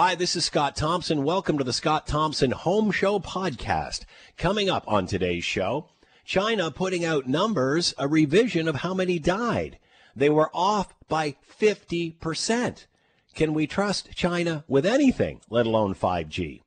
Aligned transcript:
Hi, 0.00 0.14
this 0.14 0.36
is 0.36 0.44
Scott 0.44 0.76
Thompson. 0.76 1.24
Welcome 1.24 1.58
to 1.58 1.64
the 1.64 1.72
Scott 1.72 2.06
Thompson 2.06 2.52
Home 2.52 2.92
Show 2.92 3.18
podcast. 3.18 4.04
Coming 4.36 4.70
up 4.70 4.84
on 4.86 5.08
today's 5.08 5.42
show, 5.42 5.88
China 6.24 6.70
putting 6.70 7.04
out 7.04 7.26
numbers, 7.26 7.94
a 7.98 8.06
revision 8.06 8.68
of 8.68 8.76
how 8.76 8.94
many 8.94 9.18
died. 9.18 9.76
They 10.14 10.30
were 10.30 10.52
off 10.54 10.94
by 11.08 11.34
50%. 11.60 12.86
Can 13.34 13.52
we 13.52 13.66
trust 13.66 14.12
China 14.14 14.62
with 14.68 14.86
anything, 14.86 15.40
let 15.50 15.66
alone 15.66 15.96
5G? 15.96 16.60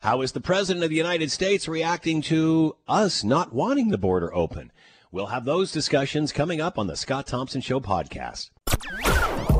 How 0.00 0.20
is 0.20 0.32
the 0.32 0.42
President 0.42 0.84
of 0.84 0.90
the 0.90 0.96
United 0.96 1.30
States 1.30 1.66
reacting 1.66 2.20
to 2.24 2.76
us 2.86 3.24
not 3.24 3.54
wanting 3.54 3.88
the 3.88 3.96
border 3.96 4.34
open? 4.34 4.70
We'll 5.10 5.28
have 5.28 5.46
those 5.46 5.72
discussions 5.72 6.30
coming 6.30 6.60
up 6.60 6.78
on 6.78 6.88
the 6.88 6.96
Scott 6.96 7.26
Thompson 7.26 7.62
Show 7.62 7.80
podcast. 7.80 8.50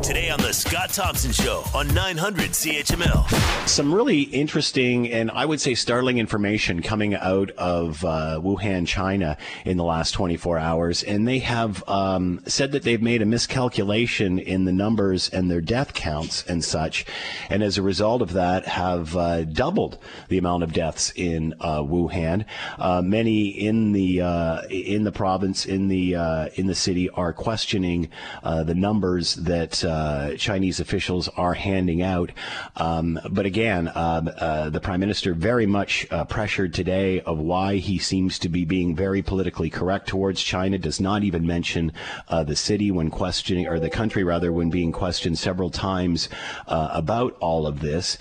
Today 0.02 0.30
on 0.30 0.38
the 0.38 0.52
Scott 0.52 0.90
Thompson 0.90 1.32
Show 1.32 1.64
on 1.74 1.92
900 1.92 2.50
CHML. 2.50 3.68
Some 3.68 3.92
really 3.92 4.22
interesting 4.22 5.10
and 5.10 5.30
I 5.30 5.44
would 5.44 5.60
say 5.60 5.74
startling 5.74 6.18
information 6.18 6.82
coming 6.82 7.14
out 7.14 7.50
of 7.52 8.04
uh, 8.04 8.40
Wuhan, 8.42 8.86
China 8.86 9.36
in 9.64 9.76
the 9.76 9.84
last 9.84 10.12
24 10.12 10.58
hours. 10.58 11.02
And 11.02 11.26
they 11.26 11.40
have 11.40 11.86
um, 11.88 12.40
said 12.46 12.72
that 12.72 12.84
they've 12.84 13.02
made 13.02 13.22
a 13.22 13.26
miscalculation 13.26 14.38
in 14.38 14.64
the 14.64 14.72
numbers 14.72 15.28
and 15.28 15.50
their 15.50 15.60
death 15.60 15.94
counts 15.94 16.44
and 16.46 16.62
such. 16.62 17.04
And 17.50 17.62
as 17.62 17.76
a 17.76 17.82
result 17.82 18.22
of 18.22 18.34
that, 18.34 18.66
have 18.66 19.16
uh, 19.16 19.44
doubled 19.44 19.98
the 20.28 20.38
amount 20.38 20.62
of 20.62 20.72
deaths 20.72 21.12
in 21.16 21.54
uh, 21.60 21.80
Wuhan. 21.80 22.44
Uh, 22.78 23.02
many 23.02 23.48
in 23.48 23.92
the 23.92 24.20
uh, 24.20 24.62
in 24.68 25.04
the 25.04 25.12
province, 25.12 25.66
in 25.66 25.88
the 25.88 26.14
uh, 26.14 26.48
in 26.54 26.66
the 26.66 26.74
city, 26.74 27.10
are 27.10 27.32
questioning 27.32 28.08
the 28.42 28.74
numbers 28.74 29.34
that 29.34 29.84
uh, 29.86 30.36
Chinese 30.36 30.80
officials 30.80 31.28
are 31.36 31.54
handing 31.54 32.02
out. 32.02 32.32
Um, 32.76 33.18
but 33.30 33.46
again, 33.46 33.88
uh, 33.88 34.22
uh, 34.38 34.70
the 34.70 34.80
prime 34.80 35.00
minister 35.00 35.32
very 35.32 35.66
much 35.66 36.06
uh, 36.10 36.24
pressured 36.24 36.74
today 36.74 37.20
of 37.20 37.38
why 37.38 37.76
he 37.76 37.98
seems 37.98 38.38
to 38.40 38.48
be 38.48 38.64
being 38.64 38.94
very 38.94 39.22
politically 39.22 39.70
correct 39.70 40.08
towards 40.08 40.42
China. 40.42 40.76
Does 40.78 41.00
not 41.00 41.22
even 41.22 41.46
mention 41.46 41.92
uh, 42.28 42.42
the 42.42 42.56
city 42.56 42.90
when 42.90 43.10
questioning, 43.10 43.66
or 43.66 43.78
the 43.78 43.90
country 43.90 44.24
rather, 44.24 44.52
when 44.52 44.70
being 44.70 44.92
questioned 44.92 45.38
several 45.38 45.70
times 45.70 46.28
about 46.66 47.36
all 47.40 47.66
of 47.66 47.80
this, 47.80 48.18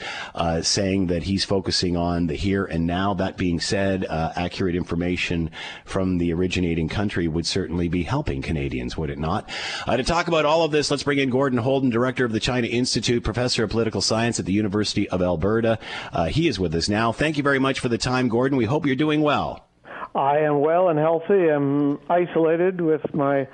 saying 0.61 1.07
that 1.07 1.23
he's 1.23 1.43
focusing 1.43 1.97
on 1.97 2.27
the 2.27 2.35
here 2.35 2.65
and 2.65 2.85
now. 2.85 3.13
That 3.13 3.37
being 3.37 3.59
said, 3.59 4.05
accurate 4.09 4.75
information 4.75 5.49
from 5.85 6.17
the 6.17 6.33
originating 6.33 6.89
country 6.89 7.27
would 7.27 7.45
certainly 7.45 7.87
be 7.87 8.03
helping 8.03 8.41
Canadians, 8.41 8.97
would 8.97 9.09
it 9.09 9.19
not? 9.19 9.49
to 9.87 10.03
talk 10.03 10.27
about 10.27 10.45
all 10.45 10.63
of 10.63 10.71
this, 10.71 10.91
let's 10.91 11.03
bring 11.03 11.19
in 11.19 11.29
Gordon 11.29 11.54
Houlden, 11.59 11.91
director 11.91 12.25
of 12.25 12.31
the 12.31 12.39
China 12.39 12.67
Institute, 12.67 13.23
professor 13.23 13.63
of 13.63 13.69
political 13.69 14.01
science 14.01 14.39
at 14.39 14.45
the 14.45 14.53
University 14.53 15.07
of 15.09 15.21
Alberta. 15.21 15.79
Uh, 16.13 16.25
he 16.25 16.47
is 16.47 16.59
with 16.59 16.73
us 16.75 16.89
now. 16.89 17.11
Thank 17.11 17.37
you 17.37 17.43
very 17.43 17.59
much 17.59 17.79
for 17.79 17.89
the 17.89 17.97
time, 17.97 18.27
Gordon. 18.27 18.57
We 18.57 18.65
hope 18.65 18.85
you're 18.85 18.95
doing 18.95 19.21
well. 19.21 19.65
I 20.13 20.39
am 20.39 20.61
well 20.61 20.89
and 20.89 20.97
healthy. 20.97 21.49
I'm 21.49 21.99
isolated 22.09 22.79
with 22.79 23.13
my 23.13 23.47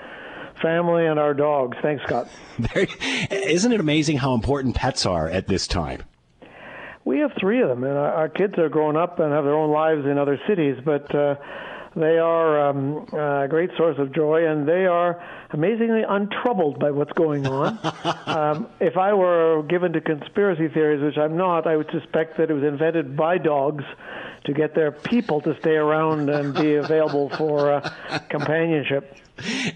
family 0.61 1.07
and 1.07 1.19
our 1.19 1.33
dogs. 1.33 1.77
Thanks, 1.81 2.03
Scott. 2.03 2.27
Isn't 3.31 3.71
it 3.71 3.79
amazing 3.79 4.17
how 4.17 4.33
important 4.33 4.75
pets 4.75 5.05
are 5.05 5.27
at 5.27 5.47
this 5.47 5.67
time? 5.67 6.03
We 7.03 7.19
have 7.19 7.31
three 7.39 7.61
of 7.61 7.69
them, 7.69 7.83
and 7.83 7.97
our, 7.97 8.29
kids 8.29 8.59
are 8.59 8.69
growing 8.69 8.95
up 8.95 9.19
and 9.19 9.31
have 9.33 9.43
their 9.43 9.55
own 9.55 9.71
lives 9.71 10.05
in 10.05 10.17
other 10.17 10.39
cities, 10.47 10.77
but. 10.83 11.13
Uh, 11.13 11.35
they 11.95 12.17
are 12.17 12.69
um, 12.69 13.05
a 13.11 13.47
great 13.49 13.69
source 13.77 13.97
of 13.99 14.13
joy, 14.13 14.47
and 14.47 14.67
they 14.67 14.85
are 14.85 15.21
amazingly 15.51 16.03
untroubled 16.07 16.79
by 16.79 16.91
what's 16.91 17.11
going 17.13 17.45
on. 17.45 17.79
um, 18.27 18.67
if 18.79 18.97
I 18.97 19.13
were 19.13 19.63
given 19.63 19.91
to 19.93 20.01
conspiracy 20.01 20.69
theories, 20.69 21.01
which 21.03 21.17
I'm 21.17 21.35
not, 21.35 21.67
I 21.67 21.75
would 21.75 21.89
suspect 21.91 22.37
that 22.37 22.49
it 22.49 22.53
was 22.53 22.63
invented 22.63 23.17
by 23.17 23.37
dogs 23.37 23.83
to 24.45 24.53
get 24.53 24.73
their 24.73 24.91
people 24.91 25.41
to 25.41 25.57
stay 25.59 25.75
around 25.75 26.29
and 26.29 26.53
be 26.53 26.75
available 26.75 27.29
for 27.29 27.73
uh, 27.73 28.19
companionship 28.29 29.17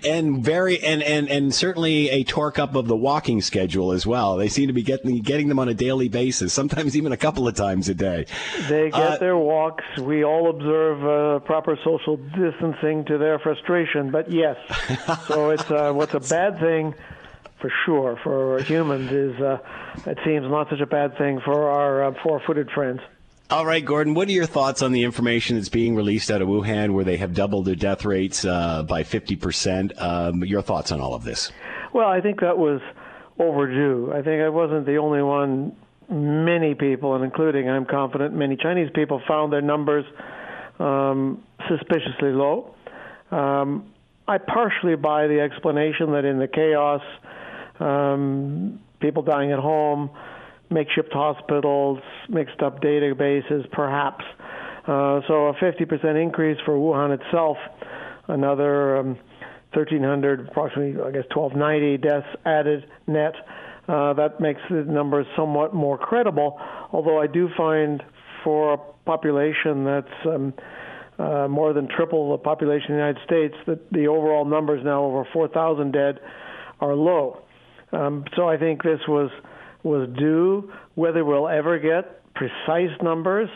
and 0.06 0.44
very 0.44 0.82
and, 0.84 1.02
and 1.04 1.30
and 1.30 1.54
certainly 1.54 2.10
a 2.10 2.24
torque 2.24 2.60
up 2.60 2.76
of 2.76 2.88
the 2.88 2.96
walking 2.96 3.42
schedule 3.42 3.92
as 3.92 4.06
well. 4.06 4.38
They 4.38 4.50
seem 4.50 4.68
to 4.68 4.74
be 4.74 4.84
getting 4.84 5.20
getting 5.22 5.50
them 5.50 5.60
on 5.60 5.70
a 5.70 5.74
daily 5.74 6.10
basis, 6.10 6.54
sometimes 6.54 6.96
even 6.96 7.12
a 7.12 7.18
couple 7.18 7.48
of 7.48 7.56
times 7.56 7.90
a 7.90 7.94
day. 7.94 8.26
They 8.68 8.90
get 8.90 9.02
uh, 9.02 9.18
their 9.18 9.38
walks. 9.38 9.84
We 10.00 10.24
all 10.24 10.50
observe 10.50 11.06
uh, 11.06 11.40
proper 11.46 11.78
social 11.84 12.18
distancing 12.18 13.06
to 13.06 13.18
their 13.18 13.40
frustration, 13.40 14.12
but 14.12 14.32
yes. 14.32 14.58
so 15.28 15.50
it's 15.50 15.70
uh, 15.70 15.92
what's 15.94 16.14
a 16.14 16.20
bad 16.20 16.60
thing 16.60 16.94
for 17.60 17.72
sure 17.86 18.20
for 18.24 18.62
humans 18.64 19.12
is 19.12 19.42
uh, 19.42 19.58
it 20.06 20.20
seems 20.26 20.50
not 20.50 20.70
such 20.70 20.82
a 20.82 20.86
bad 20.86 21.18
thing 21.18 21.40
for 21.44 21.70
our 21.70 22.06
uh, 22.06 22.14
four-footed 22.22 22.70
friends. 22.72 23.00
All 23.48 23.64
right, 23.64 23.86
Gordon, 23.86 24.16
what 24.16 24.28
are 24.28 24.32
your 24.32 24.48
thoughts 24.48 24.82
on 24.82 24.92
the 24.92 25.04
information 25.04 25.56
that's 25.56 25.70
being 25.70 25.96
released 25.96 26.32
out 26.32 26.42
of 26.42 26.48
Wuhan 26.48 26.94
where 26.94 27.06
they 27.06 27.18
have 27.18 27.36
doubled 27.36 27.66
their 27.66 27.76
death 27.76 28.04
rates 28.04 28.44
uh, 28.44 28.82
by 28.82 29.04
50%? 29.04 30.02
Um, 30.02 30.44
your 30.44 30.64
thoughts 30.64 30.92
on 30.92 31.00
all 31.00 31.14
of 31.14 31.24
this? 31.24 31.52
Well, 31.94 32.08
I 32.08 32.22
think 32.22 32.40
that 32.40 32.58
was 32.58 32.82
overdue. 33.38 34.12
I 34.12 34.24
think 34.24 34.42
I 34.42 34.50
wasn't 34.50 34.88
the 34.88 34.98
only 34.98 35.22
one. 35.22 35.76
Many 36.10 36.74
people, 36.74 37.14
and 37.14 37.24
including, 37.24 37.70
I'm 37.70 37.86
confident, 37.86 38.34
many 38.34 38.56
Chinese 38.58 38.90
people 38.96 39.22
found 39.28 39.54
their 39.54 39.62
numbers 39.62 40.06
um, 40.80 41.44
suspiciously 41.68 42.32
low. 42.32 42.74
Um, 43.30 43.92
I 44.28 44.40
partially 44.40 44.96
buy 44.96 45.28
the 45.28 45.40
explanation 45.40 46.14
that 46.14 46.26
in 46.26 46.40
the 46.40 46.48
chaos, 46.48 47.02
um, 47.80 48.80
people 49.00 49.22
dying 49.22 49.52
at 49.52 49.60
home, 49.60 50.10
makeshift 50.70 51.12
hospitals, 51.12 52.00
mixed 52.30 52.62
up 52.62 52.82
databases, 52.82 53.70
perhaps. 53.72 54.24
Uh, 54.88 55.22
so 55.28 55.48
a 55.48 55.54
50% 55.54 56.22
increase 56.22 56.58
for 56.66 56.76
Wuhan 56.76 57.18
itself, 57.20 57.58
another 58.28 58.98
um, 58.98 59.08
1,300, 59.74 60.48
approximately, 60.48 61.02
I 61.02 61.12
guess, 61.12 61.26
1,290 61.34 61.98
deaths 61.98 62.28
added 62.46 62.86
net. 63.08 63.34
Uh, 63.88 64.14
that 64.14 64.40
makes 64.40 64.62
the 64.70 64.84
numbers 64.84 65.26
somewhat 65.36 65.74
more 65.74 65.98
credible, 65.98 66.60
although 66.92 67.22
I 67.22 67.28
do 67.28 67.50
find 67.56 68.02
for 68.44 68.74
a 68.74 68.78
population 69.06 69.84
that's 69.86 70.26
um, 70.26 70.54
uh, 71.20 71.48
more 71.48 71.74
than 71.74 71.88
triple 71.88 72.32
the 72.32 72.38
population 72.38 72.92
of 72.92 72.98
the 72.98 73.04
United 73.06 73.22
States 73.26 73.56
that 73.68 73.92
the 73.92 74.08
overall 74.08 74.46
numbers 74.46 74.84
now 74.84 75.04
over 75.04 75.28
4,000 75.32 75.92
dead 75.92 76.20
are 76.80 76.96
low. 76.96 77.42
Um, 77.92 78.26
so 78.36 78.50
I 78.50 78.58
think 78.58 78.84
this 78.84 79.00
was 79.08 79.30
was 79.86 80.10
due. 80.18 80.72
Whether 80.96 81.24
we'll 81.24 81.48
ever 81.48 81.80
get 81.80 82.34
precise 82.34 82.92
numbers, 83.02 83.50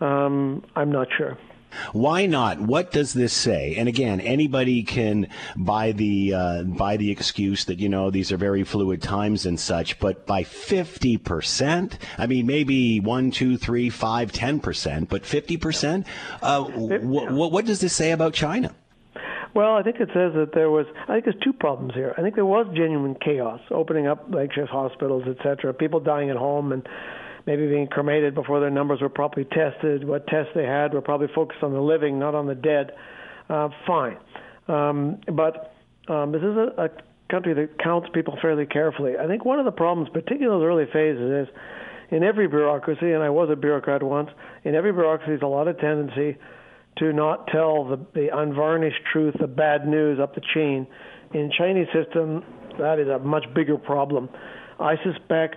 um, 0.00 0.64
I'm 0.74 0.90
not 0.90 1.08
sure. 1.16 1.36
Why 1.92 2.26
not? 2.26 2.60
What 2.60 2.90
does 2.90 3.12
this 3.12 3.32
say? 3.32 3.74
And 3.76 3.88
again, 3.88 4.20
anybody 4.20 4.82
can 4.82 5.28
buy 5.56 5.92
the 5.92 6.32
uh, 6.32 6.62
buy 6.62 6.96
the 6.96 7.10
excuse 7.10 7.66
that 7.66 7.78
you 7.78 7.88
know 7.88 8.10
these 8.10 8.32
are 8.32 8.36
very 8.36 8.64
fluid 8.64 9.02
times 9.02 9.46
and 9.46 9.58
such. 9.58 9.98
But 9.98 10.26
by 10.26 10.42
fifty 10.42 11.18
percent, 11.18 11.98
I 12.18 12.26
mean 12.26 12.46
maybe 12.46 13.00
one, 13.00 13.30
two, 13.30 13.58
three, 13.58 13.90
five, 13.90 14.32
ten 14.32 14.60
percent, 14.60 15.08
but 15.08 15.26
fifty 15.26 15.56
percent. 15.56 16.06
Uh, 16.40 16.64
what 16.64 17.66
does 17.66 17.80
this 17.80 17.92
say 17.92 18.12
about 18.12 18.32
China? 18.32 18.74
Well, 19.56 19.74
I 19.74 19.82
think 19.82 19.96
it 20.00 20.08
says 20.08 20.34
that 20.34 20.50
there 20.52 20.68
was. 20.68 20.84
I 21.08 21.14
think 21.14 21.24
there's 21.24 21.42
two 21.42 21.54
problems 21.54 21.94
here. 21.94 22.14
I 22.18 22.20
think 22.20 22.34
there 22.34 22.44
was 22.44 22.66
genuine 22.76 23.14
chaos, 23.14 23.58
opening 23.70 24.06
up 24.06 24.28
makeshift 24.28 24.68
hospitals, 24.68 25.22
etc. 25.26 25.72
People 25.72 25.98
dying 25.98 26.28
at 26.28 26.36
home 26.36 26.72
and 26.72 26.86
maybe 27.46 27.66
being 27.66 27.86
cremated 27.86 28.34
before 28.34 28.60
their 28.60 28.68
numbers 28.68 29.00
were 29.00 29.08
properly 29.08 29.46
tested. 29.46 30.06
What 30.06 30.26
tests 30.26 30.52
they 30.54 30.66
had 30.66 30.92
were 30.92 31.00
probably 31.00 31.28
focused 31.34 31.62
on 31.62 31.72
the 31.72 31.80
living, 31.80 32.18
not 32.18 32.34
on 32.34 32.46
the 32.46 32.54
dead. 32.54 32.92
Uh, 33.48 33.70
fine, 33.86 34.18
um, 34.68 35.20
but 35.32 35.72
um, 36.06 36.32
this 36.32 36.42
is 36.42 36.54
a, 36.54 36.74
a 36.76 36.88
country 37.30 37.54
that 37.54 37.82
counts 37.82 38.10
people 38.12 38.36
fairly 38.42 38.66
carefully. 38.66 39.14
I 39.18 39.26
think 39.26 39.46
one 39.46 39.58
of 39.58 39.64
the 39.64 39.72
problems, 39.72 40.10
particularly 40.12 40.54
in 40.54 40.60
those 40.60 40.66
early 40.66 40.84
phases, 40.92 41.48
is 41.48 41.54
in 42.10 42.22
every 42.22 42.46
bureaucracy, 42.46 43.10
and 43.10 43.22
I 43.22 43.30
was 43.30 43.48
a 43.50 43.56
bureaucrat 43.56 44.02
once. 44.02 44.28
In 44.64 44.74
every 44.74 44.92
bureaucracy, 44.92 45.30
there's 45.30 45.40
a 45.40 45.46
lot 45.46 45.66
of 45.66 45.78
tendency 45.78 46.36
to 46.98 47.12
not 47.12 47.46
tell 47.48 47.84
the, 47.84 47.98
the 48.14 48.28
unvarnished 48.36 49.04
truth, 49.12 49.34
the 49.40 49.46
bad 49.46 49.86
news 49.86 50.18
up 50.20 50.34
the 50.34 50.40
chain. 50.54 50.86
In 51.34 51.50
Chinese 51.56 51.88
system, 51.92 52.42
that 52.78 52.98
is 52.98 53.08
a 53.08 53.18
much 53.18 53.44
bigger 53.54 53.76
problem. 53.76 54.28
I 54.78 54.96
suspect, 55.02 55.56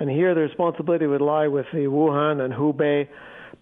and 0.00 0.10
here 0.10 0.34
the 0.34 0.40
responsibility 0.40 1.06
would 1.06 1.20
lie 1.20 1.48
with 1.48 1.66
the 1.72 1.80
Wuhan 1.80 2.40
and 2.40 2.52
Hubei 2.52 3.08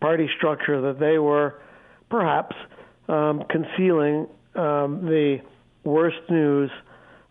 party 0.00 0.28
structure, 0.36 0.80
that 0.80 0.98
they 0.98 1.18
were 1.18 1.60
perhaps 2.08 2.56
um, 3.08 3.42
concealing 3.50 4.26
um, 4.54 5.04
the 5.04 5.38
worst 5.84 6.18
news 6.30 6.70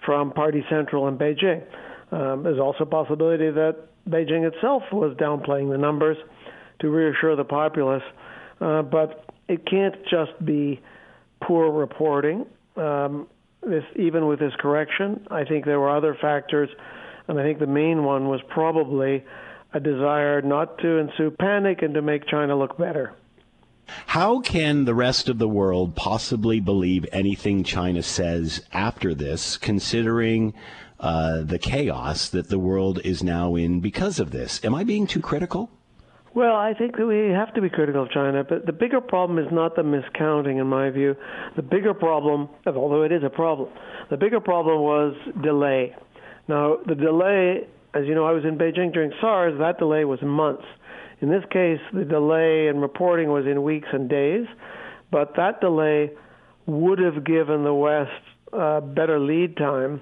from 0.05 0.31
Party 0.31 0.63
Central 0.69 1.07
in 1.07 1.17
Beijing. 1.17 1.63
Um, 2.11 2.43
there's 2.43 2.59
also 2.59 2.83
a 2.83 2.87
possibility 2.87 3.49
that 3.49 3.75
Beijing 4.07 4.51
itself 4.51 4.83
was 4.91 5.15
downplaying 5.17 5.71
the 5.71 5.77
numbers 5.77 6.17
to 6.79 6.89
reassure 6.89 7.35
the 7.35 7.43
populace. 7.43 8.03
Uh, 8.59 8.81
but 8.81 9.28
it 9.49 9.65
can't 9.65 9.95
just 10.09 10.33
be 10.45 10.79
poor 11.41 11.71
reporting. 11.71 12.45
Um, 12.77 13.27
this, 13.61 13.83
even 13.97 14.27
with 14.27 14.39
this 14.39 14.53
correction, 14.59 15.27
I 15.29 15.43
think 15.43 15.65
there 15.65 15.79
were 15.79 15.93
other 15.93 16.15
factors, 16.21 16.69
and 17.27 17.37
I 17.37 17.43
think 17.43 17.59
the 17.59 17.67
main 17.67 18.03
one 18.03 18.29
was 18.29 18.39
probably 18.47 19.25
a 19.73 19.79
desire 19.79 20.41
not 20.41 20.77
to 20.79 20.97
ensue 20.97 21.31
panic 21.31 21.81
and 21.81 21.93
to 21.95 22.01
make 22.01 22.25
China 22.27 22.57
look 22.57 22.77
better. 22.77 23.13
How 24.05 24.39
can 24.39 24.85
the 24.85 24.93
rest 24.93 25.29
of 25.29 25.39
the 25.39 25.49
world 25.49 25.95
possibly 25.95 26.59
believe 26.59 27.07
anything 27.11 27.63
China 27.63 28.03
says 28.03 28.63
after 28.71 29.15
this, 29.15 29.57
considering 29.57 30.53
uh, 30.99 31.41
the 31.41 31.57
chaos 31.57 32.29
that 32.29 32.49
the 32.49 32.59
world 32.59 32.99
is 33.03 33.23
now 33.23 33.55
in 33.55 33.79
because 33.79 34.19
of 34.19 34.29
this? 34.29 34.63
Am 34.63 34.75
I 34.75 34.83
being 34.83 35.07
too 35.07 35.21
critical? 35.21 35.71
Well, 36.35 36.55
I 36.55 36.75
think 36.75 36.95
that 36.97 37.07
we 37.07 37.31
have 37.31 37.53
to 37.55 37.61
be 37.61 37.69
critical 37.69 38.03
of 38.03 38.11
China, 38.11 38.43
but 38.47 38.65
the 38.65 38.71
bigger 38.71 39.01
problem 39.01 39.39
is 39.39 39.51
not 39.51 39.75
the 39.75 39.81
miscounting, 39.81 40.61
in 40.61 40.67
my 40.67 40.91
view. 40.91 41.15
The 41.55 41.63
bigger 41.63 41.93
problem, 41.95 42.49
although 42.67 43.01
it 43.01 43.11
is 43.11 43.23
a 43.23 43.29
problem, 43.29 43.69
the 44.11 44.17
bigger 44.17 44.39
problem 44.39 44.81
was 44.81 45.15
delay. 45.41 45.95
Now, 46.47 46.77
the 46.85 46.93
delay, 46.93 47.67
as 47.95 48.05
you 48.05 48.13
know, 48.13 48.25
I 48.25 48.31
was 48.31 48.43
in 48.45 48.57
Beijing 48.57 48.93
during 48.93 49.11
SARS, 49.19 49.57
that 49.59 49.79
delay 49.79 50.05
was 50.05 50.21
months. 50.21 50.65
In 51.21 51.29
this 51.29 51.43
case, 51.51 51.79
the 51.93 52.05
delay 52.05 52.67
in 52.67 52.79
reporting 52.79 53.29
was 53.29 53.45
in 53.45 53.63
weeks 53.63 53.87
and 53.91 54.07
days, 54.07 54.45
but 55.11 55.35
that 55.35 55.59
delay 55.61 56.11
would 56.67 56.99
have 56.99 57.25
given 57.25 57.63
the 57.63 57.73
West 57.73 58.11
uh, 58.53 58.81
better 58.81 59.19
lead 59.19 59.57
time 59.57 60.01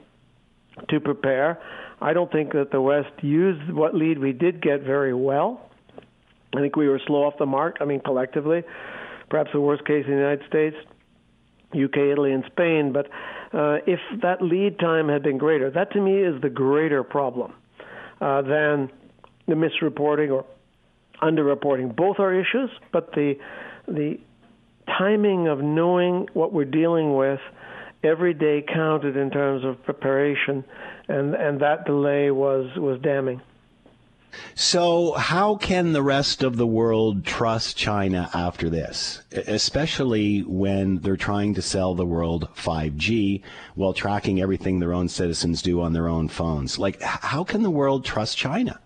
to 0.89 0.99
prepare. 0.99 1.59
I 2.01 2.13
don't 2.13 2.31
think 2.31 2.51
that 2.51 2.71
the 2.71 2.81
West 2.81 3.11
used 3.21 3.71
what 3.71 3.95
lead 3.95 4.19
we 4.19 4.33
did 4.33 4.61
get 4.61 4.83
very 4.83 5.13
well. 5.13 5.69
I 6.55 6.61
think 6.61 6.75
we 6.75 6.87
were 6.87 7.01
slow 7.05 7.23
off 7.25 7.33
the 7.37 7.45
mark. 7.45 7.77
I 7.81 7.85
mean, 7.85 7.99
collectively, 7.99 8.63
perhaps 9.29 9.51
the 9.53 9.61
worst 9.61 9.85
case 9.85 10.05
in 10.05 10.11
the 10.11 10.17
United 10.17 10.47
States, 10.47 10.75
UK, 11.73 11.97
Italy, 12.11 12.31
and 12.31 12.43
Spain. 12.47 12.93
But 12.93 13.07
uh, 13.53 13.77
if 13.85 13.99
that 14.21 14.41
lead 14.41 14.79
time 14.79 15.09
had 15.09 15.23
been 15.23 15.37
greater, 15.37 15.69
that 15.71 15.91
to 15.91 16.01
me 16.01 16.21
is 16.21 16.41
the 16.41 16.49
greater 16.49 17.03
problem 17.03 17.53
uh, 18.21 18.41
than 18.41 18.89
the 19.47 19.55
misreporting 19.55 20.31
or 20.31 20.45
underreporting. 21.21 21.95
Both 21.95 22.19
are 22.19 22.33
issues, 22.33 22.69
but 22.91 23.11
the 23.13 23.35
the 23.87 24.19
timing 24.97 25.47
of 25.47 25.59
knowing 25.59 26.27
what 26.33 26.53
we're 26.53 26.65
dealing 26.65 27.15
with 27.15 27.39
every 28.03 28.33
day 28.33 28.63
counted 28.73 29.17
in 29.17 29.29
terms 29.31 29.63
of 29.65 29.83
preparation, 29.83 30.63
and 31.07 31.35
and 31.35 31.59
that 31.61 31.85
delay 31.85 32.31
was 32.31 32.69
was 32.77 32.99
damning. 33.01 33.41
So, 34.55 35.13
how 35.13 35.55
can 35.55 35.93
the 35.93 36.01
rest 36.01 36.43
of 36.43 36.57
the 36.57 36.67
world 36.67 37.25
trust 37.25 37.77
China 37.77 38.29
after 38.33 38.69
this, 38.69 39.21
especially 39.31 40.41
when 40.41 40.99
they're 40.99 41.15
trying 41.15 41.53
to 41.55 41.61
sell 41.61 41.95
the 41.95 42.05
world 42.05 42.49
5G 42.55 43.41
while 43.75 43.93
tracking 43.93 44.41
everything 44.41 44.79
their 44.79 44.93
own 44.93 45.09
citizens 45.09 45.61
do 45.61 45.81
on 45.81 45.93
their 45.93 46.07
own 46.07 46.27
phones? 46.27 46.79
Like, 46.79 47.01
how 47.01 47.43
can 47.43 47.63
the 47.63 47.71
world 47.71 48.03
trust 48.03 48.37
China? 48.37 48.79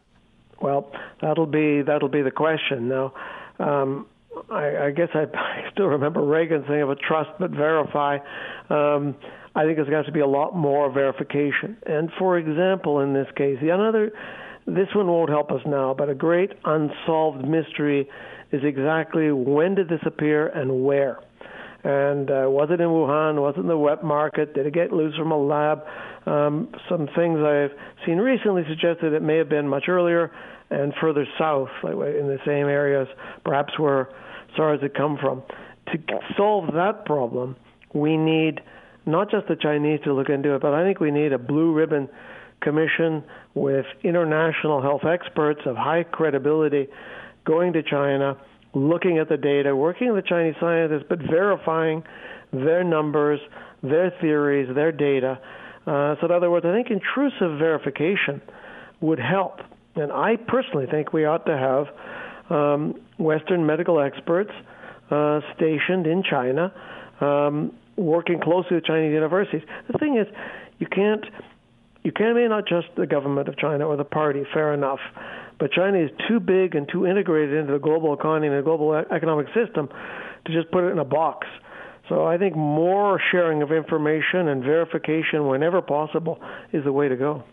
Well, 0.62 0.92
that'll 1.22 1.48
be 1.48 1.82
that'll 1.82 2.10
be 2.10 2.22
the 2.22 2.32
question. 2.32 2.88
Now, 2.88 3.14
um, 3.60 4.08
I, 4.50 4.86
I 4.86 4.92
guess 4.92 5.10
I, 5.14 5.22
I 5.34 5.72
still 5.72 5.88
remember 5.88 6.22
Reagan 6.22 6.66
saying, 6.68 6.82
"Of 6.82 6.90
a 6.90 6.96
trust 6.96 7.32
but 7.40 7.52
verify." 7.52 8.18
Um, 8.70 9.16
I 9.54 9.66
think 9.66 9.76
there's 9.76 9.90
have 9.90 10.06
to 10.06 10.12
be 10.12 10.22
a 10.22 10.28
lot 10.28 10.56
more 10.56 10.90
verification. 10.90 11.78
And 11.86 12.10
for 12.18 12.38
example, 12.38 13.02
in 13.02 13.14
this 13.14 13.28
case, 13.36 13.58
the 13.62 13.70
another 13.70 14.14
this 14.66 14.88
one 14.96 15.08
won't 15.08 15.30
help 15.30 15.52
us 15.52 15.62
now, 15.66 15.94
but 15.98 16.10
a 16.10 16.16
great 16.16 16.52
unsolved 16.66 17.48
mystery 17.48 18.08
is 18.52 18.62
exactly 18.64 19.32
when 19.32 19.76
did 19.76 19.90
this 19.90 20.02
appear 20.06 20.48
and 20.48 20.84
where. 20.86 21.20
And 21.84 22.30
uh, 22.30 22.46
was 22.48 22.70
it 22.72 22.80
in 22.80 22.90
Wuhan? 22.90 23.42
Was 23.42 23.56
it 23.58 23.62
in 23.62 23.68
the 23.68 23.78
wet 23.78 24.04
market? 24.04 24.54
Did 24.54 24.68
it 24.68 24.74
get 24.74 24.92
loose 24.92 25.16
from 25.16 25.32
a 25.32 25.38
lab? 25.38 25.84
Um, 26.28 26.70
some 26.88 27.08
things 27.16 27.40
I've 27.40 27.72
seen 28.06 28.18
recently 28.18 28.64
suggest 28.70 29.02
that 29.02 29.14
it 29.14 29.24
may 29.24 29.38
have 29.38 29.50
been 29.50 29.68
much 29.68 29.86
earlier 29.88 30.32
and 30.70 30.94
further 31.02 31.26
south, 31.40 31.70
like 31.84 31.94
in 31.94 32.28
the 32.28 32.38
same 32.46 32.68
areas, 32.68 33.08
perhaps 33.44 33.78
where 33.80 34.10
SARS 34.56 34.82
had 34.82 34.94
come 34.94 35.18
from. 35.20 35.42
To 35.88 35.98
solve 36.38 36.74
that 36.74 37.06
problem, 37.06 37.56
we 37.94 38.16
need 38.16 38.62
not 39.06 39.32
just 39.32 39.48
the 39.48 39.56
Chinese 39.56 40.00
to 40.04 40.14
look 40.14 40.30
into 40.30 40.56
it, 40.56 40.62
but 40.62 40.74
I 40.74 40.84
think 40.84 41.00
we 41.00 41.10
need 41.12 41.34
a 41.34 41.40
blue 41.40 41.74
ribbon 41.74 42.08
commission 42.62 43.24
with 43.54 43.86
international 44.04 44.82
health 44.82 45.02
experts 45.06 45.62
of 45.66 45.76
high 45.76 46.04
credibility 46.04 46.88
going 47.46 47.74
to 47.74 47.84
China, 47.84 48.38
looking 48.74 49.18
at 49.18 49.28
the 49.28 49.38
data, 49.38 49.76
working 49.76 50.14
with 50.14 50.24
the 50.24 50.30
Chinese 50.30 50.56
scientists, 50.60 51.04
but 51.10 51.20
verifying 51.20 52.04
their 52.54 52.84
numbers, 52.84 53.40
their 53.84 54.14
theories, 54.22 54.74
their 54.74 54.92
data. 54.92 55.40
Uh, 55.86 56.16
so, 56.20 56.28
in 56.28 56.32
other 56.32 56.50
words, 56.50 56.66
I 56.66 56.74
think 56.74 56.90
intrusive 56.92 57.58
verification 57.58 58.42
would 59.02 59.20
help. 59.20 59.60
And 59.96 60.12
I 60.12 60.38
personally 60.48 60.86
think 60.90 61.12
we 61.12 61.26
ought 61.26 61.46
to 61.46 61.58
have 61.58 62.56
um, 62.56 63.02
Western 63.18 63.66
medical 63.66 64.00
experts 64.00 64.52
uh, 65.10 65.42
stationed 65.56 66.08
in 66.08 66.24
China, 66.24 66.72
um, 67.20 67.74
working 67.98 68.40
closely 68.40 68.76
with 68.76 68.86
Chinese 68.86 69.12
universities. 69.12 69.64
The 69.92 69.98
thing 69.98 70.18
is, 70.18 70.28
you 70.80 70.88
can't 70.88 71.26
you 72.04 72.12
can't 72.12 72.36
be 72.36 72.48
not 72.48 72.68
just 72.68 72.88
the 72.96 73.06
government 73.06 73.48
of 73.48 73.58
China 73.58 73.88
or 73.88 73.96
the 73.96 74.04
party, 74.04 74.44
fair 74.54 74.74
enough, 74.74 75.00
but 75.60 75.72
China 75.72 76.00
is 76.00 76.10
too 76.28 76.40
big 76.40 76.76
and 76.76 76.90
too 76.92 77.06
integrated 77.06 77.56
into 77.56 77.74
the 77.74 77.80
global 77.80 78.14
economy 78.14 78.48
and 78.48 78.58
the 78.58 78.64
global 78.64 78.94
economic 78.94 79.48
system 79.54 79.88
to 80.46 80.54
just 80.54 80.72
put 80.72 80.84
it 80.84 80.92
in 80.92 81.00
a 81.00 81.06
box. 81.06 81.48
So 82.10 82.26
I 82.26 82.38
think 82.38 82.56
more 82.56 83.22
sharing 83.32 83.62
of 83.62 83.72
information 83.72 84.48
and 84.48 84.64
verification 84.64 85.48
whenever 85.48 85.82
possible 85.82 86.40
is 86.74 86.84
the 86.84 86.92
way 86.92 87.08
to 87.08 87.16
go. 87.16 87.44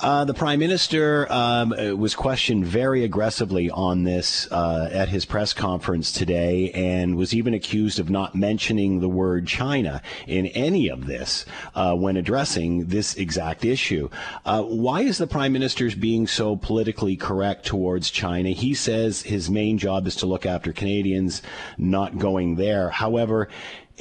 Uh, 0.00 0.24
the 0.24 0.34
prime 0.34 0.58
minister 0.58 1.30
um, 1.32 1.70
was 1.98 2.14
questioned 2.14 2.66
very 2.66 3.04
aggressively 3.04 3.70
on 3.70 4.02
this 4.02 4.50
uh, 4.50 4.88
at 4.92 5.08
his 5.08 5.24
press 5.24 5.52
conference 5.52 6.10
today, 6.10 6.70
and 6.72 7.16
was 7.16 7.34
even 7.34 7.54
accused 7.54 7.98
of 7.98 8.10
not 8.10 8.34
mentioning 8.34 9.00
the 9.00 9.08
word 9.08 9.46
China 9.46 10.02
in 10.26 10.46
any 10.48 10.88
of 10.88 11.06
this 11.06 11.44
uh, 11.74 11.94
when 11.94 12.16
addressing 12.16 12.86
this 12.86 13.14
exact 13.14 13.64
issue. 13.64 14.08
Uh, 14.44 14.62
why 14.62 15.02
is 15.02 15.18
the 15.18 15.26
prime 15.26 15.52
minister 15.52 15.88
being 15.96 16.26
so 16.26 16.56
politically 16.56 17.16
correct 17.16 17.64
towards 17.66 18.10
China? 18.10 18.50
He 18.50 18.74
says 18.74 19.22
his 19.22 19.50
main 19.50 19.78
job 19.78 20.06
is 20.06 20.16
to 20.16 20.26
look 20.26 20.46
after 20.46 20.72
Canadians, 20.72 21.42
not 21.78 22.18
going 22.18 22.56
there. 22.56 22.90
However, 22.90 23.48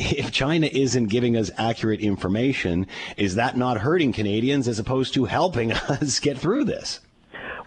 if 0.01 0.31
China 0.31 0.67
isn't 0.71 1.07
giving 1.07 1.37
us 1.37 1.51
accurate 1.57 2.01
information, 2.01 2.87
is 3.17 3.35
that 3.35 3.57
not 3.57 3.77
hurting 3.77 4.13
Canadians 4.13 4.67
as 4.67 4.79
opposed 4.79 5.13
to 5.13 5.25
helping 5.25 5.71
us 5.89 6.19
get 6.19 6.37
through 6.37 6.65
this? 6.65 6.99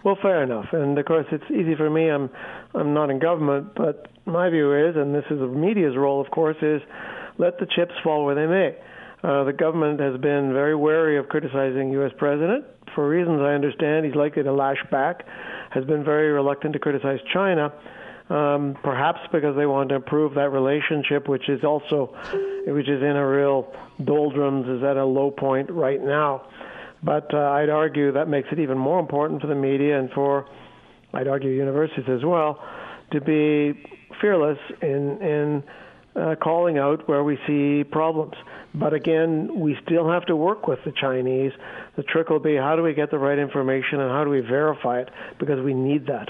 Well, 0.03 0.17
fair 0.21 0.43
enough. 0.43 0.67
And 0.71 0.97
of 0.99 1.05
course, 1.05 1.25
it's 1.31 1.49
easy 1.49 1.75
for 1.75 1.89
me. 1.89 2.09
I'm 2.09 2.29
I'm 2.75 2.93
not 2.93 3.09
in 3.09 3.19
government, 3.19 3.73
but 3.75 4.07
my 4.25 4.49
view 4.49 4.73
is, 4.73 4.95
and 4.95 5.15
this 5.15 5.23
is 5.31 5.39
the 5.39 5.47
media's 5.47 5.95
role, 5.95 6.21
of 6.21 6.29
course, 6.29 6.57
is 6.61 6.81
let 7.37 7.57
the 7.59 7.65
chips 7.65 7.93
fall 8.03 8.25
where 8.25 8.35
they 8.35 8.45
may. 8.45 8.77
Uh, 9.23 9.43
the 9.45 9.53
government 9.53 9.99
has 9.99 10.19
been 10.21 10.53
very 10.53 10.75
wary 10.75 11.17
of 11.17 11.29
criticizing 11.29 11.91
U.S. 11.93 12.11
president 12.17 12.65
for 12.93 13.09
reasons 13.09 13.41
I 13.41 13.53
understand. 13.53 14.05
He's 14.05 14.15
likely 14.15 14.43
to 14.43 14.53
lash 14.53 14.77
back. 14.91 15.25
Has 15.71 15.85
been 15.85 16.03
very 16.03 16.31
reluctant 16.31 16.73
to 16.73 16.79
criticize 16.79 17.19
China 17.33 17.73
um, 18.29 18.75
perhaps 18.83 19.19
because 19.31 19.55
they 19.55 19.65
want 19.65 19.89
to 19.89 19.95
improve 19.95 20.33
that 20.35 20.49
relationship, 20.49 21.27
which 21.27 21.47
is 21.47 21.63
also, 21.63 22.15
which 22.65 22.89
is 22.89 23.01
in 23.01 23.15
a 23.15 23.27
real 23.27 23.71
doldrums, 24.03 24.67
is 24.67 24.83
at 24.83 24.97
a 24.97 25.05
low 25.05 25.31
point 25.31 25.69
right 25.69 26.01
now. 26.01 26.47
But 27.03 27.33
uh, 27.33 27.37
I'd 27.37 27.69
argue 27.69 28.13
that 28.13 28.27
makes 28.27 28.49
it 28.51 28.59
even 28.59 28.77
more 28.77 28.99
important 28.99 29.41
for 29.41 29.47
the 29.47 29.55
media 29.55 29.99
and 29.99 30.09
for, 30.11 30.47
I'd 31.13 31.27
argue, 31.27 31.51
universities 31.51 32.09
as 32.09 32.23
well, 32.23 32.63
to 33.11 33.21
be 33.21 33.79
fearless 34.19 34.57
in 34.81 35.21
in 35.21 35.63
uh, 36.15 36.35
calling 36.41 36.77
out 36.77 37.07
where 37.07 37.23
we 37.23 37.37
see 37.45 37.83
problems. 37.83 38.33
But 38.73 38.93
again, 38.93 39.59
we 39.59 39.77
still 39.85 40.09
have 40.09 40.25
to 40.25 40.35
work 40.35 40.67
with 40.67 40.79
the 40.83 40.91
Chinese. 40.91 41.51
The 41.95 42.03
trick 42.03 42.29
will 42.29 42.39
be 42.39 42.55
how 42.55 42.75
do 42.75 42.81
we 42.81 42.93
get 42.93 43.11
the 43.11 43.19
right 43.19 43.37
information 43.37 43.99
and 43.99 44.09
how 44.09 44.23
do 44.23 44.29
we 44.29 44.39
verify 44.39 45.01
it 45.01 45.09
because 45.39 45.61
we 45.61 45.73
need 45.73 46.07
that. 46.07 46.29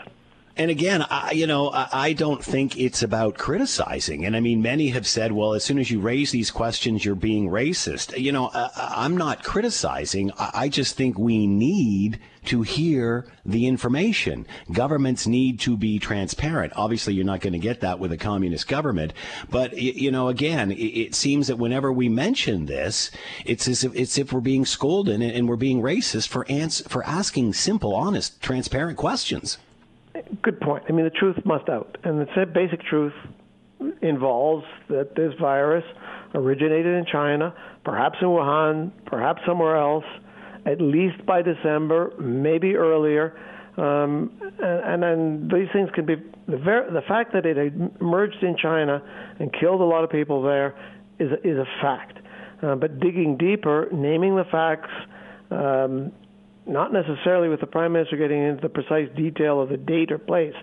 And 0.58 0.72
again, 0.72 1.06
I, 1.10 1.32
you 1.32 1.48
know, 1.48 1.70
I 1.74 2.14
don't 2.14 2.42
think 2.42 2.80
it's 2.80 3.04
about 3.04 3.38
criticizing. 3.38 4.26
And 4.26 4.38
I 4.38 4.40
mean, 4.40 4.62
many 4.62 4.90
have 4.90 5.06
said, 5.06 5.34
well, 5.34 5.54
as 5.54 5.66
soon 5.66 5.80
as 5.80 5.92
you 5.92 6.00
raise 6.00 6.32
these 6.32 6.50
questions, 6.50 7.04
you're 7.04 7.14
being 7.14 7.50
racist. 7.50 8.18
You 8.18 8.32
know, 8.32 8.50
I'm 8.54 9.18
not 9.18 9.44
criticizing. 9.44 10.32
I 10.38 10.70
just 10.70 10.96
think 10.96 11.20
we 11.20 11.46
need 11.46 12.20
to 12.46 12.62
hear 12.62 13.26
the 13.46 13.68
information. 13.68 14.48
Governments 14.72 15.28
need 15.28 15.60
to 15.62 15.76
be 15.76 16.00
transparent. 16.00 16.72
Obviously, 16.78 17.16
you're 17.16 17.26
not 17.26 17.42
going 17.42 17.54
to 17.54 17.60
get 17.60 17.82
that 17.82 18.00
with 18.00 18.14
a 18.14 18.18
communist 18.18 18.70
government. 18.70 19.12
But, 19.50 19.76
you 19.78 20.10
know, 20.10 20.30
again, 20.30 20.72
it 20.72 21.16
seems 21.16 21.48
that 21.48 21.58
whenever 21.58 21.92
we 21.92 22.08
mention 22.08 22.68
this, 22.68 23.12
it's 23.44 23.68
as 23.68 23.84
if, 23.84 23.94
it's 23.94 24.18
if 24.18 24.32
we're 24.32 24.40
being 24.40 24.66
scolded 24.66 25.22
and 25.22 25.50
we're 25.50 25.58
being 25.58 25.82
racist 25.82 26.30
for, 26.30 26.50
ans- 26.50 26.84
for 26.88 27.04
asking 27.04 27.54
simple, 27.54 27.94
honest, 27.94 28.42
transparent 28.42 28.98
questions. 28.98 29.58
Good 30.42 30.60
point. 30.60 30.84
I 30.90 30.92
mean, 30.92 31.06
the 31.06 31.12
truth 31.12 31.38
must 31.46 31.70
out, 31.70 31.98
and 32.04 32.20
the 32.20 32.46
basic 32.54 32.82
truth 32.82 33.14
involves 34.02 34.66
that 34.90 35.16
this 35.16 35.34
virus 35.40 35.84
originated 36.34 36.96
in 36.96 37.06
China, 37.12 37.54
perhaps 37.84 38.18
in 38.22 38.28
Wuhan, 38.28 38.92
perhaps 39.06 39.42
somewhere 39.46 39.78
else, 39.78 40.06
at 40.66 40.82
least 40.82 41.26
by 41.26 41.42
December, 41.42 42.12
maybe 42.20 42.76
earlier. 42.76 43.38
Um, 43.78 44.32
and, 44.62 45.04
and 45.04 45.04
then 45.04 45.50
these 45.54 45.68
things 45.74 45.90
can 45.94 46.06
be 46.06 46.16
the, 46.48 46.58
ver- 46.58 46.90
the 46.92 47.02
fact 47.08 47.34
that 47.34 47.46
it 47.46 47.58
emerged 48.00 48.42
in 48.42 48.56
China 48.58 49.02
and 49.40 49.54
killed 49.60 49.82
a 49.82 49.86
lot 49.86 50.04
of 50.04 50.10
people 50.10 50.42
there 50.42 50.76
is 51.20 51.32
a, 51.32 51.48
is 51.48 51.58
a 51.58 51.66
fact. 51.82 52.18
Uh, 52.64 52.76
but 52.76 53.00
digging 53.00 53.38
deeper, 53.38 53.88
naming 53.92 54.36
the 54.36 54.46
facts, 54.46 54.90
um, 55.52 56.12
not 56.68 56.92
necessarily 56.92 57.50
with 57.50 57.60
the 57.60 57.68
prime 57.68 57.94
minister 57.94 58.18
getting 58.18 58.44
into 58.44 58.62
the 58.62 58.70
precise 58.70 59.08
detail 59.16 59.62
of 59.62 59.70
the 59.70 59.78
date 59.78 60.12
or 60.12 60.18
place, 60.18 60.56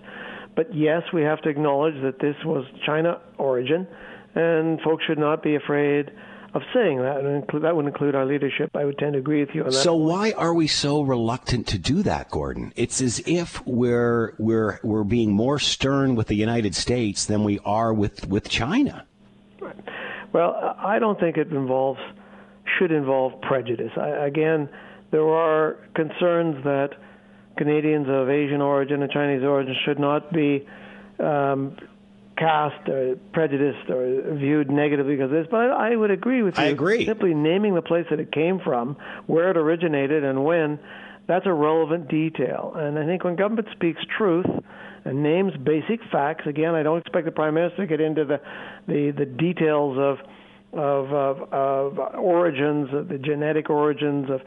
but 0.55 0.73
yes, 0.75 1.03
we 1.13 1.23
have 1.23 1.41
to 1.41 1.49
acknowledge 1.49 1.95
that 2.03 2.19
this 2.19 2.35
was 2.45 2.65
China 2.85 3.19
origin, 3.37 3.87
and 4.35 4.79
folks 4.81 5.03
should 5.05 5.17
not 5.17 5.41
be 5.41 5.55
afraid 5.55 6.11
of 6.53 6.61
saying 6.73 6.99
that, 6.99 7.21
and 7.21 7.63
that 7.63 7.75
would 7.75 7.87
include 7.87 8.13
our 8.13 8.25
leadership. 8.25 8.69
I 8.75 8.85
would 8.85 8.99
tend 8.99 9.13
to 9.13 9.19
agree 9.19 9.39
with 9.39 9.55
you 9.55 9.61
on 9.63 9.71
that. 9.71 9.73
So 9.73 9.95
why 9.95 10.33
are 10.33 10.53
we 10.53 10.67
so 10.67 11.01
reluctant 11.01 11.65
to 11.67 11.79
do 11.79 12.03
that, 12.03 12.29
Gordon? 12.29 12.73
It's 12.75 13.01
as 13.01 13.23
if 13.25 13.65
we're 13.65 14.35
we're 14.37 14.79
we're 14.83 15.03
being 15.03 15.31
more 15.31 15.57
stern 15.57 16.15
with 16.15 16.27
the 16.27 16.35
United 16.35 16.75
States 16.75 17.25
than 17.25 17.43
we 17.43 17.59
are 17.65 17.91
with 17.91 18.27
with 18.27 18.49
China. 18.49 19.05
Right. 19.59 19.75
Well, 20.31 20.75
I 20.77 20.99
don't 20.99 21.19
think 21.19 21.37
it 21.37 21.51
involves 21.51 21.99
should 22.77 22.91
involve 22.91 23.41
prejudice. 23.41 23.91
I, 23.97 24.09
again, 24.25 24.69
there 25.13 25.29
are 25.29 25.77
concerns 25.93 26.63
that 26.63 26.89
Canadians 27.55 28.07
of 28.09 28.31
Asian 28.31 28.61
origin 28.61 29.03
and 29.03 29.11
Chinese 29.11 29.43
origin 29.43 29.75
should 29.85 29.99
not 29.99 30.33
be 30.33 30.67
um, 31.19 31.77
cast 32.35 32.89
or 32.89 33.15
prejudiced 33.31 33.91
or 33.91 34.33
viewed 34.33 34.71
negatively 34.71 35.15
because 35.15 35.25
of 35.25 35.37
this. 35.37 35.47
But 35.51 35.69
I, 35.69 35.95
would 35.95 36.09
agree 36.09 36.41
with 36.41 36.57
you. 36.57 36.63
I 36.63 36.67
agree. 36.67 37.05
Simply 37.05 37.35
naming 37.35 37.75
the 37.75 37.83
place 37.83 38.07
that 38.09 38.19
it 38.19 38.31
came 38.31 38.59
from, 38.59 38.97
where 39.27 39.51
it 39.51 39.57
originated, 39.57 40.23
and 40.23 40.43
when, 40.43 40.79
that's 41.27 41.45
a 41.45 41.53
relevant 41.53 42.07
detail. 42.07 42.73
And 42.75 42.97
I 42.97 43.05
think 43.05 43.23
when 43.23 43.35
government 43.35 43.67
speaks 43.71 44.01
truth 44.17 44.47
and 45.05 45.21
names 45.21 45.53
basic 45.63 45.99
facts, 46.11 46.47
again, 46.47 46.73
I 46.73 46.81
don't 46.81 46.97
expect 46.97 47.25
the 47.25 47.31
prime 47.31 47.53
minister 47.53 47.83
to 47.83 47.87
get 47.87 48.01
into 48.01 48.25
the 48.25 48.41
the, 48.87 49.13
the 49.15 49.25
details 49.27 49.99
of 49.99 50.17
of, 50.73 51.13
of, 51.13 51.53
of 51.53 52.15
origins, 52.15 52.89
the 53.07 53.19
genetic 53.19 53.69
origins 53.69 54.27
of 54.31 54.41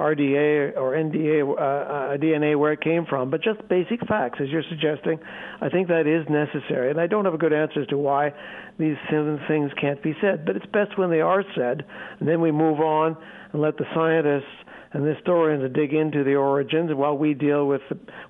RDA 0.00 0.76
or 0.76 0.92
NDA, 0.92 1.42
uh, 1.42 1.52
uh 1.52 2.16
DNA, 2.16 2.58
where 2.58 2.72
it 2.72 2.80
came 2.80 3.04
from, 3.06 3.30
but 3.30 3.42
just 3.42 3.66
basic 3.68 4.00
facts, 4.06 4.38
as 4.40 4.48
you're 4.48 4.64
suggesting. 4.68 5.18
I 5.60 5.68
think 5.68 5.88
that 5.88 6.06
is 6.06 6.26
necessary, 6.28 6.90
and 6.90 7.00
I 7.00 7.06
don't 7.06 7.24
have 7.26 7.34
a 7.34 7.38
good 7.38 7.52
answer 7.52 7.82
as 7.82 7.86
to 7.88 7.98
why 7.98 8.32
these 8.78 8.96
things 9.10 9.70
can't 9.80 10.02
be 10.02 10.14
said. 10.20 10.46
But 10.46 10.56
it's 10.56 10.66
best 10.66 10.98
when 10.98 11.10
they 11.10 11.20
are 11.20 11.44
said, 11.54 11.84
and 12.18 12.28
then 12.28 12.40
we 12.40 12.50
move 12.50 12.80
on 12.80 13.16
and 13.52 13.60
let 13.60 13.76
the 13.76 13.84
scientists 13.94 14.50
and 14.92 15.04
the 15.04 15.14
historians 15.14 15.72
dig 15.74 15.92
into 15.92 16.24
the 16.24 16.34
origins 16.34 16.90
while 16.94 17.16
we 17.16 17.34
deal 17.34 17.66
with 17.66 17.82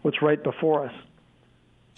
what's 0.03 0.21
right 0.21 0.43
before 0.43 0.87
us. 0.87 0.93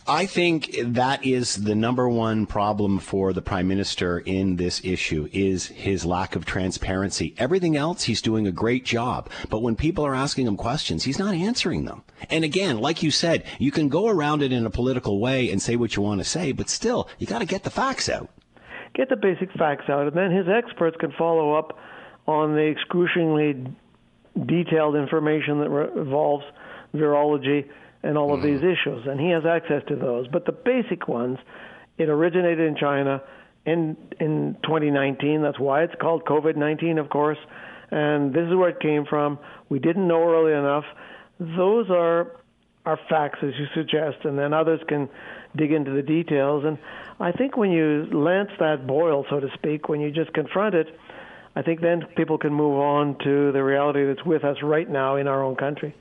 I 0.06 0.26
think 0.26 0.74
that 0.82 1.24
is 1.24 1.62
the 1.62 1.76
number 1.76 2.08
one 2.08 2.46
problem 2.46 2.98
for 2.98 3.32
the 3.32 3.40
prime 3.40 3.68
minister 3.68 4.18
in 4.18 4.56
this 4.56 4.84
issue 4.84 5.28
is 5.32 5.66
his 5.68 6.04
lack 6.04 6.34
of 6.34 6.44
transparency. 6.44 7.36
Everything 7.38 7.76
else 7.76 8.02
he's 8.02 8.20
doing 8.20 8.48
a 8.48 8.52
great 8.52 8.84
job, 8.84 9.30
but 9.48 9.62
when 9.62 9.76
people 9.76 10.04
are 10.04 10.14
asking 10.14 10.48
him 10.48 10.56
questions, 10.56 11.04
he's 11.04 11.20
not 11.20 11.36
answering 11.36 11.84
them. 11.84 12.02
And 12.30 12.42
again, 12.42 12.78
like 12.78 13.04
you 13.04 13.12
said, 13.12 13.44
you 13.60 13.70
can 13.70 13.88
go 13.88 14.08
around 14.08 14.42
it 14.42 14.52
in 14.52 14.66
a 14.66 14.70
political 14.70 15.20
way 15.20 15.50
and 15.52 15.62
say 15.62 15.76
what 15.76 15.94
you 15.94 16.02
want 16.02 16.20
to 16.20 16.24
say, 16.24 16.50
but 16.50 16.68
still, 16.68 17.08
you 17.18 17.28
got 17.28 17.38
to 17.38 17.46
get 17.46 17.62
the 17.62 17.70
facts 17.70 18.08
out. 18.08 18.28
Get 18.94 19.08
the 19.08 19.16
basic 19.16 19.52
facts 19.52 19.84
out, 19.88 20.08
and 20.08 20.16
then 20.16 20.32
his 20.32 20.46
experts 20.48 20.96
can 20.98 21.12
follow 21.16 21.54
up 21.54 21.78
on 22.26 22.54
the 22.54 22.66
excruciatingly 22.66 23.72
detailed 24.46 24.96
information 24.96 25.60
that 25.60 25.92
involves 25.96 26.44
virology 26.92 27.68
and 28.02 28.18
all 28.18 28.34
of 28.34 28.42
these 28.42 28.60
mm-hmm. 28.60 28.70
issues, 28.70 29.06
and 29.06 29.20
he 29.20 29.30
has 29.30 29.44
access 29.46 29.82
to 29.88 29.96
those. 29.96 30.26
But 30.28 30.44
the 30.44 30.52
basic 30.52 31.08
ones, 31.08 31.38
it 31.98 32.08
originated 32.08 32.66
in 32.66 32.76
China 32.76 33.22
in 33.64 33.96
in 34.20 34.56
2019. 34.64 35.42
That's 35.42 35.58
why 35.58 35.82
it's 35.82 35.94
called 36.00 36.24
COVID-19, 36.24 36.98
of 36.98 37.10
course, 37.10 37.38
and 37.90 38.32
this 38.32 38.46
is 38.48 38.54
where 38.54 38.70
it 38.70 38.80
came 38.80 39.04
from. 39.04 39.38
We 39.68 39.78
didn't 39.78 40.08
know 40.08 40.22
early 40.22 40.52
enough. 40.52 40.84
Those 41.38 41.90
are 41.90 42.36
are 42.84 42.98
facts, 43.08 43.38
as 43.42 43.52
you 43.58 43.66
suggest, 43.74 44.24
and 44.24 44.36
then 44.36 44.52
others 44.52 44.80
can 44.88 45.08
dig 45.56 45.70
into 45.70 45.92
the 45.92 46.02
details. 46.02 46.64
And 46.64 46.78
I 47.20 47.30
think 47.30 47.56
when 47.56 47.70
you 47.70 48.06
lance 48.12 48.50
that 48.58 48.86
boil, 48.86 49.24
so 49.30 49.38
to 49.38 49.48
speak, 49.54 49.88
when 49.88 50.00
you 50.00 50.10
just 50.10 50.32
confront 50.32 50.74
it, 50.74 50.88
I 51.54 51.62
think 51.62 51.80
then 51.80 52.02
people 52.16 52.38
can 52.38 52.52
move 52.52 52.78
on 52.78 53.18
to 53.22 53.52
the 53.52 53.62
reality 53.62 54.04
that's 54.06 54.24
with 54.24 54.42
us 54.42 54.56
right 54.62 54.88
now 54.88 55.16
in 55.16 55.28
our 55.28 55.44
own 55.44 55.54
country. 55.54 55.94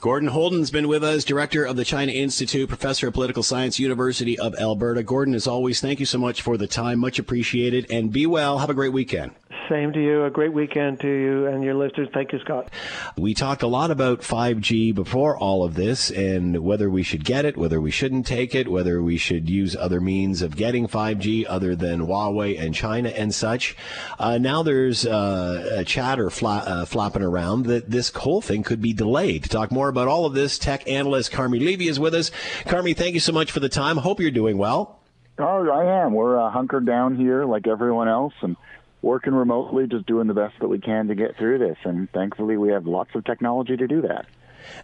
Gordon 0.00 0.30
Houlden's 0.30 0.70
been 0.70 0.88
with 0.88 1.04
us, 1.04 1.24
director 1.24 1.64
of 1.64 1.76
the 1.76 1.84
China 1.84 2.12
Institute, 2.12 2.68
professor 2.68 3.08
of 3.08 3.14
political 3.14 3.42
science, 3.42 3.78
University 3.78 4.38
of 4.38 4.54
Alberta. 4.56 5.02
Gordon, 5.02 5.34
as 5.34 5.46
always, 5.46 5.80
thank 5.80 6.00
you 6.00 6.06
so 6.06 6.18
much 6.18 6.42
for 6.42 6.56
the 6.56 6.66
time. 6.66 6.98
Much 6.98 7.18
appreciated. 7.18 7.86
And 7.90 8.12
be 8.12 8.26
well. 8.26 8.58
Have 8.58 8.70
a 8.70 8.74
great 8.74 8.92
weekend. 8.92 9.32
Same 9.68 9.92
to 9.92 10.02
you. 10.02 10.24
A 10.24 10.30
great 10.30 10.52
weekend 10.52 11.00
to 11.00 11.08
you 11.08 11.46
and 11.46 11.64
your 11.64 11.74
listeners. 11.74 12.08
Thank 12.12 12.32
you, 12.32 12.38
Scott. 12.40 12.70
We 13.16 13.32
talked 13.34 13.62
a 13.62 13.66
lot 13.66 13.90
about 13.90 14.20
5G 14.20 14.94
before 14.94 15.38
all 15.38 15.64
of 15.64 15.74
this 15.74 16.10
and 16.10 16.62
whether 16.62 16.90
we 16.90 17.02
should 17.02 17.24
get 17.24 17.44
it, 17.44 17.56
whether 17.56 17.80
we 17.80 17.90
shouldn't 17.90 18.26
take 18.26 18.54
it, 18.54 18.68
whether 18.68 19.02
we 19.02 19.16
should 19.16 19.48
use 19.48 19.74
other 19.74 20.00
means 20.00 20.42
of 20.42 20.56
getting 20.56 20.86
5G 20.86 21.46
other 21.48 21.74
than 21.74 22.00
Huawei 22.00 22.60
and 22.60 22.74
China 22.74 23.08
and 23.08 23.34
such. 23.34 23.76
Uh, 24.18 24.38
now 24.38 24.62
there's 24.62 25.06
uh, 25.06 25.76
a 25.76 25.84
chatter 25.84 26.30
fla- 26.30 26.64
uh, 26.66 26.84
flapping 26.84 27.22
around 27.22 27.66
that 27.66 27.90
this 27.90 28.10
whole 28.10 28.42
thing 28.42 28.62
could 28.62 28.82
be 28.82 28.92
delayed. 28.92 29.44
To 29.44 29.48
talk 29.48 29.72
more 29.72 29.88
about 29.88 30.08
all 30.08 30.26
of 30.26 30.34
this, 30.34 30.58
tech 30.58 30.88
analyst 30.88 31.32
Carmi 31.32 31.60
Levy 31.60 31.88
is 31.88 31.98
with 31.98 32.14
us. 32.14 32.30
Carmi, 32.64 32.96
thank 32.96 33.14
you 33.14 33.20
so 33.20 33.32
much 33.32 33.50
for 33.50 33.60
the 33.60 33.68
time. 33.68 33.96
Hope 33.96 34.20
you're 34.20 34.30
doing 34.30 34.58
well. 34.58 35.00
Oh, 35.38 35.68
I 35.68 36.04
am. 36.04 36.14
We're 36.14 36.38
uh, 36.38 36.50
hunkered 36.50 36.86
down 36.86 37.16
here 37.16 37.44
like 37.44 37.66
everyone 37.66 38.08
else 38.08 38.34
and 38.42 38.56
working 39.04 39.34
remotely, 39.34 39.86
just 39.86 40.06
doing 40.06 40.26
the 40.26 40.34
best 40.34 40.54
that 40.60 40.68
we 40.68 40.80
can 40.80 41.06
to 41.08 41.14
get 41.14 41.36
through 41.36 41.58
this. 41.58 41.76
And 41.84 42.10
thankfully, 42.10 42.56
we 42.56 42.72
have 42.72 42.86
lots 42.86 43.10
of 43.14 43.24
technology 43.24 43.76
to 43.76 43.86
do 43.86 44.00
that. 44.02 44.26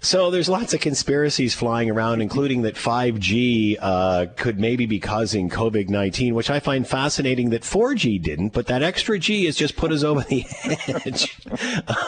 So 0.00 0.30
there's 0.30 0.48
lots 0.48 0.72
of 0.74 0.80
conspiracies 0.80 1.54
flying 1.54 1.90
around, 1.90 2.20
including 2.20 2.62
that 2.62 2.74
5G 2.74 3.76
uh, 3.80 4.26
could 4.36 4.58
maybe 4.58 4.86
be 4.86 5.00
causing 5.00 5.50
COVID-19, 5.50 6.32
which 6.32 6.50
I 6.50 6.60
find 6.60 6.86
fascinating 6.86 7.50
that 7.50 7.62
4G 7.62 8.22
didn't, 8.22 8.50
but 8.50 8.66
that 8.66 8.82
extra 8.82 9.18
G 9.18 9.44
has 9.46 9.56
just 9.56 9.76
put 9.76 9.92
us 9.92 10.02
over 10.02 10.22
the 10.22 10.46
edge. 11.04 11.36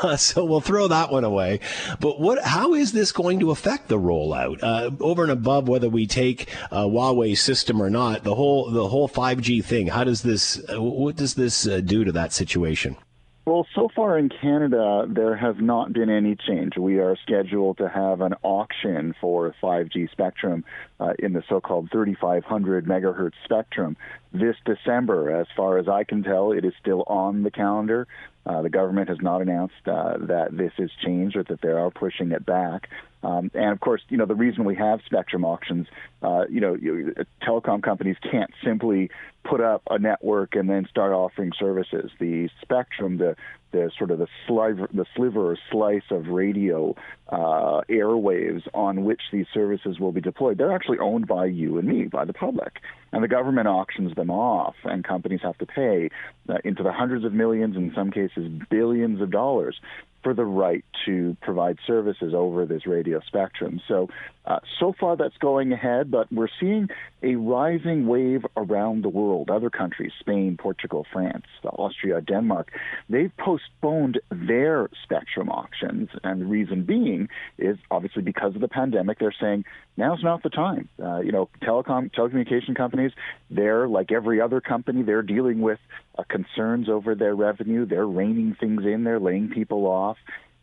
Uh, 0.03 0.17
so 0.17 0.45
we'll 0.45 0.61
throw 0.61 0.89
that 0.89 1.11
one 1.11 1.25
away. 1.25 1.61
But 2.01 2.21
what? 2.21 2.43
How 2.43 2.75
is 2.75 2.93
this 2.93 3.13
going 3.13 3.41
to 3.41 3.51
affect 3.51 3.89
the 3.89 3.99
rollout 3.99 4.63
uh, 4.63 4.91
over 5.01 5.23
and 5.23 5.33
above 5.33 5.69
whether 5.69 5.89
we 5.89 6.07
take 6.07 6.49
uh, 6.71 6.85
Huawei's 6.85 7.41
system 7.41 7.83
or 7.83 7.91
not? 7.91 8.25
The 8.25 8.35
whole 8.35 8.71
the 8.71 8.89
whole 8.89 9.09
5G 9.09 9.65
thing. 9.65 9.89
How 9.89 10.05
does 10.05 10.23
this? 10.23 10.63
Uh, 10.73 10.81
what 10.81 11.17
does 11.17 11.35
this 11.35 11.67
uh, 11.67 11.81
do 11.81 12.05
to 12.05 12.13
that 12.13 12.33
situation? 12.33 12.97
Well, 13.45 13.67
so 13.75 13.89
far 13.95 14.19
in 14.19 14.29
Canada, 14.29 15.05
there 15.09 15.37
has 15.37 15.57
not 15.59 15.93
been 15.93 16.09
any 16.09 16.37
change. 16.37 16.77
We 16.77 17.01
are 17.01 17.17
scheduled 17.17 17.79
to 17.79 17.89
have 17.89 18.21
an 18.21 18.35
auction 18.45 19.17
for 19.21 19.53
5G 19.61 20.13
spectrum 20.13 20.65
uh, 21.01 21.15
in 21.19 21.33
the 21.33 21.43
so-called 21.49 21.91
3500 21.91 22.87
megahertz 22.87 23.33
spectrum 23.45 23.97
this 24.33 24.55
December. 24.65 25.41
As 25.41 25.49
far 25.57 25.79
as 25.79 25.89
I 25.89 26.05
can 26.05 26.23
tell, 26.23 26.53
it 26.53 26.65
is 26.65 26.73
still 26.81 27.03
on 27.09 27.43
the 27.43 27.51
calendar. 27.51 28.07
Uh, 28.45 28.63
the 28.63 28.71
government 28.71 29.09
has 29.09 29.19
not 29.21 29.41
announced 29.41 29.87
uh, 29.87 30.17
that 30.19 30.49
this 30.57 30.73
has 30.77 30.91
changed 31.05 31.37
or 31.37 31.45
that 31.45 31.61
they 31.61 31.69
are 31.69 31.91
pushing 31.91 32.33
it 32.33 32.45
back. 32.45 32.89
Um, 33.23 33.53
and 33.55 33.71
of 33.71 33.79
course, 33.79 34.03
you 34.09 34.17
know 34.17 34.27
the 34.27 34.35
reason 34.35 34.65
we 34.65 34.75
have 34.75 35.01
spectrum 35.07 35.45
auctions, 35.45 35.87
uh, 36.23 36.45
you 36.51 36.61
know, 36.61 36.75
you, 36.75 37.15
telecom 37.41 37.83
companies 37.83 38.17
can't 38.31 38.51
simply 38.65 39.11
put 39.45 39.61
up 39.61 39.83
a 39.89 39.99
network 39.99 40.57
and 40.57 40.69
then 40.69 40.89
start 40.91 41.13
offering 41.13 41.53
services. 41.57 42.11
The 42.19 42.49
spectrum, 42.63 43.19
the 43.19 43.37
the 43.73 43.91
sort 43.99 44.11
of 44.11 44.19
the 44.19 44.29
sliver, 44.47 44.89
the 44.93 45.07
sliver 45.17 45.53
or 45.53 45.59
slice 45.71 46.03
of 46.11 46.29
radio 46.29 46.95
uh, 47.29 47.81
airwaves 47.89 48.63
on 48.75 49.05
which 49.05 49.23
these 49.33 49.47
services 49.53 49.99
will 49.99 50.13
be 50.13 50.21
deployed, 50.21 50.59
they're 50.59 50.73
actually 50.73 50.99
owned 50.99 51.27
by 51.27 51.47
you 51.47 51.79
and 51.79 51.89
me, 51.89 52.05
by 52.05 52.25
the 52.25 52.33
public. 52.33 52.81
And 53.13 53.23
the 53.23 53.29
government 53.29 53.69
auctions 53.69 54.15
them 54.15 54.31
off, 54.31 54.75
and 54.85 55.05
companies 55.05 55.41
have 55.43 55.59
to 55.59 55.67
pay 55.67 56.11
uh, 56.49 56.59
into 56.65 56.83
the 56.83 56.93
hundreds 56.93 57.25
of 57.25 57.33
millions, 57.33 57.77
in 57.77 57.93
some 57.95 58.11
cases 58.11 58.51
billions 58.71 59.21
of 59.21 59.31
dollars 59.31 59.81
for 60.23 60.35
the 60.35 60.45
right 60.45 60.85
to 61.07 61.37
provide 61.43 61.79
services 61.87 62.33
over 62.35 62.67
this 62.67 62.87
radio 62.87 63.21
spectrum. 63.27 63.81
So, 63.89 64.09
uh, 64.45 64.61
so 64.79 64.95
far 64.99 65.17
that's 65.17 65.37
going 65.39 65.73
ahead, 65.73 66.11
but 66.11 66.33
we're 66.33 66.49
seeing 66.61 66.89
a 67.23 67.37
rising 67.37 68.07
wave 68.07 68.45
around 68.57 69.03
the 69.03 69.09
world. 69.09 69.51
Other 69.51 69.71
countries, 69.71 70.13
Spain, 70.19 70.57
Portugal, 70.57 71.07
France, 71.13 71.47
Austria, 71.65 72.21
Denmark, 72.21 72.73
they've 73.09 73.33
postponed 73.37 74.21
their 74.31 74.89
spectrum 75.05 75.49
auctions. 75.49 76.09
And 76.25 76.41
the 76.41 76.47
reason 76.47 76.83
being 76.85 77.29
is 77.59 77.77
obviously 77.91 78.23
because 78.23 78.55
of 78.55 78.61
the 78.61 78.69
pandemic, 78.69 79.19
they're 79.19 79.35
saying 79.41 79.65
now's 79.97 80.23
not 80.23 80.43
the 80.43 80.51
time. 80.51 80.89
Uh, 81.01 81.21
you 81.21 81.33
know, 81.33 81.49
telecom, 81.63 82.13
telecommunication 82.13 82.75
companies, 82.77 83.13
they're 83.51 83.87
like 83.89 84.11
every 84.11 84.41
other 84.41 84.61
company, 84.61 85.03
they're 85.03 85.23
dealing 85.23 85.61
with 85.61 85.79
uh, 86.19 86.25
concerns 86.29 86.89
over 86.89 87.15
their 87.15 87.35
revenue. 87.35 87.87
They're 87.87 88.07
reining 88.07 88.57
things 88.59 88.85
in, 88.85 89.05
they're 89.05 89.21
laying 89.21 89.49
people 89.51 89.87
off. 89.87 90.12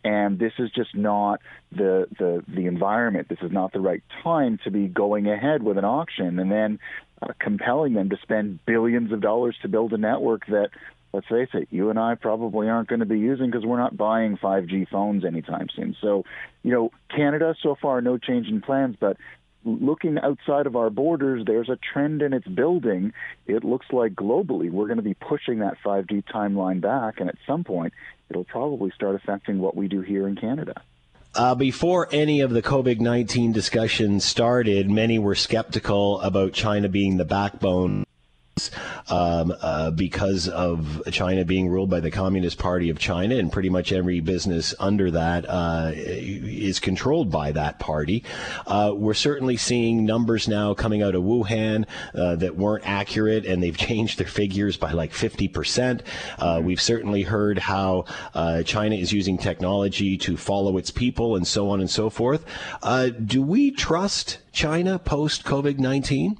And 0.03 0.39
this 0.39 0.53
is 0.59 0.71
just 0.71 0.95
not 0.95 1.41
the 1.71 2.07
the 2.17 2.43
the 2.47 2.65
environment. 2.65 3.27
This 3.29 3.39
is 3.41 3.51
not 3.51 3.73
the 3.73 3.81
right 3.81 4.03
time 4.23 4.59
to 4.63 4.71
be 4.71 4.87
going 4.87 5.27
ahead 5.27 5.61
with 5.61 5.77
an 5.77 5.85
auction 5.85 6.39
and 6.39 6.51
then 6.51 6.79
uh, 7.21 7.33
compelling 7.39 7.93
them 7.93 8.09
to 8.09 8.17
spend 8.21 8.59
billions 8.65 9.11
of 9.11 9.21
dollars 9.21 9.57
to 9.61 9.67
build 9.67 9.91
a 9.93 9.97
network 9.97 10.45
that 10.47 10.69
let's 11.13 11.27
face 11.27 11.49
it, 11.53 11.67
you 11.71 11.89
and 11.89 11.99
I 11.99 12.15
probably 12.15 12.69
aren't 12.69 12.87
going 12.87 12.99
to 12.99 13.05
be 13.05 13.19
using 13.19 13.47
because 13.47 13.65
we're 13.65 13.79
not 13.79 13.97
buying 13.97 14.37
5G 14.37 14.89
phones 14.89 15.25
anytime 15.25 15.67
soon. 15.75 15.95
So, 15.99 16.23
you 16.63 16.71
know, 16.71 16.91
Canada 17.13 17.55
so 17.61 17.75
far 17.81 18.01
no 18.01 18.17
change 18.17 18.47
in 18.47 18.61
plans, 18.61 18.95
but 18.99 19.17
looking 19.65 20.17
outside 20.19 20.67
of 20.67 20.75
our 20.75 20.89
borders, 20.89 21.43
there's 21.45 21.69
a 21.69 21.77
trend 21.77 22.21
and 22.21 22.33
it's 22.33 22.47
building. 22.47 23.13
It 23.47 23.63
looks 23.63 23.87
like 23.91 24.13
globally 24.13 24.69
we're 24.69 24.85
going 24.85 24.97
to 24.97 25.03
be 25.03 25.15
pushing 25.15 25.59
that 25.59 25.77
5G 25.83 26.23
timeline 26.25 26.81
back, 26.81 27.19
and 27.19 27.29
at 27.29 27.35
some 27.45 27.63
point, 27.63 27.93
it'll 28.29 28.43
probably 28.43 28.91
start 28.91 29.15
affecting 29.15 29.59
what 29.59 29.75
we 29.75 29.87
do 29.87 30.01
here 30.01 30.27
in 30.27 30.35
Canada. 30.35 30.81
Uh, 31.35 31.53
before 31.53 32.07
any 32.11 32.41
of 32.41 32.51
the 32.51 32.61
COVID 32.61 32.99
19 32.99 33.51
discussion 33.51 34.19
started, 34.19 34.89
many 34.89 35.19
were 35.19 35.35
skeptical 35.35 36.19
about 36.21 36.53
China 36.53 36.89
being 36.89 37.17
the 37.17 37.25
backbone 37.25 38.03
um, 39.09 39.53
uh, 39.61 39.91
because 39.91 40.47
of 40.47 41.01
China 41.11 41.45
being 41.45 41.69
ruled 41.69 41.89
by 41.89 41.99
the 41.99 42.11
Communist 42.11 42.57
Party 42.57 42.89
of 42.89 42.99
China, 42.99 43.35
and 43.35 43.51
pretty 43.51 43.69
much 43.69 43.91
every 43.91 44.19
business 44.19 44.73
under 44.79 45.11
that 45.11 45.45
uh, 45.47 45.91
is 45.93 46.79
controlled 46.79 47.31
by 47.31 47.51
that 47.51 47.79
party. 47.79 48.23
Uh, 48.67 48.91
we're 48.95 49.13
certainly 49.13 49.57
seeing 49.57 50.05
numbers 50.05 50.47
now 50.47 50.73
coming 50.73 51.01
out 51.01 51.15
of 51.15 51.23
Wuhan 51.23 51.85
uh, 52.13 52.35
that 52.35 52.55
weren't 52.55 52.87
accurate, 52.87 53.45
and 53.45 53.61
they've 53.63 53.77
changed 53.89 54.19
their 54.19 54.27
figures 54.27 54.77
by 54.77 54.91
like 54.91 55.11
50%. 55.11 56.01
Uh, 56.37 56.61
we've 56.63 56.81
certainly 56.81 57.23
heard 57.23 57.57
how 57.57 58.05
uh, 58.33 58.63
China 58.63 58.95
is 58.95 59.11
using 59.13 59.37
technology 59.37 60.17
to 60.17 60.37
follow 60.37 60.77
its 60.77 60.91
people 60.91 61.35
and 61.35 61.47
so 61.47 61.69
on 61.69 61.79
and 61.79 61.89
so 61.89 62.09
forth. 62.09 62.45
do 63.25 63.41
we 63.41 63.71
trust 63.71 64.39
China 64.51 64.99
post 64.99 65.43
COVID 65.43 65.79
19? 65.79 66.37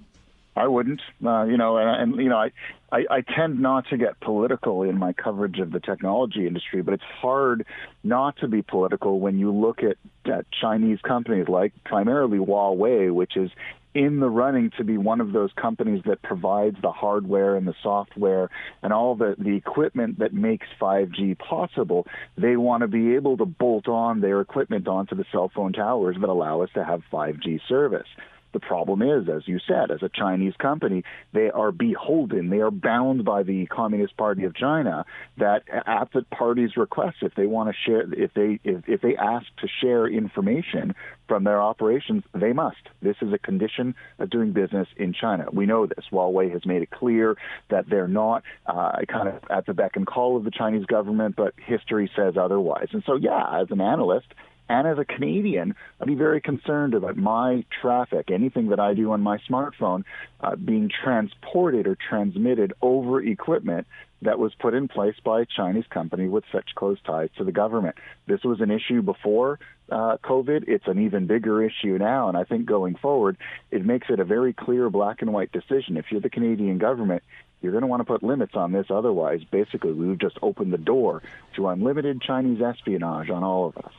I 0.56 0.68
wouldn't. 0.68 1.02
Uh, 1.26 1.44
you 1.44 1.58
know, 1.58 1.78
and, 1.78 2.14
and 2.14 2.22
you 2.22 2.30
know, 2.30 2.38
I, 2.38 2.52
I, 2.92 3.06
I 3.10 3.22
tend 3.22 3.60
not 3.60 3.88
to 3.90 3.98
get 3.98 4.20
political 4.20 4.84
in 4.84 4.98
my 4.98 5.14
coverage 5.14 5.60
of 5.60 5.72
the 5.72 5.80
technology 5.80 6.48
industry, 6.48 6.82
but 6.82 6.94
it's 6.94 7.04
hard 7.22 7.66
not 8.04 8.38
to 8.38 8.48
be 8.48 8.62
political 8.62 9.20
when 9.20 9.40
you 9.40 9.52
look 9.52 9.80
at, 9.84 9.98
at 10.32 10.46
Chinese 10.52 11.00
companies 11.02 11.48
like 11.48 11.74
primarily 11.86 12.40
Huawei, 12.40 13.14
which 13.14 13.38
is 13.38 13.52
in 13.96 14.20
the 14.20 14.30
running 14.30 14.72
to 14.78 14.84
be 14.84 14.98
one 14.98 15.20
of 15.20 15.34
those 15.34 15.50
companies 15.60 16.04
that 16.06 16.22
provides 16.22 16.78
the 16.82 16.92
hardware 16.92 17.56
and 17.56 17.68
the 17.68 17.74
software 17.82 18.50
and 18.84 18.94
all 18.94 19.16
the, 19.16 19.36
the 19.40 19.56
equipment 19.56 20.20
that 20.20 20.34
makes 20.34 20.68
5G 20.80 21.38
possible. 21.40 22.06
They 22.38 22.56
want 22.56 22.82
to 22.82 22.88
be 22.88 23.16
able 23.16 23.38
to 23.38 23.46
bolt 23.46 23.88
on 23.88 24.22
their 24.22 24.42
equipment 24.42 24.88
onto 24.88 25.16
the 25.16 25.26
cell 25.32 25.52
phone 25.54 25.74
towers 25.74 26.18
that 26.22 26.30
allow 26.30 26.62
us 26.62 26.70
to 26.76 26.84
have 26.84 27.02
5G 27.12 27.62
service. 27.68 28.08
The 28.52 28.60
problem 28.60 29.02
is, 29.02 29.30
as 29.30 29.48
you 29.48 29.60
said, 29.68 29.92
as 29.92 30.02
a 30.02 30.10
Chinese 30.10 30.54
company, 30.58 31.04
they 31.34 31.52
are 31.52 31.72
beholden, 31.72 32.50
they 32.50 32.60
are 32.60 32.72
bound 32.72 33.24
by 33.24 33.44
the 33.44 33.66
Communist 33.68 34.18
Party 34.18 34.44
of 34.44 34.56
China. 34.56 35.06
That 35.38 35.64
at 35.70 36.10
the 36.14 36.24
party's 36.24 36.76
request, 36.76 37.18
if 37.22 37.36
they 37.36 37.46
want 37.46 37.70
to 37.70 37.76
share, 37.86 38.14
if 38.14 38.34
they 38.34 38.60
if, 38.64 38.88
if 38.88 39.02
they 39.02 39.16
ask 39.16 39.46
to 39.62 39.68
share 39.82 40.08
information 40.08 40.96
from 41.28 41.44
their 41.44 41.62
operations, 41.62 42.24
they 42.34 42.54
must. 42.54 42.78
This 43.02 43.16
is 43.22 43.32
a 43.32 43.38
condition 43.38 43.94
of 44.18 44.30
doing 44.30 44.52
business 44.52 44.88
in 44.98 45.14
China. 45.14 45.46
We 45.52 45.68
know 45.68 45.86
this. 45.86 46.06
Huawei 46.12 46.52
has 46.52 46.66
made 46.66 46.82
it 46.82 46.90
clear 46.90 47.38
that 47.70 47.88
they're 47.88 48.08
not 48.08 48.44
uh, 48.66 48.98
kind 49.08 49.30
of 49.30 49.44
at 49.50 49.68
the 49.68 49.74
beck 49.74 49.96
and 49.96 50.08
call 50.08 50.38
of 50.38 50.44
the 50.44 50.52
Chinese 50.52 50.86
government, 50.86 51.36
but 51.36 51.54
history 51.58 52.10
says 52.16 52.36
otherwise. 52.36 52.88
And 52.94 53.04
so, 53.06 53.16
yeah, 53.16 53.62
as 53.62 53.68
an 53.70 53.80
analyst 53.80 54.28
and 54.70 54.88
as 54.88 55.00
a 55.00 55.06
Canadian, 55.06 55.76
I'd 56.00 56.08
be 56.08 56.16
very 56.16 56.40
concerned 56.40 56.94
about 56.94 57.18
my 57.18 57.66
traffic, 57.82 58.30
anything 58.30 58.70
that 58.70 58.80
I 58.80 58.94
do 58.94 59.12
on 59.12 59.22
my 59.22 59.40
smartphone, 59.50 60.04
uh, 60.40 60.56
being 60.56 60.90
transported 61.04 61.88
or 61.88 61.96
transmitted 61.96 62.74
over 62.82 63.20
equipment 63.20 63.88
that 64.22 64.38
was 64.38 64.54
put 64.60 64.76
in 64.76 64.88
place 64.88 65.16
by 65.24 65.42
a 65.42 65.46
Chinese 65.46 65.88
company 65.90 66.28
with 66.28 66.44
such 66.52 66.76
close 66.76 67.00
ties 67.02 67.30
to 67.38 67.44
the 67.44 67.52
government. 67.52 67.96
This 68.28 68.44
was 68.44 68.62
an 68.62 68.70
issue 68.70 69.02
before 69.02 69.60
uh, 69.92 70.18
COVID. 70.24 70.66
It's 70.68 70.88
an 70.88 71.04
even 71.04 71.26
bigger 71.26 71.64
issue 71.64 71.98
now. 71.98 72.28
And 72.28 72.38
I 72.38 72.44
think 72.44 72.66
going 72.66 72.96
forward, 72.96 73.38
it 73.72 73.84
makes 73.84 74.08
it 74.10 74.20
a 74.20 74.26
very 74.26 74.54
clear 74.54 74.90
black 74.90 75.22
and 75.22 75.34
white 75.34 75.52
decision. 75.52 75.98
If 75.98 76.12
you're 76.12 76.22
the 76.22 76.30
Canadian 76.30 76.78
government, 76.78 77.24
you're 77.62 77.72
going 77.72 77.82
to 77.82 77.88
want 77.88 78.02
to 78.02 78.06
put 78.06 78.22
limits 78.22 78.56
on 78.56 78.72
this. 78.72 78.88
Otherwise, 78.90 79.42
basically, 79.50 79.94
we've 79.94 80.20
just 80.20 80.38
opened 80.42 80.74
the 80.74 80.78
door 80.78 81.24
to 81.56 81.70
unlimited 81.70 82.22
Chinese 82.22 82.62
espionage 82.62 83.30
on 83.30 83.44
all 83.44 83.68
of 83.68 83.78
us. 83.78 83.94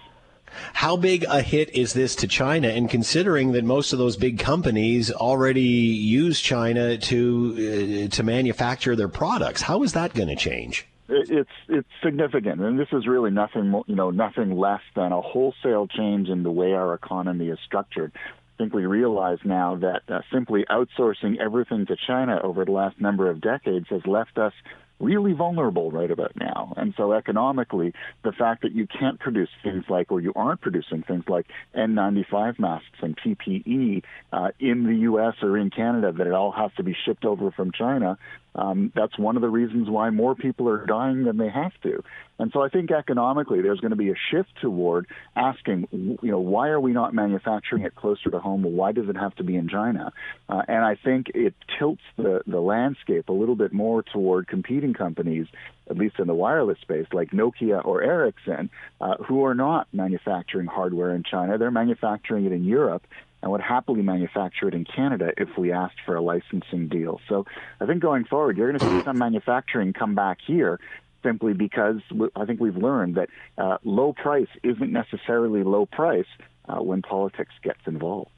How 0.72 0.96
big 0.96 1.24
a 1.24 1.42
hit 1.42 1.70
is 1.74 1.92
this 1.92 2.14
to 2.16 2.26
China? 2.26 2.68
And 2.68 2.88
considering 2.88 3.52
that 3.52 3.64
most 3.64 3.92
of 3.92 3.98
those 3.98 4.16
big 4.16 4.38
companies 4.38 5.10
already 5.10 5.60
use 5.60 6.40
China 6.40 6.96
to 6.98 8.06
uh, 8.06 8.14
to 8.14 8.22
manufacture 8.22 8.96
their 8.96 9.08
products, 9.08 9.62
how 9.62 9.82
is 9.82 9.92
that 9.92 10.14
going 10.14 10.28
to 10.28 10.36
change? 10.36 10.86
It's 11.08 11.50
it's 11.68 11.88
significant, 12.04 12.60
and 12.60 12.78
this 12.78 12.88
is 12.92 13.06
really 13.06 13.30
nothing 13.30 13.82
you 13.86 13.96
know 13.96 14.10
nothing 14.10 14.56
less 14.56 14.82
than 14.94 15.12
a 15.12 15.20
wholesale 15.20 15.88
change 15.88 16.28
in 16.28 16.44
the 16.44 16.52
way 16.52 16.72
our 16.72 16.94
economy 16.94 17.48
is 17.48 17.58
structured. 17.66 18.12
I 18.14 18.62
think 18.62 18.74
we 18.74 18.86
realize 18.86 19.38
now 19.42 19.76
that 19.76 20.02
uh, 20.08 20.20
simply 20.32 20.64
outsourcing 20.70 21.38
everything 21.38 21.86
to 21.86 21.96
China 22.06 22.38
over 22.42 22.64
the 22.64 22.72
last 22.72 23.00
number 23.00 23.28
of 23.28 23.40
decades 23.40 23.86
has 23.88 24.06
left 24.06 24.38
us 24.38 24.52
really 25.00 25.32
vulnerable 25.32 25.90
right 25.90 26.10
about 26.10 26.36
now. 26.36 26.72
And 26.76 26.94
so 26.96 27.12
economically, 27.12 27.92
the 28.22 28.32
fact 28.32 28.62
that 28.62 28.72
you 28.72 28.86
can't 28.86 29.18
produce 29.18 29.48
things 29.62 29.84
like, 29.88 30.12
or 30.12 30.20
you 30.20 30.32
aren't 30.36 30.60
producing 30.60 31.02
things 31.02 31.24
like 31.26 31.46
N95 31.74 32.58
masks 32.58 32.98
and 33.00 33.16
PPE 33.16 34.02
uh, 34.32 34.50
in 34.60 34.84
the 34.86 34.94
U.S. 34.96 35.34
or 35.42 35.56
in 35.56 35.70
Canada, 35.70 36.12
that 36.12 36.26
it 36.26 36.32
all 36.32 36.52
has 36.52 36.70
to 36.76 36.82
be 36.82 36.94
shipped 37.04 37.24
over 37.24 37.50
from 37.50 37.72
China, 37.72 38.18
um, 38.54 38.92
that's 38.94 39.18
one 39.18 39.36
of 39.36 39.42
the 39.42 39.48
reasons 39.48 39.88
why 39.88 40.10
more 40.10 40.34
people 40.34 40.68
are 40.68 40.84
dying 40.84 41.24
than 41.24 41.36
they 41.36 41.48
have 41.48 41.72
to. 41.82 42.02
And 42.38 42.50
so 42.52 42.62
I 42.62 42.68
think 42.68 42.90
economically 42.90 43.60
there's 43.60 43.80
going 43.80 43.90
to 43.90 43.96
be 43.96 44.10
a 44.10 44.14
shift 44.30 44.48
toward 44.60 45.06
asking, 45.36 45.88
you 45.92 46.30
know, 46.30 46.38
why 46.38 46.68
are 46.68 46.80
we 46.80 46.92
not 46.92 47.12
manufacturing 47.12 47.82
it 47.82 47.94
closer 47.94 48.30
to 48.30 48.38
home? 48.38 48.62
Why 48.62 48.92
does 48.92 49.08
it 49.08 49.16
have 49.16 49.34
to 49.36 49.44
be 49.44 49.56
in 49.56 49.68
China? 49.68 50.12
Uh, 50.48 50.62
and 50.66 50.82
I 50.82 50.96
think 50.96 51.28
it 51.34 51.54
tilts 51.78 52.02
the, 52.16 52.40
the 52.46 52.60
landscape 52.60 53.28
a 53.28 53.32
little 53.32 53.56
bit 53.56 53.72
more 53.72 54.02
toward 54.02 54.48
competing 54.48 54.94
companies, 54.94 55.46
at 55.88 55.98
least 55.98 56.18
in 56.18 56.26
the 56.26 56.34
wireless 56.34 56.78
space, 56.80 57.06
like 57.12 57.30
Nokia 57.30 57.84
or 57.84 58.02
Ericsson, 58.02 58.70
uh, 59.02 59.16
who 59.16 59.44
are 59.44 59.54
not 59.54 59.86
manufacturing 59.92 60.66
hardware 60.66 61.14
in 61.14 61.22
China. 61.22 61.58
They're 61.58 61.70
manufacturing 61.70 62.46
it 62.46 62.52
in 62.52 62.64
Europe 62.64 63.02
and 63.42 63.50
would 63.50 63.60
happily 63.60 64.02
manufacture 64.02 64.68
it 64.68 64.74
in 64.74 64.84
Canada 64.84 65.32
if 65.36 65.48
we 65.56 65.72
asked 65.72 65.96
for 66.04 66.14
a 66.14 66.20
licensing 66.20 66.88
deal. 66.88 67.20
So 67.28 67.46
I 67.80 67.86
think 67.86 68.02
going 68.02 68.24
forward, 68.24 68.56
you're 68.56 68.70
going 68.72 68.78
to 68.78 69.00
see 69.00 69.04
some 69.04 69.18
manufacturing 69.18 69.92
come 69.92 70.14
back 70.14 70.38
here 70.46 70.78
simply 71.22 71.52
because 71.52 72.00
I 72.36 72.44
think 72.44 72.60
we've 72.60 72.76
learned 72.76 73.16
that 73.16 73.28
uh, 73.58 73.78
low 73.84 74.12
price 74.12 74.48
isn't 74.62 74.92
necessarily 74.92 75.62
low 75.62 75.86
price 75.86 76.26
uh, 76.68 76.82
when 76.82 77.02
politics 77.02 77.52
gets 77.62 77.80
involved. 77.86 78.30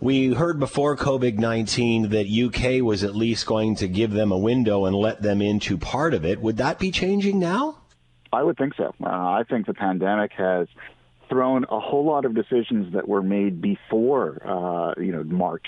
We 0.00 0.32
heard 0.34 0.58
before 0.58 0.96
COVID 0.96 1.38
19 1.38 2.08
that 2.08 2.26
UK 2.26 2.82
was 2.82 3.04
at 3.04 3.14
least 3.14 3.46
going 3.46 3.76
to 3.76 3.88
give 3.88 4.10
them 4.10 4.32
a 4.32 4.38
window 4.38 4.86
and 4.86 4.96
let 4.96 5.22
them 5.22 5.40
into 5.40 5.78
part 5.78 6.14
of 6.14 6.24
it. 6.24 6.40
Would 6.40 6.56
that 6.56 6.78
be 6.78 6.90
changing 6.90 7.38
now? 7.38 7.78
I 8.32 8.42
would 8.42 8.56
think 8.56 8.74
so. 8.76 8.94
Uh, 9.02 9.08
I 9.08 9.44
think 9.48 9.66
the 9.66 9.74
pandemic 9.74 10.32
has 10.32 10.66
thrown 11.32 11.64
a 11.70 11.80
whole 11.80 12.04
lot 12.04 12.26
of 12.26 12.34
decisions 12.34 12.92
that 12.92 13.08
were 13.08 13.22
made 13.22 13.62
before, 13.62 14.38
uh, 14.46 15.00
you 15.00 15.10
know, 15.10 15.24
March 15.24 15.66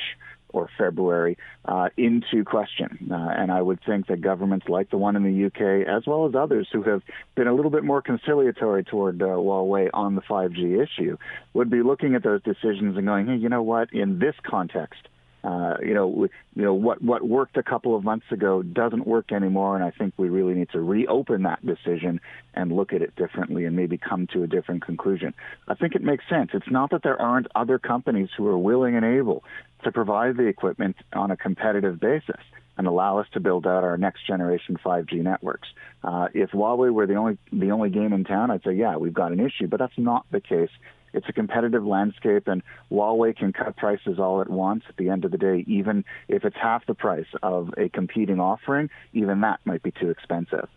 or 0.51 0.69
February 0.77 1.39
uh, 1.65 1.89
into 1.97 2.45
question. 2.45 3.09
Uh, 3.11 3.15
and 3.15 3.51
I 3.51 3.63
would 3.63 3.81
think 3.85 4.09
that 4.09 4.21
governments 4.21 4.69
like 4.69 4.91
the 4.91 4.99
one 4.99 5.17
in 5.17 5.23
the 5.23 5.47
UK, 5.47 5.89
as 5.89 6.07
well 6.07 6.27
as 6.27 6.35
others 6.35 6.69
who 6.71 6.83
have 6.83 7.03
been 7.35 7.49
a 7.49 7.55
little 7.55 7.71
bit 7.71 7.83
more 7.83 8.03
conciliatory 8.03 8.85
toward 8.85 9.23
uh, 9.23 9.27
Huawei 9.27 9.89
on 9.95 10.15
the 10.17 10.21
5G 10.21 10.83
issue, 10.83 11.17
would 11.55 11.71
be 11.71 11.83
looking 11.83 12.15
at 12.15 12.23
those 12.23 12.43
decisions 12.43 12.97
and 12.99 13.07
going, 13.07 13.27
hey, 13.27 13.37
you 13.37 13.49
know 13.49 13.63
what, 13.63 13.91
in 13.93 14.19
this 14.19 14.35
context, 14.43 15.09
uh, 15.45 15.77
you 15.83 15.93
know, 15.93 16.27
you 16.57 16.63
know 16.63 16.73
what 16.73 17.03
what 17.03 17.23
worked 17.23 17.59
a 17.59 17.63
couple 17.63 17.95
of 17.95 18.03
months 18.03 18.25
ago 18.31 18.63
doesn't 18.63 19.07
work 19.07 19.31
anymore, 19.31 19.77
and 19.77 19.85
I 19.85 19.91
think 19.91 20.15
we 20.17 20.31
really 20.31 20.55
need 20.55 20.71
to 20.71 20.81
reopen 20.81 21.43
that 21.43 21.65
decision 21.65 22.21
and 22.55 22.73
look 22.73 22.95
at 22.95 23.03
it 23.03 23.15
differently 23.15 23.67
and 23.67 23.77
maybe 23.77 23.99
come 23.99 24.27
to 24.29 24.43
a 24.43 24.47
different 24.47 24.83
conclusion. 24.87 25.35
I 25.69 25.75
think 25.75 25.95
it 25.95 26.03
makes 26.03 26.25
sense. 26.31 26.51
It's 26.55 26.71
not 26.71 26.91
that 26.93 27.03
there 27.03 27.21
aren't 27.21 27.49
other 27.55 27.79
companies 27.79 28.31
who 28.35 28.47
are 28.49 28.57
willing 28.57 28.97
and 28.97 29.05
able 29.05 29.45
to 29.83 29.93
provide 29.93 30.39
the 30.39 30.47
equipment 30.47 30.97
on 31.13 31.31
a 31.31 31.37
competitive 31.37 32.01
basis 32.01 32.41
and 32.79 32.87
allow 32.87 33.19
us 33.19 33.27
to 33.35 33.41
build 33.41 33.67
out 33.67 33.85
our 33.85 33.99
next 33.99 34.27
generation 34.27 34.79
5G 34.83 35.23
networks. 35.23 35.69
Uh, 36.03 36.29
if 36.33 36.53
Huawei 36.53 36.91
were 36.91 37.07
the 37.07 37.17
only 37.17 37.37
the 37.53 37.71
only 37.71 37.91
game 37.91 38.15
in 38.15 38.25
town, 38.25 38.51
I'd 38.51 38.63
say 38.63 38.73
yeah, 38.73 38.97
we've 38.97 39.13
got 39.13 39.31
an 39.31 39.41
issue, 39.41 39.67
but 39.67 39.79
that's 39.79 39.99
not 39.99 40.25
the 40.31 40.41
case 40.41 40.71
it's 41.15 41.29
a 41.29 41.33
competitive 41.33 41.87
landscape, 41.87 42.49
and 42.49 42.63
Huawei 42.91 43.37
can 43.37 43.53
cut 43.53 43.77
prices 43.77 44.19
all 44.19 44.41
at 44.41 44.51
once. 44.51 44.85
At 44.89 44.97
the 44.97 45.09
end 45.09 45.25
of 45.25 45.31
the 45.31 45.39
day, 45.39 45.65
even 45.67 46.05
if 46.29 46.45
it's 46.45 46.57
half 46.57 46.85
the 46.87 46.95
price 46.95 47.27
of 47.43 47.73
a 47.79 47.89
competing 47.89 48.41
offering, 48.41 48.91
even 49.13 49.41
that 49.41 49.61
might 49.65 49.83
be 49.83 49.93
too 49.93 50.11
expensive. 50.11 50.69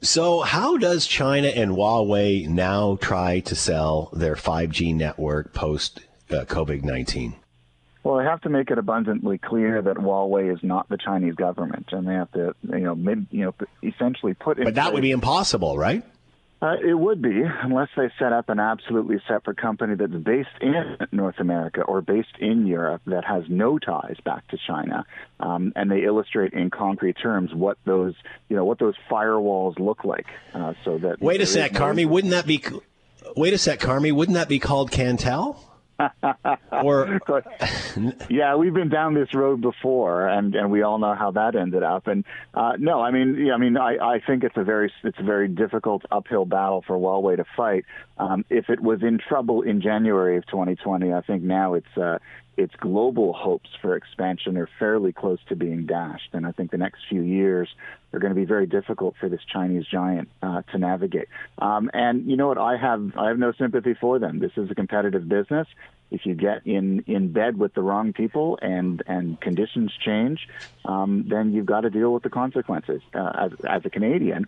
So, 0.00 0.40
how 0.40 0.76
does 0.76 1.06
China 1.06 1.48
and 1.48 1.72
Huawei 1.72 2.48
now 2.48 2.96
try 2.96 3.40
to 3.40 3.54
sell 3.54 4.10
their 4.12 4.34
5G 4.34 4.94
network 4.94 5.54
post 5.54 6.00
uh, 6.30 6.44
COVID 6.44 6.82
19? 6.82 7.36
Well, 8.02 8.18
they 8.18 8.24
have 8.24 8.42
to 8.42 8.50
make 8.50 8.70
it 8.70 8.76
abundantly 8.76 9.38
clear 9.38 9.80
that 9.80 9.96
Huawei 9.96 10.52
is 10.52 10.62
not 10.62 10.90
the 10.90 10.98
Chinese 10.98 11.34
government, 11.36 11.88
and 11.90 12.06
they 12.06 12.12
have 12.12 12.30
to, 12.32 12.54
you 12.68 12.80
know, 12.80 12.94
mid, 12.94 13.26
you 13.30 13.46
know, 13.46 13.54
essentially 13.82 14.34
put. 14.34 14.58
It. 14.58 14.64
But 14.64 14.74
that 14.74 14.92
would 14.92 15.02
be 15.02 15.10
impossible, 15.10 15.78
right? 15.78 16.04
Uh, 16.64 16.76
it 16.82 16.94
would 16.94 17.20
be, 17.20 17.42
unless 17.62 17.90
they 17.94 18.10
set 18.18 18.32
up 18.32 18.48
an 18.48 18.58
absolutely 18.58 19.20
separate 19.28 19.58
company 19.58 19.94
that's 19.96 20.14
based 20.14 20.48
in 20.62 20.96
North 21.12 21.38
America 21.38 21.82
or 21.82 22.00
based 22.00 22.34
in 22.40 22.66
Europe 22.66 23.02
that 23.06 23.22
has 23.22 23.44
no 23.50 23.78
ties 23.78 24.16
back 24.24 24.48
to 24.48 24.56
China, 24.66 25.04
um, 25.40 25.74
and 25.76 25.90
they 25.90 26.04
illustrate 26.04 26.54
in 26.54 26.70
concrete 26.70 27.18
terms 27.20 27.52
what 27.52 27.76
those, 27.84 28.14
you 28.48 28.56
know, 28.56 28.64
what 28.64 28.78
those 28.78 28.94
firewalls 29.10 29.78
look 29.78 30.04
like. 30.04 30.24
Uh, 30.54 30.72
so 30.86 30.96
that 30.96 31.20
wait 31.20 31.42
a 31.42 31.46
sec, 31.46 31.72
Carmi, 31.72 32.06
wouldn't 32.06 32.30
that 32.30 32.46
be? 32.46 32.64
Wait 33.36 33.52
a 33.52 33.58
sec, 33.58 33.78
Carmi, 33.78 34.10
wouldn't 34.10 34.36
that 34.36 34.48
be 34.48 34.58
called 34.58 34.90
Cantel? 34.90 35.58
Or 36.72 37.20
yeah, 38.28 38.56
we've 38.56 38.74
been 38.74 38.88
down 38.88 39.14
this 39.14 39.32
road 39.34 39.60
before, 39.60 40.26
and 40.28 40.54
and 40.54 40.70
we 40.70 40.82
all 40.82 40.98
know 40.98 41.14
how 41.14 41.30
that 41.32 41.54
ended 41.54 41.82
up. 41.82 42.06
And 42.06 42.24
uh, 42.52 42.72
no, 42.78 43.00
I 43.00 43.10
mean, 43.10 43.46
yeah, 43.46 43.54
I 43.54 43.58
mean, 43.58 43.76
I, 43.76 43.96
I 43.96 44.20
think 44.26 44.44
it's 44.44 44.56
a 44.56 44.64
very 44.64 44.92
it's 45.02 45.18
a 45.18 45.22
very 45.22 45.48
difficult 45.48 46.02
uphill 46.10 46.44
battle 46.44 46.82
for 46.86 46.96
Huawei 46.96 47.36
to 47.36 47.44
fight. 47.56 47.84
Um, 48.18 48.44
if 48.50 48.68
it 48.68 48.80
was 48.80 49.02
in 49.02 49.18
trouble 49.18 49.62
in 49.62 49.80
January 49.80 50.36
of 50.36 50.46
2020, 50.46 51.12
I 51.12 51.20
think 51.22 51.42
now 51.42 51.74
it's 51.74 51.96
uh, 51.96 52.18
its 52.56 52.74
global 52.76 53.32
hopes 53.32 53.70
for 53.80 53.96
expansion 53.96 54.56
are 54.56 54.68
fairly 54.78 55.12
close 55.12 55.38
to 55.48 55.56
being 55.56 55.86
dashed. 55.86 56.30
And 56.32 56.46
I 56.46 56.52
think 56.52 56.70
the 56.70 56.78
next 56.78 57.02
few 57.08 57.22
years 57.22 57.68
are 58.12 58.18
going 58.18 58.30
to 58.30 58.38
be 58.38 58.44
very 58.44 58.66
difficult 58.66 59.14
for 59.18 59.28
this 59.28 59.40
Chinese 59.52 59.86
giant 59.86 60.28
uh, 60.42 60.62
to 60.72 60.78
navigate. 60.78 61.28
Um, 61.58 61.90
and 61.92 62.30
you 62.30 62.36
know 62.36 62.48
what? 62.48 62.58
I 62.58 62.76
have 62.76 63.16
I 63.16 63.28
have 63.28 63.38
no 63.38 63.52
sympathy 63.52 63.94
for 63.94 64.18
them. 64.18 64.38
This 64.38 64.52
is 64.56 64.70
a 64.70 64.74
competitive 64.74 65.28
business. 65.28 65.66
If 66.10 66.26
you 66.26 66.34
get 66.34 66.66
in 66.66 67.00
in 67.06 67.32
bed 67.32 67.58
with 67.58 67.74
the 67.74 67.82
wrong 67.82 68.12
people 68.12 68.58
and 68.62 69.02
and 69.06 69.40
conditions 69.40 69.92
change, 70.04 70.48
um, 70.84 71.24
then 71.28 71.52
you've 71.52 71.66
got 71.66 71.80
to 71.80 71.90
deal 71.90 72.12
with 72.12 72.22
the 72.22 72.30
consequences. 72.30 73.02
Uh, 73.12 73.32
as, 73.34 73.52
as 73.68 73.84
a 73.84 73.90
Canadian, 73.90 74.46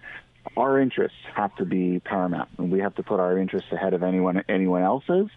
our 0.57 0.79
interests 0.79 1.19
have 1.35 1.55
to 1.57 1.65
be 1.65 2.01
paramount, 2.01 2.49
and 2.59 2.71
we 2.71 2.81
have 2.81 2.95
to 2.97 3.03
put 3.03 3.19
our 3.21 3.37
interests 3.37 3.73
ahead 3.73 3.95
of 3.95 4.03
anyone 4.03 4.45
anyone 4.49 4.83
else's. 4.83 5.29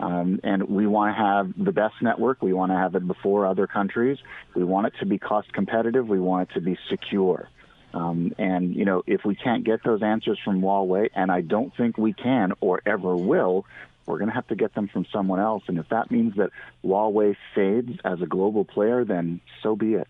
Um, 0.00 0.40
and 0.44 0.68
we 0.68 0.86
want 0.86 1.14
to 1.14 1.20
have 1.20 1.52
the 1.56 1.72
best 1.72 1.96
network. 2.00 2.40
We 2.40 2.52
want 2.52 2.70
to 2.70 2.76
have 2.76 2.94
it 2.94 3.06
before 3.06 3.46
other 3.46 3.66
countries. 3.66 4.18
We 4.54 4.64
want 4.64 4.86
it 4.86 4.94
to 5.00 5.06
be 5.06 5.18
cost 5.18 5.52
competitive. 5.52 6.08
We 6.08 6.20
want 6.20 6.50
it 6.50 6.54
to 6.54 6.60
be 6.60 6.78
secure. 6.88 7.48
Um, 7.94 8.32
and, 8.38 8.74
you 8.74 8.84
know, 8.84 9.02
if 9.06 9.24
we 9.24 9.34
can't 9.34 9.64
get 9.64 9.82
those 9.82 10.02
answers 10.02 10.38
from 10.44 10.60
Huawei, 10.60 11.08
and 11.14 11.32
I 11.32 11.40
don't 11.40 11.74
think 11.76 11.98
we 11.98 12.12
can 12.12 12.52
or 12.60 12.80
ever 12.86 13.16
will, 13.16 13.64
we're 14.06 14.18
going 14.18 14.28
to 14.28 14.34
have 14.34 14.46
to 14.48 14.56
get 14.56 14.74
them 14.74 14.88
from 14.88 15.06
someone 15.12 15.40
else. 15.40 15.64
And 15.66 15.78
if 15.78 15.88
that 15.88 16.10
means 16.10 16.36
that 16.36 16.50
Huawei 16.84 17.36
fades 17.54 17.98
as 18.04 18.22
a 18.22 18.26
global 18.26 18.64
player, 18.64 19.04
then 19.04 19.40
so 19.62 19.74
be 19.74 19.94
it. 19.94 20.08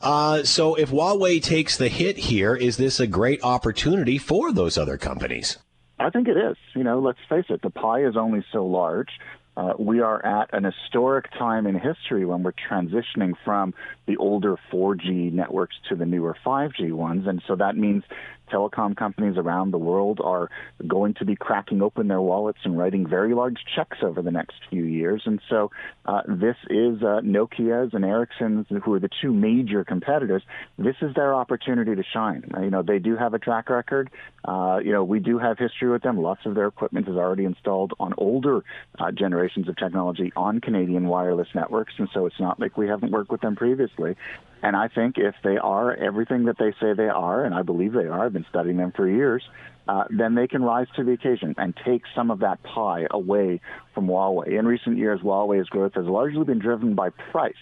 Uh, 0.00 0.42
so 0.42 0.74
if 0.74 0.90
Huawei 0.90 1.42
takes 1.42 1.76
the 1.76 1.88
hit 1.88 2.16
here, 2.16 2.54
is 2.56 2.76
this 2.78 3.00
a 3.00 3.06
great 3.06 3.42
opportunity 3.42 4.18
for 4.18 4.52
those 4.52 4.78
other 4.78 4.96
companies? 4.96 5.58
I 6.00 6.10
think 6.10 6.28
it 6.28 6.36
is. 6.36 6.56
You 6.74 6.82
know, 6.82 6.98
let's 6.98 7.18
face 7.28 7.44
it, 7.50 7.62
the 7.62 7.70
pie 7.70 8.04
is 8.04 8.16
only 8.16 8.44
so 8.52 8.64
large. 8.66 9.10
Uh, 9.56 9.74
we 9.78 10.00
are 10.00 10.24
at 10.24 10.54
an 10.54 10.64
historic 10.64 11.30
time 11.32 11.66
in 11.66 11.78
history 11.78 12.24
when 12.24 12.42
we're 12.42 12.52
transitioning 12.52 13.34
from 13.44 13.74
the 14.06 14.16
older 14.16 14.56
4G 14.72 15.32
networks 15.32 15.76
to 15.88 15.96
the 15.96 16.06
newer 16.06 16.34
5G 16.44 16.92
ones. 16.92 17.26
And 17.26 17.42
so 17.46 17.56
that 17.56 17.76
means 17.76 18.04
telecom 18.50 18.96
companies 18.96 19.36
around 19.36 19.70
the 19.70 19.78
world 19.78 20.20
are 20.22 20.50
going 20.86 21.14
to 21.14 21.24
be 21.24 21.36
cracking 21.36 21.82
open 21.82 22.08
their 22.08 22.20
wallets 22.20 22.58
and 22.64 22.76
writing 22.78 23.06
very 23.06 23.34
large 23.34 23.58
checks 23.74 23.98
over 24.02 24.22
the 24.22 24.30
next 24.30 24.54
few 24.68 24.84
years. 24.84 25.22
And 25.24 25.40
so 25.48 25.70
uh, 26.04 26.22
this 26.26 26.56
is 26.68 27.02
uh, 27.02 27.20
Nokia's 27.22 27.94
and 27.94 28.04
Ericsson's, 28.04 28.66
who 28.84 28.94
are 28.94 29.00
the 29.00 29.10
two 29.20 29.32
major 29.32 29.84
competitors. 29.84 30.42
This 30.78 30.96
is 31.02 31.14
their 31.14 31.34
opportunity 31.34 31.94
to 31.94 32.02
shine. 32.12 32.50
Uh, 32.54 32.60
you 32.60 32.70
know, 32.70 32.82
they 32.82 32.98
do 32.98 33.16
have 33.16 33.34
a 33.34 33.38
track 33.38 33.70
record. 33.70 34.10
Uh, 34.44 34.78
you 34.82 34.92
know, 34.92 35.04
we 35.04 35.20
do 35.20 35.38
have 35.38 35.58
history 35.58 35.90
with 35.90 36.02
them. 36.02 36.16
Lots 36.18 36.40
of 36.46 36.54
their 36.54 36.66
equipment 36.66 37.08
is 37.08 37.16
already 37.16 37.44
installed 37.44 37.92
on 38.00 38.14
older 38.16 38.64
uh, 38.98 39.10
generations 39.10 39.68
of 39.68 39.76
technology 39.76 40.32
on 40.36 40.60
Canadian 40.60 41.06
wireless 41.06 41.48
networks, 41.54 41.92
and 41.98 42.08
so 42.14 42.26
it's 42.26 42.40
not 42.40 42.58
like 42.58 42.76
we 42.76 42.88
haven't 42.88 43.12
worked 43.12 43.30
with 43.30 43.40
them 43.40 43.56
previously. 43.56 44.16
And 44.62 44.76
I 44.76 44.88
think 44.88 45.16
if 45.16 45.34
they 45.42 45.56
are 45.56 45.94
everything 45.94 46.44
that 46.44 46.58
they 46.58 46.72
say 46.80 46.92
they 46.92 47.08
are, 47.08 47.44
and 47.44 47.54
I 47.54 47.62
believe 47.62 47.92
they 47.92 48.06
are, 48.06 48.26
I've 48.26 48.32
been 48.32 48.46
studying 48.50 48.76
them 48.76 48.92
for 48.94 49.08
years, 49.08 49.42
uh, 49.88 50.04
then 50.10 50.34
they 50.34 50.46
can 50.46 50.62
rise 50.62 50.86
to 50.96 51.04
the 51.04 51.12
occasion 51.12 51.54
and 51.58 51.74
take 51.84 52.02
some 52.14 52.30
of 52.30 52.40
that 52.40 52.62
pie 52.62 53.06
away 53.10 53.60
from 53.94 54.06
Huawei. 54.06 54.58
In 54.58 54.66
recent 54.66 54.98
years, 54.98 55.20
Huawei's 55.20 55.68
growth 55.68 55.94
has 55.94 56.04
largely 56.04 56.44
been 56.44 56.58
driven 56.58 56.94
by 56.94 57.10
price. 57.10 57.54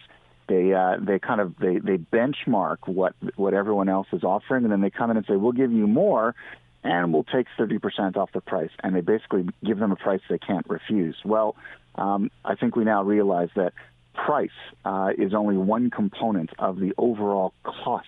They 0.48 0.72
uh, 0.72 0.96
they 1.00 1.18
kind 1.18 1.40
of 1.40 1.56
they, 1.58 1.78
they 1.78 1.98
benchmark 1.98 2.78
what 2.86 3.14
what 3.36 3.54
everyone 3.54 3.88
else 3.88 4.08
is 4.12 4.24
offering, 4.24 4.64
and 4.64 4.72
then 4.72 4.80
they 4.80 4.90
come 4.90 5.10
in 5.10 5.16
and 5.16 5.26
say, 5.26 5.36
"We'll 5.36 5.52
give 5.52 5.72
you 5.72 5.86
more, 5.86 6.34
and 6.82 7.12
we'll 7.12 7.24
take 7.24 7.46
30% 7.58 8.16
off 8.16 8.32
the 8.32 8.40
price." 8.40 8.70
And 8.82 8.96
they 8.96 9.02
basically 9.02 9.46
give 9.62 9.78
them 9.78 9.92
a 9.92 9.96
price 9.96 10.20
they 10.28 10.38
can't 10.38 10.66
refuse. 10.68 11.16
Well, 11.24 11.54
um, 11.96 12.30
I 12.44 12.54
think 12.54 12.76
we 12.76 12.84
now 12.84 13.02
realize 13.02 13.50
that 13.56 13.74
price 14.24 14.50
uh, 14.84 15.10
is 15.16 15.34
only 15.34 15.56
one 15.56 15.90
component 15.90 16.50
of 16.58 16.78
the 16.78 16.92
overall 16.98 17.52
cost 17.62 18.06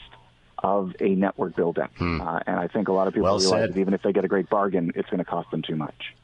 of 0.59 0.95
a 1.01 1.15
network 1.15 1.57
build 1.57 1.79
out. 1.79 1.91
Hmm. 1.97 2.21
Uh, 2.21 2.41
and 2.47 2.57
I 2.57 2.69
think 2.69 2.89
a 2.89 2.93
lot 2.93 3.09
of 3.09 3.15
people 3.15 3.25
well 3.25 3.39
realize 3.39 3.61
said. 3.63 3.75
that 3.75 3.81
even 3.81 3.95
if 3.95 4.03
they 4.03 4.13
get 4.13 4.25
a 4.25 4.29
great 4.29 4.49
bargain, 4.51 4.93
it's 4.95 5.09
going 5.09 5.19
to 5.19 5.25
cost 5.25 5.51
them 5.51 5.63
too 5.63 5.77
much. 5.77 6.15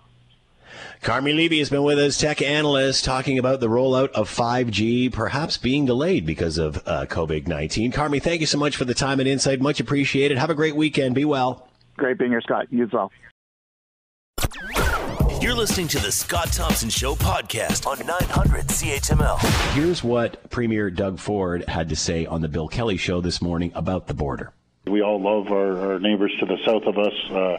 Carmi 1.03 1.35
Levy 1.35 1.59
has 1.59 1.71
been 1.71 1.85
with 1.85 1.99
us, 1.99 2.19
tech 2.19 2.43
analyst, 2.43 3.05
talking 3.05 3.39
about 3.39 3.61
the 3.61 3.69
rollout 3.69 4.11
of 4.11 4.29
5G 4.29 5.11
perhaps 5.13 5.57
being 5.57 5.87
delayed 5.87 6.27
because 6.27 6.59
of 6.59 6.77
uh, 6.87 7.07
COVID 7.07 7.47
19. 7.47 7.93
Carmi, 7.93 8.21
thank 8.21 8.41
you 8.41 8.47
so 8.47 8.59
much 8.59 8.77
for 8.77 8.85
the 8.85 8.95
time 8.95 9.21
and 9.21 9.29
insight. 9.29 9.61
Much 9.61 9.81
appreciated. 9.81 10.37
Have 10.37 10.51
a 10.51 10.55
great 10.55 10.77
weekend. 10.77 11.15
Be 11.15 11.25
well. 11.25 11.69
Great 11.97 12.19
being 12.19 12.31
here, 12.31 12.43
Scott. 12.43 12.67
You 12.71 12.85
as 12.85 12.93
well. 12.93 13.11
You're 15.47 15.55
listening 15.55 15.87
to 15.89 16.01
the 16.01 16.11
Scott 16.11 16.51
Thompson 16.53 16.91
Show 16.91 17.15
podcast 17.15 17.87
on 17.87 18.05
900 18.05 18.67
CHML. 18.67 19.39
Here's 19.75 20.03
what 20.03 20.51
Premier 20.51 20.91
Doug 20.91 21.21
Ford 21.21 21.65
had 21.69 21.89
to 21.91 21.95
say 21.95 22.27
on 22.27 22.41
the 22.41 22.49
Bill 22.49 22.67
Kelly 22.67 22.97
Show 22.97 23.21
this 23.21 23.41
morning 23.41 23.71
about 23.77 24.09
the 24.09 24.15
border. 24.15 24.53
We 24.89 25.03
all 25.03 25.23
love 25.23 25.53
our, 25.53 25.93
our 25.93 25.99
neighbors 26.01 26.33
to 26.41 26.47
the 26.47 26.57
south 26.65 26.83
of 26.83 26.99
us. 26.99 27.13
Uh, 27.31 27.59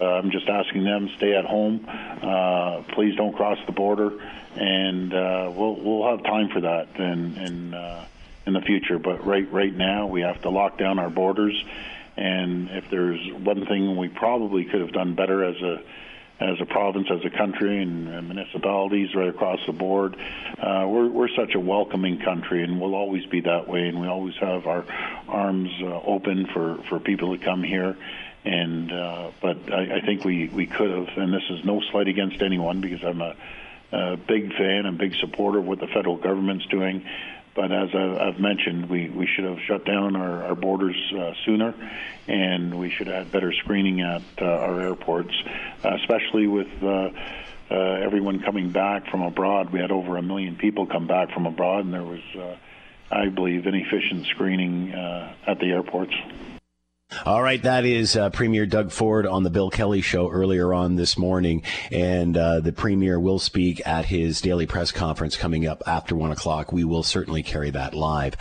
uh, 0.00 0.04
I'm 0.06 0.32
just 0.32 0.48
asking 0.48 0.82
them 0.82 1.08
stay 1.18 1.36
at 1.36 1.44
home. 1.44 1.86
Uh, 1.88 2.82
please 2.94 3.14
don't 3.14 3.36
cross 3.36 3.58
the 3.64 3.70
border, 3.70 4.10
and 4.56 5.14
uh, 5.14 5.52
we'll 5.54 5.76
we'll 5.76 6.10
have 6.10 6.24
time 6.24 6.48
for 6.48 6.62
that 6.62 6.88
in 6.96 7.36
in 7.36 7.74
uh, 7.74 8.06
in 8.44 8.54
the 8.54 8.60
future. 8.60 8.98
But 8.98 9.24
right 9.24 9.48
right 9.52 9.72
now, 9.72 10.08
we 10.08 10.22
have 10.22 10.42
to 10.42 10.50
lock 10.50 10.78
down 10.78 10.98
our 10.98 11.10
borders. 11.10 11.64
And 12.16 12.70
if 12.70 12.90
there's 12.90 13.24
one 13.34 13.66
thing 13.66 13.96
we 13.96 14.08
probably 14.08 14.64
could 14.64 14.80
have 14.80 14.90
done 14.90 15.14
better 15.14 15.44
as 15.44 15.62
a 15.62 15.80
as 16.40 16.60
a 16.60 16.64
province, 16.64 17.08
as 17.10 17.24
a 17.24 17.30
country, 17.30 17.82
and, 17.82 18.08
municipalities 18.30 19.14
right 19.14 19.28
across 19.28 19.58
the 19.66 19.72
board. 19.72 20.16
Uh, 20.58 20.86
we're, 20.88 21.08
we're 21.08 21.28
such 21.36 21.54
a 21.54 21.60
welcoming 21.60 22.18
country, 22.20 22.62
and 22.62 22.80
we'll 22.80 22.94
always 22.94 23.26
be 23.26 23.40
that 23.40 23.68
way. 23.68 23.88
And 23.88 24.00
we 24.00 24.08
always 24.08 24.34
have 24.36 24.66
our 24.66 24.84
arms 25.28 25.70
uh, 25.82 25.86
open 25.86 26.46
for, 26.46 26.78
for 26.88 27.00
people 27.00 27.36
to 27.36 27.44
come 27.44 27.62
here. 27.62 27.96
And 28.44 28.90
uh, 28.90 29.30
but 29.42 29.70
I, 29.70 29.96
I 29.96 30.00
think 30.00 30.24
we, 30.24 30.48
we 30.48 30.66
could 30.66 30.90
have, 30.90 31.18
and 31.18 31.32
this 31.32 31.42
is 31.50 31.64
no 31.64 31.82
slight 31.90 32.08
against 32.08 32.40
anyone 32.40 32.80
because 32.80 33.04
I'm 33.04 33.20
a, 33.20 33.36
a 33.92 34.16
big 34.16 34.52
fan 34.54 34.86
and 34.86 34.96
big 34.96 35.14
supporter 35.16 35.58
of 35.58 35.66
what 35.66 35.80
the 35.80 35.88
federal 35.88 36.16
government's 36.16 36.64
doing. 36.66 37.04
But 37.54 37.72
as 37.72 37.94
I've 37.94 38.38
mentioned, 38.38 38.88
we, 38.88 39.08
we 39.08 39.26
should 39.26 39.44
have 39.44 39.58
shut 39.66 39.84
down 39.84 40.14
our, 40.14 40.44
our 40.44 40.54
borders 40.54 40.96
uh, 41.12 41.32
sooner, 41.44 41.74
and 42.28 42.78
we 42.78 42.90
should 42.90 43.08
have 43.08 43.24
had 43.24 43.32
better 43.32 43.52
screening 43.52 44.00
at 44.00 44.22
uh, 44.40 44.44
our 44.44 44.80
airports, 44.80 45.34
especially 45.82 46.46
with 46.46 46.68
uh, 46.82 47.10
uh, 47.70 47.74
everyone 47.74 48.40
coming 48.40 48.70
back 48.70 49.10
from 49.10 49.22
abroad. 49.22 49.70
We 49.70 49.80
had 49.80 49.90
over 49.90 50.16
a 50.16 50.22
million 50.22 50.56
people 50.56 50.86
come 50.86 51.08
back 51.08 51.32
from 51.32 51.46
abroad, 51.46 51.84
and 51.84 51.92
there 51.92 52.04
was, 52.04 52.22
uh, 52.38 52.56
I 53.10 53.28
believe, 53.28 53.66
inefficient 53.66 54.26
screening 54.26 54.92
at 54.92 55.58
the 55.58 55.66
airports. 55.66 56.14
All 57.26 57.42
right, 57.42 57.60
that 57.64 57.84
is 57.84 58.14
uh, 58.14 58.30
Premier 58.30 58.66
Doug 58.66 58.92
Ford 58.92 59.26
on 59.26 59.42
the 59.42 59.50
Bill 59.50 59.68
Kelly 59.68 60.00
show 60.00 60.30
earlier 60.30 60.72
on 60.72 60.94
this 60.94 61.18
morning, 61.18 61.64
and 61.90 62.36
uh, 62.36 62.60
the 62.60 62.72
Premier 62.72 63.18
will 63.18 63.40
speak 63.40 63.84
at 63.84 64.04
his 64.04 64.40
daily 64.40 64.64
press 64.64 64.92
conference 64.92 65.36
coming 65.36 65.66
up 65.66 65.82
after 65.88 66.14
one 66.14 66.30
o'clock. 66.30 66.72
We 66.72 66.84
will 66.84 67.02
certainly 67.02 67.42
carry 67.42 67.70
that 67.70 67.94
live. 67.94 68.36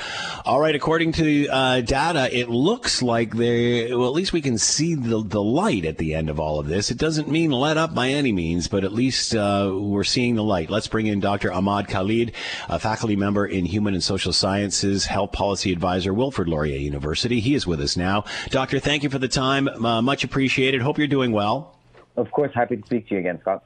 All 0.46 0.60
right, 0.60 0.76
according 0.76 1.14
to 1.14 1.48
uh, 1.48 1.82
data, 1.82 2.30
it 2.32 2.50
looks 2.50 3.02
like 3.02 3.36
there. 3.36 3.98
Well, 3.98 4.08
at 4.08 4.14
least 4.14 4.34
we 4.34 4.42
can 4.42 4.60
see 4.60 4.94
the 4.94 5.24
the 5.24 5.42
light 5.42 5.84
at 5.84 5.98
the 5.98 6.14
end 6.14 6.30
of 6.30 6.40
all 6.40 6.60
of 6.60 6.68
this. 6.68 6.92
It 6.92 6.98
doesn't 7.00 7.28
mean 7.28 7.50
let 7.50 7.78
up 7.78 7.96
by 7.96 8.10
any 8.10 8.32
means, 8.32 8.68
but 8.68 8.84
at 8.84 8.94
least 8.94 9.36
uh, 9.36 9.74
we're 9.74 10.04
seeing 10.04 10.36
the 10.36 10.44
light. 10.44 10.70
Let's 10.70 10.88
bring 10.88 11.08
in 11.08 11.20
Dr. 11.20 11.52
Ahmad 11.52 11.88
Khalid, 11.88 12.34
a 12.70 12.78
faculty 12.78 13.16
member 13.16 13.48
in 13.48 13.66
Human 13.66 13.96
and 13.96 14.04
Social 14.04 14.32
Sciences, 14.32 15.06
Health 15.06 15.32
Policy 15.32 15.72
Advisor, 15.72 16.14
Wilfrid 16.14 16.48
Laurier 16.48 16.78
University. 16.78 17.40
He 17.40 17.56
is 17.56 17.66
with 17.66 17.82
us 17.82 17.98
now. 17.98 18.26
Doctor, 18.60 18.80
thank 18.80 19.04
you 19.04 19.10
for 19.10 19.20
the 19.20 19.30
time. 19.30 19.70
Uh, 19.70 20.02
much 20.02 20.26
appreciated. 20.26 20.82
Hope 20.82 20.98
you're 20.98 21.08
doing 21.08 21.32
well. 21.32 21.80
Of 22.18 22.30
course, 22.32 22.52
happy 22.54 22.76
to 22.76 22.86
speak 22.86 23.08
to 23.08 23.14
you 23.14 23.22
again, 23.22 23.40
Scott. 23.40 23.64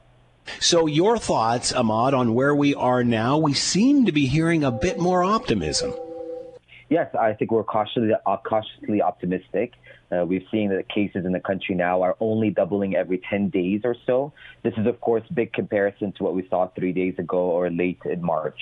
So, 0.60 0.86
your 0.86 1.18
thoughts, 1.18 1.72
Ahmad, 1.72 2.14
on 2.14 2.32
where 2.32 2.54
we 2.54 2.76
are 2.76 3.02
now? 3.02 3.36
We 3.36 3.54
seem 3.54 4.06
to 4.06 4.12
be 4.12 4.26
hearing 4.26 4.62
a 4.62 4.70
bit 4.70 5.00
more 5.00 5.24
optimism. 5.24 5.92
Yes, 6.90 7.12
I 7.18 7.32
think 7.32 7.50
we're 7.50 7.64
cautiously, 7.64 8.12
uh, 8.24 8.36
cautiously 8.48 9.02
optimistic. 9.02 9.72
Uh, 10.12 10.24
we've 10.26 10.46
seen 10.52 10.70
that 10.70 10.88
cases 10.88 11.26
in 11.26 11.32
the 11.32 11.40
country 11.40 11.74
now 11.74 12.02
are 12.02 12.16
only 12.20 12.50
doubling 12.50 12.94
every 12.94 13.20
10 13.28 13.48
days 13.48 13.80
or 13.82 13.96
so. 14.06 14.32
This 14.62 14.74
is, 14.76 14.86
of 14.86 15.00
course, 15.00 15.24
big 15.34 15.52
comparison 15.52 16.12
to 16.18 16.22
what 16.22 16.36
we 16.36 16.46
saw 16.48 16.68
three 16.68 16.92
days 16.92 17.18
ago 17.18 17.38
or 17.38 17.68
late 17.68 17.98
in 18.04 18.22
March. 18.22 18.60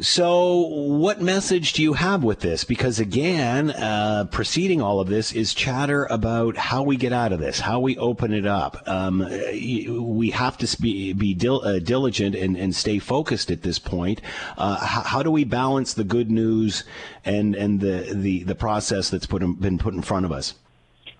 So, 0.00 0.56
what 0.56 1.22
message 1.22 1.72
do 1.72 1.80
you 1.80 1.92
have 1.92 2.24
with 2.24 2.40
this? 2.40 2.64
Because 2.64 2.98
again, 2.98 3.70
uh, 3.70 4.26
preceding 4.28 4.82
all 4.82 4.98
of 4.98 5.06
this 5.06 5.30
is 5.30 5.54
chatter 5.54 6.06
about 6.06 6.56
how 6.56 6.82
we 6.82 6.96
get 6.96 7.12
out 7.12 7.30
of 7.32 7.38
this, 7.38 7.60
how 7.60 7.78
we 7.78 7.96
open 7.98 8.32
it 8.32 8.44
up. 8.44 8.82
Um, 8.88 9.20
we 9.20 10.30
have 10.30 10.58
to 10.58 10.82
be, 10.82 11.12
be 11.12 11.32
dil- 11.32 11.62
uh, 11.64 11.78
diligent 11.78 12.34
and, 12.34 12.56
and, 12.56 12.74
stay 12.74 12.98
focused 12.98 13.52
at 13.52 13.62
this 13.62 13.78
point. 13.78 14.20
Uh, 14.58 14.84
how, 14.84 15.02
how, 15.02 15.22
do 15.22 15.30
we 15.30 15.44
balance 15.44 15.94
the 15.94 16.02
good 16.02 16.28
news 16.28 16.82
and 17.24 17.54
and 17.54 17.78
the 17.78 18.12
the, 18.12 18.42
the 18.42 18.56
process 18.56 19.10
that's 19.10 19.26
put 19.26 19.44
in, 19.44 19.54
been 19.54 19.78
put 19.78 19.94
in 19.94 20.02
front 20.02 20.26
of 20.26 20.32
us? 20.32 20.54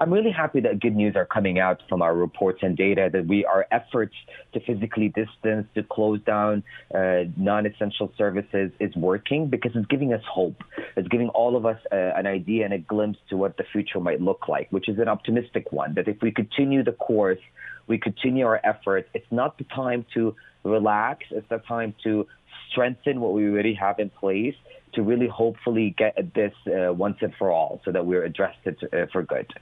I'm 0.00 0.12
really 0.12 0.32
happy 0.32 0.60
that 0.60 0.80
good 0.80 0.96
news 0.96 1.14
are 1.14 1.24
coming 1.24 1.60
out 1.60 1.80
from 1.88 2.02
our 2.02 2.14
reports 2.14 2.60
and 2.62 2.76
data 2.76 3.08
that 3.12 3.26
we 3.26 3.44
our 3.44 3.66
efforts 3.70 4.14
to 4.52 4.60
physically 4.60 5.08
distance, 5.08 5.68
to 5.74 5.82
close 5.84 6.20
down 6.22 6.64
uh, 6.92 7.24
non-essential 7.36 8.12
services 8.18 8.72
is 8.80 8.94
working 8.96 9.48
because 9.48 9.72
it's 9.74 9.86
giving 9.86 10.12
us 10.12 10.22
hope. 10.28 10.62
It's 10.96 11.08
giving 11.08 11.28
all 11.28 11.56
of 11.56 11.64
us 11.64 11.78
uh, 11.92 11.96
an 11.96 12.26
idea 12.26 12.64
and 12.64 12.74
a 12.74 12.78
glimpse 12.78 13.20
to 13.30 13.36
what 13.36 13.56
the 13.56 13.64
future 13.72 14.00
might 14.00 14.20
look 14.20 14.48
like, 14.48 14.68
which 14.70 14.88
is 14.88 14.98
an 14.98 15.08
optimistic 15.08 15.70
one. 15.70 15.94
That 15.94 16.08
if 16.08 16.20
we 16.22 16.32
continue 16.32 16.82
the 16.82 16.92
course, 16.92 17.40
we 17.86 17.98
continue 17.98 18.46
our 18.46 18.60
efforts. 18.64 19.08
It's 19.14 19.30
not 19.30 19.58
the 19.58 19.64
time 19.64 20.04
to 20.14 20.34
relax. 20.64 21.24
It's 21.30 21.48
the 21.48 21.58
time 21.58 21.94
to 22.02 22.26
strengthen 22.70 23.20
what 23.20 23.32
we 23.32 23.48
already 23.48 23.74
have 23.74 24.00
in 24.00 24.10
place 24.10 24.54
to 24.94 25.02
really 25.02 25.28
hopefully 25.28 25.94
get 25.96 26.18
at 26.18 26.34
this 26.34 26.52
uh, 26.66 26.92
once 26.92 27.16
and 27.20 27.34
for 27.38 27.50
all 27.52 27.80
so 27.84 27.92
that 27.92 28.06
we're 28.06 28.24
addressed 28.24 28.58
it 28.64 28.78
uh, 28.92 29.06
for 29.12 29.22
good. 29.22 29.52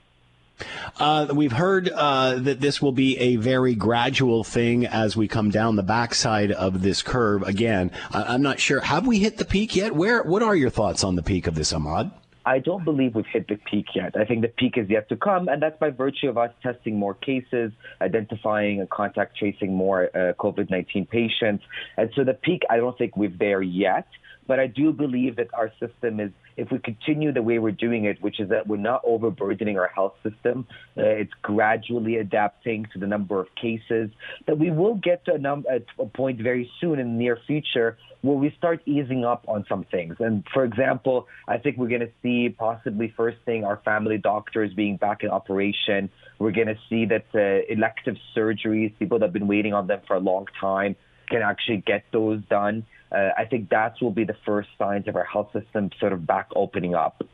Uh, 0.99 1.29
we've 1.35 1.53
heard 1.53 1.89
uh, 1.89 2.37
that 2.37 2.61
this 2.61 2.81
will 2.81 2.93
be 2.93 3.19
a 3.19 3.37
very 3.37 3.75
gradual 3.75 4.45
thing 4.45 4.87
as 4.87 5.17
we 5.17 5.29
come 5.29 5.51
down 5.51 5.77
the 5.77 5.83
backside 5.83 6.53
of 6.53 6.83
this 6.83 7.03
curve. 7.03 7.43
Again, 7.43 7.91
I- 8.11 8.35
am 8.35 8.43
not 8.43 8.61
sure. 8.61 8.81
Have 8.81 9.07
we 9.07 9.19
hit 9.19 9.39
the 9.39 9.45
peak 9.45 9.77
yet? 9.77 9.95
Where? 9.95 10.23
What 10.23 10.43
are 10.43 10.57
your 10.57 10.71
thoughts 10.71 11.05
on 11.05 11.17
the 11.17 11.23
peak 11.23 11.47
of 11.47 11.55
this, 11.55 11.73
Ahmad? 11.73 12.11
I 12.45 12.59
don't 12.59 12.85
believe 12.85 13.15
we've 13.15 13.25
hit 13.27 13.47
the 13.49 13.57
peak 13.57 13.87
yet. 13.95 14.17
I 14.17 14.25
think 14.25 14.43
the 14.43 14.49
peak 14.49 14.77
is 14.77 14.91
yet 14.91 15.09
to 15.11 15.17
come, 15.17 15.49
and 15.49 15.63
that's 15.63 15.79
by 15.79 15.91
virtue 15.91 16.29
of 16.29 16.37
us 16.37 16.51
testing 16.63 16.99
more 16.99 17.15
cases, 17.15 17.73
identifying 18.01 18.81
and 18.81 18.91
contact 18.91 19.37
tracing 19.37 19.75
more 19.75 20.11
uh, 20.15 20.33
COVID 20.35 20.69
19 20.71 21.07
patients. 21.07 21.65
And 21.97 22.11
so 22.17 22.25
the 22.25 22.35
peak, 22.35 22.63
I 22.69 22.79
don't 22.79 22.97
think 22.99 23.17
we're 23.17 23.31
there 23.31 23.63
yet. 23.63 24.07
But 24.53 24.61
I 24.61 24.67
do 24.67 24.93
believe 24.93 25.37
that 25.37 25.49
our 25.55 25.73
system 25.81 26.21
is, 26.21 26.31
if 26.59 26.71
we 26.71 26.79
continue 26.79 27.33
the 27.33 27.41
way 27.41 27.59
we're 27.59 27.71
doing 27.71 28.05
it, 28.05 28.21
which 28.21 28.39
is 28.39 28.51
that 28.51 28.67
we're 28.67 28.77
not 28.77 29.01
overburdening 29.03 29.79
our 29.79 29.89
health 29.89 30.13
system, 30.23 30.67
uh, 30.99 31.05
it's 31.05 31.33
gradually 31.41 32.17
adapting 32.17 32.87
to 32.93 32.99
the 32.99 33.07
number 33.07 33.41
of 33.41 33.47
cases, 33.55 34.11
that 34.47 34.59
we 34.59 34.71
will 34.71 34.97
get 34.97 35.25
to 35.25 35.33
a, 35.33 35.39
num- 35.39 35.65
a 35.99 36.05
point 36.05 36.39
very 36.39 36.71
soon 36.83 36.99
in 36.99 37.13
the 37.13 37.19
near 37.19 37.39
future 37.47 37.97
where 38.21 38.37
we 38.37 38.55
start 38.59 38.83
easing 38.85 39.25
up 39.25 39.43
on 39.49 39.65
some 39.71 39.85
things. 39.85 40.17
And 40.19 40.45
for 40.53 40.65
example, 40.65 41.29
I 41.49 41.57
think 41.57 41.79
we're 41.79 41.89
going 41.89 42.03
to 42.03 42.13
see 42.23 42.51
possibly 42.51 43.11
first 43.17 43.39
thing 43.47 43.65
our 43.65 43.79
family 43.87 44.19
doctors 44.19 44.75
being 44.75 44.99
back 44.99 45.23
in 45.23 45.31
operation. 45.31 46.11
We're 46.39 46.53
going 46.53 46.67
to 46.67 46.79
see 46.91 47.07
that 47.07 47.25
uh, 47.35 47.73
elective 47.73 48.17
surgeries, 48.37 48.93
people 48.99 49.19
that 49.21 49.25
have 49.29 49.33
been 49.33 49.49
waiting 49.49 49.73
on 49.73 49.87
them 49.87 50.03
for 50.07 50.15
a 50.15 50.21
long 50.21 50.47
time, 50.61 50.95
can 51.31 51.41
actually 51.41 51.79
get 51.79 52.05
those 52.13 52.43
done 52.51 52.85
uh, 53.13 53.31
I 53.37 53.45
think 53.45 53.71
that 53.71 54.01
will 54.01 54.11
be 54.11 54.25
the 54.25 54.37
first 54.47 54.69
signs 54.79 55.09
of 55.09 55.17
our 55.17 55.25
health 55.25 55.53
system 55.53 55.91
sort 56.01 56.13
of 56.13 56.27
back 56.27 56.49
opening 56.55 56.95
up. 56.95 57.25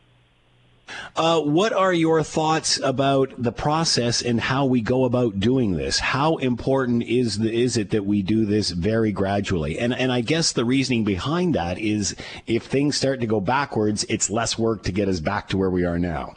Uh, 1.16 1.40
what 1.40 1.72
are 1.72 1.92
your 1.92 2.22
thoughts 2.22 2.80
about 2.80 3.32
the 3.36 3.52
process 3.52 4.22
and 4.22 4.40
how 4.40 4.64
we 4.64 4.80
go 4.80 5.04
about 5.04 5.38
doing 5.38 5.72
this? 5.72 5.98
How 5.98 6.36
important 6.36 7.02
is 7.02 7.38
the, 7.38 7.52
is 7.52 7.76
it 7.76 7.90
that 7.90 8.06
we 8.06 8.22
do 8.22 8.46
this 8.46 8.70
very 8.70 9.12
gradually? 9.12 9.78
And 9.78 9.92
and 9.92 10.10
I 10.10 10.22
guess 10.22 10.52
the 10.52 10.64
reasoning 10.64 11.04
behind 11.04 11.54
that 11.54 11.78
is 11.78 12.16
if 12.46 12.64
things 12.64 12.96
start 12.96 13.20
to 13.20 13.26
go 13.26 13.40
backwards, 13.40 14.04
it's 14.08 14.30
less 14.30 14.58
work 14.58 14.82
to 14.84 14.92
get 14.92 15.08
us 15.08 15.20
back 15.20 15.48
to 15.48 15.58
where 15.58 15.70
we 15.70 15.84
are 15.84 15.98
now. 15.98 16.36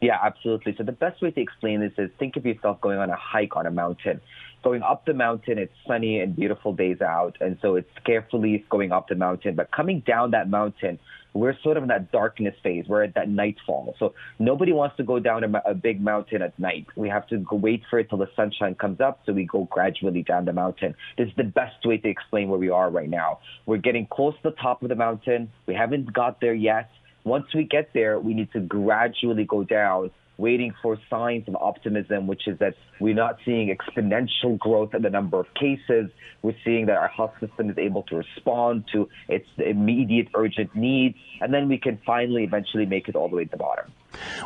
Yeah, 0.00 0.18
absolutely. 0.20 0.74
So 0.76 0.82
the 0.82 0.90
best 0.90 1.22
way 1.22 1.30
to 1.30 1.40
explain 1.40 1.78
this 1.78 1.92
is 1.96 2.10
think 2.18 2.36
of 2.36 2.44
yourself 2.44 2.80
going 2.80 2.98
on 2.98 3.08
a 3.08 3.16
hike 3.16 3.54
on 3.54 3.66
a 3.66 3.70
mountain 3.70 4.20
going 4.62 4.82
up 4.82 5.04
the 5.04 5.14
mountain, 5.14 5.58
it's 5.58 5.72
sunny 5.86 6.20
and 6.20 6.34
beautiful 6.34 6.72
days 6.72 7.00
out. 7.00 7.36
And 7.40 7.58
so 7.62 7.76
it's 7.76 7.90
carefully 8.04 8.64
going 8.70 8.92
up 8.92 9.08
the 9.08 9.14
mountain. 9.14 9.54
But 9.54 9.70
coming 9.70 10.00
down 10.06 10.30
that 10.32 10.48
mountain, 10.48 10.98
we're 11.34 11.56
sort 11.62 11.76
of 11.76 11.84
in 11.84 11.88
that 11.88 12.12
darkness 12.12 12.54
phase. 12.62 12.84
We're 12.86 13.04
at 13.04 13.14
that 13.14 13.28
nightfall. 13.28 13.94
So 13.98 14.14
nobody 14.38 14.72
wants 14.72 14.96
to 14.98 15.02
go 15.02 15.18
down 15.18 15.44
a, 15.44 15.62
a 15.64 15.74
big 15.74 16.00
mountain 16.00 16.42
at 16.42 16.58
night. 16.58 16.86
We 16.96 17.08
have 17.08 17.26
to 17.28 17.38
go 17.38 17.56
wait 17.56 17.82
for 17.88 17.98
it 17.98 18.08
till 18.10 18.18
the 18.18 18.28
sunshine 18.36 18.74
comes 18.74 19.00
up. 19.00 19.20
So 19.24 19.32
we 19.32 19.44
go 19.44 19.64
gradually 19.70 20.22
down 20.22 20.44
the 20.44 20.52
mountain. 20.52 20.94
This 21.16 21.28
is 21.28 21.34
the 21.36 21.44
best 21.44 21.84
way 21.86 21.96
to 21.98 22.08
explain 22.08 22.48
where 22.48 22.58
we 22.58 22.70
are 22.70 22.90
right 22.90 23.08
now. 23.08 23.38
We're 23.66 23.78
getting 23.78 24.06
close 24.06 24.34
to 24.42 24.50
the 24.50 24.56
top 24.56 24.82
of 24.82 24.88
the 24.88 24.94
mountain. 24.94 25.50
We 25.66 25.74
haven't 25.74 26.12
got 26.12 26.40
there 26.40 26.54
yet. 26.54 26.90
Once 27.24 27.46
we 27.54 27.64
get 27.64 27.90
there, 27.94 28.18
we 28.18 28.34
need 28.34 28.52
to 28.52 28.60
gradually 28.60 29.44
go 29.44 29.62
down 29.64 30.10
waiting 30.42 30.74
for 30.82 30.98
signs 31.08 31.46
of 31.46 31.54
optimism, 31.54 32.26
which 32.26 32.48
is 32.48 32.58
that 32.58 32.74
we're 33.00 33.14
not 33.14 33.38
seeing 33.44 33.74
exponential 33.74 34.58
growth 34.58 34.92
in 34.92 35.02
the 35.02 35.08
number 35.08 35.38
of 35.38 35.46
cases. 35.54 36.10
We're 36.42 36.60
seeing 36.64 36.86
that 36.86 36.96
our 36.96 37.08
health 37.08 37.34
system 37.40 37.70
is 37.70 37.78
able 37.78 38.02
to 38.10 38.16
respond 38.16 38.84
to 38.92 39.08
its 39.28 39.46
immediate 39.56 40.28
urgent 40.34 40.74
needs, 40.74 41.16
and 41.40 41.54
then 41.54 41.68
we 41.68 41.78
can 41.78 41.98
finally 42.04 42.42
eventually 42.42 42.86
make 42.86 43.08
it 43.08 43.14
all 43.14 43.28
the 43.28 43.36
way 43.36 43.44
to 43.44 43.50
the 43.50 43.56
bottom. 43.56 43.92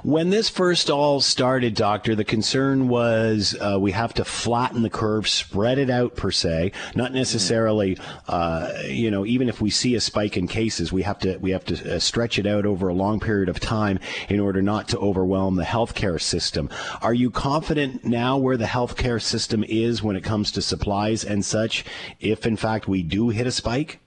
When 0.02 0.30
this 0.30 0.48
first 0.48 0.90
all 0.90 1.20
started, 1.20 1.74
Doctor, 1.74 2.14
the 2.14 2.24
concern 2.24 2.88
was 2.88 3.56
uh, 3.60 3.78
we 3.80 3.92
have 3.92 4.14
to 4.14 4.24
flatten 4.24 4.82
the 4.82 4.90
curve, 4.90 5.28
spread 5.28 5.78
it 5.78 5.90
out 5.90 6.16
per 6.16 6.30
se, 6.30 6.72
not 6.94 7.12
necessarily, 7.12 7.98
uh, 8.28 8.72
you 8.86 9.10
know, 9.10 9.26
even 9.26 9.48
if 9.48 9.60
we 9.60 9.70
see 9.70 9.94
a 9.94 10.00
spike 10.00 10.36
in 10.36 10.48
cases, 10.48 10.92
we 10.92 11.02
have 11.02 11.18
to 11.20 11.38
we 11.38 11.50
have 11.50 11.64
to 11.66 11.96
uh, 11.96 11.98
stretch 11.98 12.38
it 12.38 12.46
out 12.46 12.66
over 12.66 12.88
a 12.88 12.94
long 12.94 13.20
period 13.20 13.48
of 13.48 13.60
time 13.60 13.98
in 14.28 14.40
order 14.40 14.62
not 14.62 14.88
to 14.88 14.98
overwhelm 14.98 15.56
the 15.56 15.64
healthcare 15.64 16.20
system. 16.20 16.68
Are 17.02 17.14
you 17.14 17.30
confident 17.30 18.04
now 18.04 18.36
where 18.36 18.56
the 18.56 18.64
healthcare 18.64 19.20
system 19.20 19.64
is 19.64 20.02
when 20.02 20.16
it 20.16 20.24
comes 20.24 20.50
to 20.52 20.62
supplies 20.62 21.24
and 21.24 21.44
such, 21.44 21.84
if 22.20 22.46
in 22.46 22.56
fact 22.56 22.88
we 22.88 23.02
do 23.02 23.30
hit 23.30 23.46
a 23.46 23.52
spike? 23.52 24.00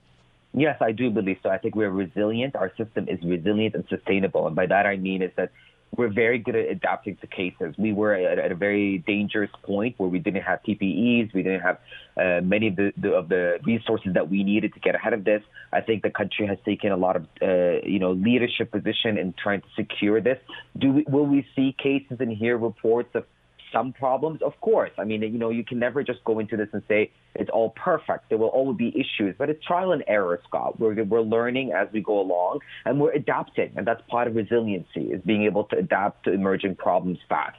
Yes, 0.52 0.78
I 0.80 0.92
do 0.92 1.10
believe 1.10 1.38
so. 1.42 1.48
I 1.48 1.58
think 1.58 1.76
we're 1.76 1.90
resilient. 1.90 2.56
Our 2.56 2.70
system 2.76 3.08
is 3.08 3.18
resilient 3.22 3.74
and 3.74 3.84
sustainable. 3.88 4.46
And 4.46 4.56
by 4.56 4.66
that 4.66 4.86
I 4.86 4.96
mean 4.96 5.22
is 5.22 5.30
that 5.36 5.52
we're 5.96 6.12
very 6.12 6.38
good 6.38 6.54
at 6.54 6.68
adapting 6.68 7.16
to 7.16 7.26
cases. 7.26 7.74
We 7.76 7.92
were 7.92 8.14
at, 8.14 8.38
at 8.38 8.52
a 8.52 8.54
very 8.54 8.98
dangerous 8.98 9.50
point 9.62 9.96
where 9.98 10.08
we 10.08 10.18
didn't 10.18 10.42
have 10.42 10.60
PPEs, 10.66 11.34
we 11.34 11.42
didn't 11.42 11.62
have 11.62 11.78
uh, 12.16 12.40
many 12.42 12.68
of 12.68 12.76
the, 12.76 12.92
the, 12.96 13.12
of 13.12 13.28
the 13.28 13.58
resources 13.64 14.14
that 14.14 14.30
we 14.30 14.44
needed 14.44 14.72
to 14.74 14.80
get 14.80 14.94
ahead 14.94 15.12
of 15.12 15.24
this. 15.24 15.42
I 15.72 15.80
think 15.80 16.02
the 16.02 16.10
country 16.10 16.46
has 16.46 16.58
taken 16.64 16.92
a 16.92 16.96
lot 16.96 17.16
of 17.16 17.26
uh, 17.42 17.84
you 17.84 17.98
know 17.98 18.12
leadership 18.12 18.70
position 18.70 19.18
in 19.18 19.34
trying 19.40 19.62
to 19.62 19.68
secure 19.76 20.20
this. 20.20 20.38
Do 20.78 20.92
we, 20.92 21.04
will 21.08 21.26
we 21.26 21.46
see 21.56 21.74
cases 21.76 22.18
and 22.20 22.30
hear 22.36 22.56
reports 22.56 23.10
of 23.14 23.24
some 23.72 23.92
problems? 23.92 24.40
Of 24.42 24.52
course. 24.60 24.90
I 24.98 25.04
mean, 25.04 25.22
you 25.22 25.38
know, 25.38 25.50
you 25.50 25.64
can 25.64 25.78
never 25.78 26.02
just 26.02 26.22
go 26.24 26.38
into 26.38 26.56
this 26.56 26.68
and 26.72 26.82
say 26.88 27.10
it's 27.34 27.50
all 27.50 27.70
perfect. 27.70 28.28
There 28.28 28.38
will 28.38 28.48
always 28.48 28.76
be 28.76 28.88
issues, 28.88 29.34
but 29.38 29.50
it's 29.50 29.64
trial 29.64 29.92
and 29.92 30.04
error, 30.06 30.40
Scott. 30.46 30.78
We're, 30.80 31.02
we're 31.04 31.20
learning 31.20 31.72
as 31.72 31.88
we 31.92 32.00
go 32.00 32.20
along 32.20 32.60
and 32.84 33.00
we're 33.00 33.12
adapting. 33.12 33.72
And 33.76 33.86
that's 33.86 34.02
part 34.08 34.28
of 34.28 34.34
resiliency 34.34 35.12
is 35.12 35.20
being 35.22 35.44
able 35.44 35.64
to 35.64 35.76
adapt 35.76 36.24
to 36.24 36.32
emerging 36.32 36.76
problems 36.76 37.18
fast 37.28 37.58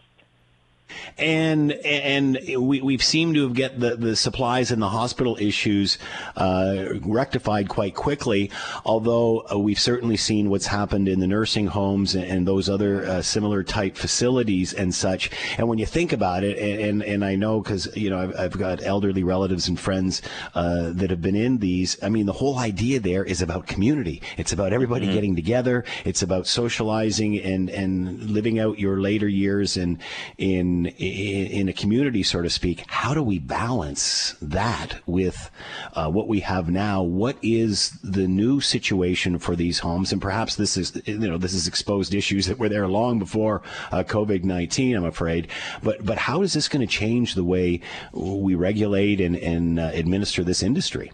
and 1.17 1.71
and 1.71 2.39
we 2.58 2.82
we've 2.82 3.04
seemed 3.04 3.36
to 3.36 3.43
have 3.43 3.54
get 3.54 3.80
the, 3.80 3.95
the 3.95 4.15
supplies 4.15 4.71
and 4.71 4.82
the 4.82 4.89
hospital 4.89 5.38
issues 5.39 5.97
uh, 6.36 6.86
rectified 7.01 7.69
quite 7.69 7.95
quickly. 7.95 8.51
Although 8.86 9.45
uh, 9.51 9.58
we've 9.58 9.80
certainly 9.80 10.17
seen 10.17 10.49
what's 10.49 10.67
happened 10.67 11.08
in 11.08 11.19
the 11.19 11.27
nursing 11.27 11.67
homes 11.67 12.15
and, 12.15 12.25
and 12.25 12.47
those 12.47 12.69
other 12.69 13.06
uh, 13.06 13.21
similar 13.21 13.63
type 13.63 13.95
facilities 13.95 14.73
and 14.73 14.93
such. 14.93 15.30
And 15.58 15.67
when 15.67 15.77
you 15.77 15.86
think 15.86 16.13
about 16.13 16.43
it, 16.43 16.58
and 16.58 16.82
and, 16.82 17.04
and 17.04 17.25
I 17.25 17.36
know 17.36 17.62
because 17.62 17.95
you 17.95 18.10
know 18.10 18.19
I've, 18.19 18.39
I've, 18.39 18.58
got 18.62 18.84
elderly 18.84 19.23
relatives 19.23 19.67
and 19.67 19.80
friends 19.80 20.21
uh, 20.54 20.91
that 20.93 21.10
have 21.10 21.21
been 21.21 21.36
in 21.36 21.60
these. 21.60 21.97
I 22.04 22.10
mean, 22.10 22.25
the 22.25 22.34
whole 22.34 22.60
idea 22.60 22.99
there 22.99 23.23
is 23.23 23.41
about 23.41 23.65
community. 23.65 24.21
It's 24.38 24.54
about 24.54 24.73
everybody 24.73 25.06
mm-hmm. 25.06 25.15
getting 25.15 25.36
together. 25.36 25.84
It's 26.06 26.21
about 26.21 26.47
socializing 26.47 27.39
and 27.39 27.69
and 27.69 28.30
living 28.30 28.60
out 28.60 28.80
your 28.80 28.99
later 28.99 29.27
years 29.27 29.77
in 29.77 29.99
in 30.38 30.81
in, 30.86 31.48
in, 31.48 31.70
a 31.70 31.74
community, 31.74 32.24
so 32.24 32.41
to 32.41 32.50
speak. 32.50 32.84
How 32.88 33.13
do 33.13 33.24
we 33.24 33.39
balance 33.39 34.36
that 34.41 35.00
with 35.06 35.50
uh, 35.94 36.10
what 36.10 36.28
we 36.28 36.41
have 36.41 36.70
now? 36.70 37.02
What 37.04 37.38
is 37.41 37.91
the 38.04 38.28
new 38.28 38.62
situation 38.62 39.39
for 39.39 39.56
these 39.56 39.80
homes? 39.80 40.12
And 40.12 40.22
perhaps 40.22 40.56
this 40.56 40.78
is 40.78 41.02
you 41.06 41.17
know 41.17 41.38
this 41.38 41.54
is 41.54 41.67
exposed 41.67 42.13
issues 42.13 42.46
that 42.48 42.60
were 42.60 42.70
there 42.70 42.88
long 42.88 43.20
before 43.20 43.62
uh, 43.91 44.04
COVID 44.04 44.44
nineteen. 44.44 44.96
I'm 44.96 45.06
afraid, 45.06 45.48
but 45.84 46.06
but 46.06 46.17
how 46.17 46.41
is 46.41 46.54
this 46.54 46.67
going 46.67 46.86
to 46.86 46.91
change 46.91 47.36
the 47.36 47.44
way 47.44 47.82
we 48.13 48.56
regulate 48.56 49.22
and, 49.22 49.36
and 49.36 49.80
uh, 49.80 49.91
administer 49.94 50.44
this 50.44 50.63
industry? 50.63 51.12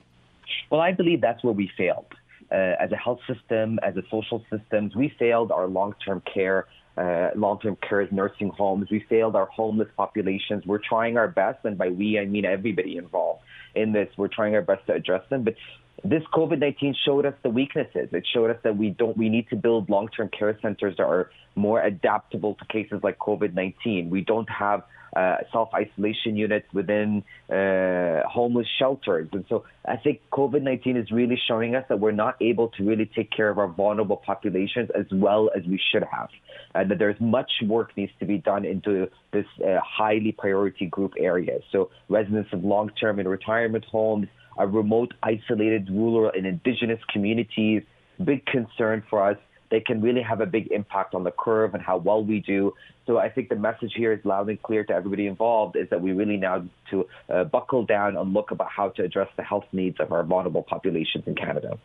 Well, 0.70 0.82
I 0.82 0.92
believe 0.92 1.22
that's 1.22 1.44
where 1.44 1.54
we 1.54 1.72
failed. 1.78 2.14
Uh, 2.52 2.56
as 2.80 2.92
a 2.92 2.96
health 2.96 3.20
system, 3.28 3.78
as 3.84 3.98
a 3.98 4.04
social 4.10 4.44
systems, 4.50 4.96
we 4.96 5.10
failed 5.20 5.52
our 5.52 5.68
long-term 5.68 6.22
care, 6.34 6.66
uh, 6.98 7.30
long-term 7.36 7.78
care 7.88 8.08
nursing 8.12 8.50
homes. 8.50 8.90
We 8.90 9.06
failed 9.08 9.36
our 9.36 9.46
homeless 9.46 9.90
populations. 9.96 10.66
We're 10.66 10.80
trying 10.80 11.18
our 11.18 11.28
best, 11.28 11.60
and 11.64 11.78
by 11.78 11.90
we 11.90 12.20
I 12.20 12.26
mean 12.26 12.46
everybody 12.46 12.98
involved 12.98 13.42
in 13.76 13.94
this. 13.94 14.10
We're 14.18 14.28
trying 14.30 14.56
our 14.56 14.62
best 14.62 14.86
to 14.88 14.94
address 14.94 15.24
them, 15.30 15.44
but 15.44 15.56
this 16.04 16.24
COVID-19 16.34 16.96
showed 17.06 17.26
us 17.26 17.34
the 17.44 17.50
weaknesses. 17.50 18.10
It 18.12 18.26
showed 18.32 18.52
us 18.52 18.58
that 18.64 18.78
we 18.78 18.90
don't, 18.90 19.18
we 19.18 19.30
need 19.30 19.50
to 19.50 19.56
build 19.56 19.90
long-term 19.90 20.30
care 20.30 20.58
centers 20.62 20.96
that 20.98 21.04
are 21.04 21.32
more 21.56 21.82
adaptable 21.82 22.56
to 22.56 22.66
cases 22.66 23.00
like 23.04 23.18
COVID-19. 23.18 24.10
We 24.10 24.22
don't 24.22 24.50
have 24.50 24.84
uh, 25.18 25.38
self-isolation 25.52 26.36
units 26.36 26.68
within 26.74 27.24
uh, 27.50 28.22
homeless 28.30 28.68
shelters. 28.78 29.28
And 29.32 29.46
so 29.50 29.66
I 29.84 29.98
think 29.98 30.22
COVID-19 30.32 31.02
is 31.02 31.12
really 31.12 31.40
showing 31.48 31.76
us 31.76 31.86
that 31.90 32.00
we're 32.00 32.12
not 32.12 32.36
able 32.40 32.68
to 32.78 32.84
really 32.84 33.10
take 33.16 33.32
care 33.32 33.50
of 33.50 33.58
our 33.58 33.68
vulnerable 33.68 34.18
populations 34.18 34.90
as 34.96 35.06
well 35.12 35.50
as 35.58 35.64
we 35.66 35.82
should 35.92 36.04
have. 36.04 36.30
And 36.76 36.92
that 36.92 37.00
there's 37.00 37.20
much 37.20 37.52
work 37.66 37.98
needs 37.98 38.12
to 38.20 38.26
be 38.26 38.38
done 38.38 38.64
into 38.64 39.10
this 39.34 39.46
uh, 39.66 39.80
highly 39.84 40.34
priority 40.38 40.86
group 40.86 41.14
areas. 41.18 41.64
So 41.72 41.90
residents 42.10 42.50
of 42.54 42.64
long-term 42.64 43.18
and 43.18 43.28
retirement 43.28 43.86
homes, 43.86 44.28
remote, 44.66 45.14
isolated, 45.24 45.90
rural 45.90 46.32
and 46.36 46.46
indigenous 46.46 47.00
communities, 47.12 47.82
big 48.24 48.46
concern 48.46 49.04
for 49.10 49.32
us 49.32 49.38
they 49.70 49.80
can 49.80 50.02
really 50.02 50.22
have 50.22 50.42
a 50.42 50.46
big 50.46 50.72
impact 50.72 51.14
on 51.14 51.24
the 51.24 51.32
curve 51.32 51.74
and 51.74 51.84
how 51.84 51.98
well 51.98 52.24
we 52.24 52.40
do. 52.40 52.74
So 53.06 53.18
I 53.18 53.30
think 53.30 53.50
the 53.50 53.56
message 53.56 53.94
here 53.96 54.14
is 54.14 54.24
loud 54.26 54.50
and 54.50 54.62
clear 54.62 54.84
to 54.86 54.94
everybody 54.94 55.28
involved 55.28 55.76
is 55.76 55.90
that 55.90 56.02
we 56.02 56.12
really 56.12 56.38
now 56.38 56.58
need 56.60 56.70
to 56.92 57.08
uh, 57.30 57.44
buckle 57.46 57.86
down 57.86 58.18
and 58.18 58.34
look 58.34 58.52
about 58.52 58.70
how 58.70 58.90
to 58.90 59.04
address 59.04 59.30
the 59.38 59.44
health 59.44 59.66
needs 59.72 60.00
of 60.00 60.12
our 60.12 60.24
vulnerable 60.24 60.64
populations 60.64 61.24
in 61.28 61.36
Canada. 61.36 61.78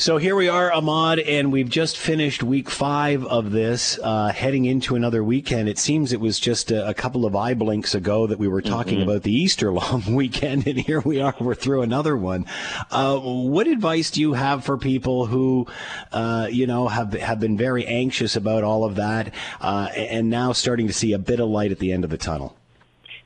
So 0.00 0.16
here 0.16 0.34
we 0.34 0.48
are, 0.48 0.72
Ahmad, 0.72 1.18
and 1.18 1.52
we've 1.52 1.68
just 1.68 1.98
finished 1.98 2.42
week 2.42 2.70
five 2.70 3.22
of 3.26 3.50
this, 3.50 3.98
uh, 4.02 4.28
heading 4.28 4.64
into 4.64 4.96
another 4.96 5.22
weekend. 5.22 5.68
It 5.68 5.78
seems 5.78 6.14
it 6.14 6.20
was 6.22 6.40
just 6.40 6.70
a, 6.70 6.88
a 6.88 6.94
couple 6.94 7.26
of 7.26 7.36
eye 7.36 7.52
blinks 7.52 7.94
ago 7.94 8.26
that 8.26 8.38
we 8.38 8.48
were 8.48 8.62
talking 8.62 9.00
mm-hmm. 9.00 9.10
about 9.10 9.24
the 9.24 9.34
Easter 9.34 9.70
long 9.74 10.14
weekend, 10.14 10.66
and 10.66 10.78
here 10.78 11.00
we 11.00 11.20
are, 11.20 11.34
we're 11.38 11.54
through 11.54 11.82
another 11.82 12.16
one. 12.16 12.46
Uh, 12.90 13.18
what 13.18 13.66
advice 13.66 14.10
do 14.10 14.22
you 14.22 14.32
have 14.32 14.64
for 14.64 14.78
people 14.78 15.26
who, 15.26 15.66
uh, 16.12 16.48
you 16.50 16.66
know, 16.66 16.88
have 16.88 17.12
have 17.12 17.38
been 17.38 17.58
very 17.58 17.86
anxious 17.86 18.36
about 18.36 18.64
all 18.64 18.86
of 18.86 18.94
that, 18.94 19.34
uh, 19.60 19.90
and 19.94 20.30
now 20.30 20.52
starting 20.52 20.86
to 20.86 20.94
see 20.94 21.12
a 21.12 21.18
bit 21.18 21.40
of 21.40 21.50
light 21.50 21.72
at 21.72 21.78
the 21.78 21.92
end 21.92 22.04
of 22.04 22.10
the 22.10 22.16
tunnel? 22.16 22.56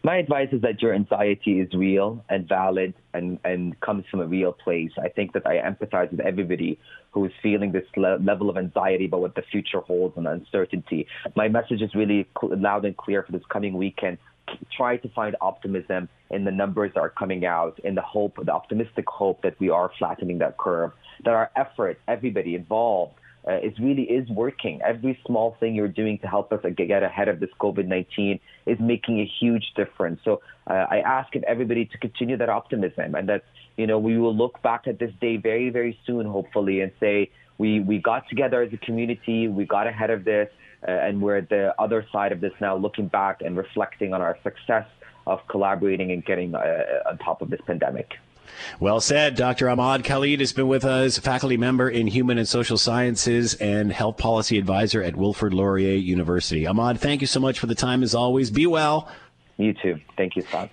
My 0.05 0.19
advice 0.19 0.49
is 0.53 0.61
that 0.61 0.83
your 0.83 0.93
anxiety 0.93 1.61
is 1.61 1.73
real 1.73 2.23
and 2.29 2.47
valid 2.47 2.93
and, 3.14 3.38
and 3.43 3.81
comes 3.81 4.05
from 4.11 4.21
a 4.21 4.27
real 4.27 4.53
place. 4.53 4.90
I 5.03 5.09
think 5.09 5.33
that 5.33 5.47
I 5.47 5.55
empathize 5.55 6.11
with 6.11 6.21
everybody 6.21 6.79
who 7.12 7.25
is 7.25 7.33
feeling 7.43 7.73
this 7.73 7.87
le- 7.97 8.19
level 8.19 8.51
of 8.51 8.59
anxiety 8.59 9.07
about 9.07 9.23
what 9.23 9.35
the 9.35 9.40
future 9.51 9.81
holds 9.81 10.19
and 10.19 10.29
uncertainty. 10.29 11.07
My 11.35 11.49
message 11.49 11.81
is 11.81 11.95
really 11.95 12.29
cl- 12.38 12.55
loud 12.61 12.85
and 12.85 12.95
clear 12.95 13.23
for 13.23 13.33
this 13.33 13.40
coming 13.49 13.79
weekend. 13.79 14.19
Try 14.77 14.99
to 14.99 15.09
find 15.09 15.37
optimism 15.40 16.11
in 16.31 16.45
the 16.45 16.53
numbers 16.53 16.93
that 16.95 17.01
are 17.01 17.09
coming 17.09 17.47
out, 17.47 17.81
in 17.83 17.95
the 17.95 18.03
hope, 18.03 18.37
the 18.45 18.53
optimistic 18.53 19.09
hope 19.09 19.40
that 19.40 19.59
we 19.59 19.71
are 19.71 19.90
flattening 19.99 20.37
that 20.40 20.59
curve, 20.59 20.93
that 21.25 21.33
our 21.33 21.51
effort, 21.57 21.99
everybody 22.07 22.55
involved, 22.57 23.14
uh, 23.49 23.59
is 23.59 23.73
really 23.79 24.03
is 24.03 24.29
working. 24.29 24.81
Every 24.83 25.19
small 25.27 25.57
thing 25.61 25.75
you're 25.75 25.88
doing 25.88 26.19
to 26.19 26.27
help 26.27 26.53
us 26.53 26.61
get 26.77 27.03
ahead 27.03 27.29
of 27.29 27.40
this 27.40 27.51
COVID-19 27.61 28.40
is 28.66 28.79
making 28.81 29.20
a 29.20 29.27
huge 29.40 29.72
difference. 29.77 30.20
So 30.24 30.40
uh, 30.66 30.87
I 30.90 31.00
ask 31.00 31.35
everybody 31.37 31.85
to 31.87 31.98
continue 31.98 32.37
that 32.37 32.48
optimism 32.48 33.14
and 33.14 33.29
that, 33.29 33.44
you 33.77 33.87
know, 33.87 33.98
we 33.98 34.18
will 34.18 34.35
look 34.35 34.62
back 34.62 34.87
at 34.87 34.98
this 34.98 35.12
day 35.20 35.37
very, 35.37 35.70
very 35.70 35.98
soon, 36.07 36.27
hopefully, 36.27 36.81
and 36.81 36.92
say, 37.00 37.31
we, 37.59 37.81
we 37.81 37.98
got 37.98 38.29
together 38.29 38.62
as 38.62 38.72
a 38.72 38.77
community, 38.79 39.48
we 39.48 39.64
got 39.64 39.87
ahead 39.87 40.11
of 40.11 40.24
this, 40.24 40.48
uh, 40.87 40.90
and 40.90 41.22
we're 41.22 41.37
at 41.37 41.48
the 41.48 41.74
other 41.81 42.07
side 42.11 42.33
of 42.33 42.40
this 42.40 42.53
now, 42.61 42.77
looking 42.77 43.09
back 43.09 43.42
and 43.42 43.57
reflecting 43.57 44.12
on 44.12 44.20
our 44.20 44.37
success 44.42 44.87
of 45.27 45.46
collaborating 45.48 46.11
and 46.12 46.24
getting 46.24 46.55
uh, 46.55 46.85
on 47.09 47.18
top 47.18 47.42
of 47.42 47.50
this 47.50 47.61
pandemic. 47.66 48.14
Well 48.80 49.00
said. 49.00 49.35
Dr. 49.35 49.68
Ahmad 49.68 50.04
Khalid 50.04 50.40
has 50.40 50.52
been 50.52 50.68
with 50.68 50.85
us, 50.85 51.18
faculty 51.18 51.57
member 51.57 51.88
in 51.88 52.07
Human 52.07 52.38
and 52.38 52.48
Social 52.48 52.78
Sciences 52.78 53.54
and 53.54 53.92
Health 53.92 54.16
Policy 54.16 54.59
Advisor 54.59 55.02
at 55.02 55.16
Wilfrid 55.16 55.54
Laurier 55.54 55.96
University. 55.96 56.66
Ahmad, 56.66 57.00
thank 57.00 57.20
you 57.20 57.26
so 57.26 57.40
much 57.40 57.59
for 57.59 57.66
the 57.66 57.74
time 57.74 58.02
as 58.02 58.14
always. 58.14 58.50
Be 58.50 58.66
well. 58.66 59.09
You 59.57 59.72
too. 59.72 60.00
Thank 60.16 60.35
you, 60.35 60.42
Scott. 60.42 60.68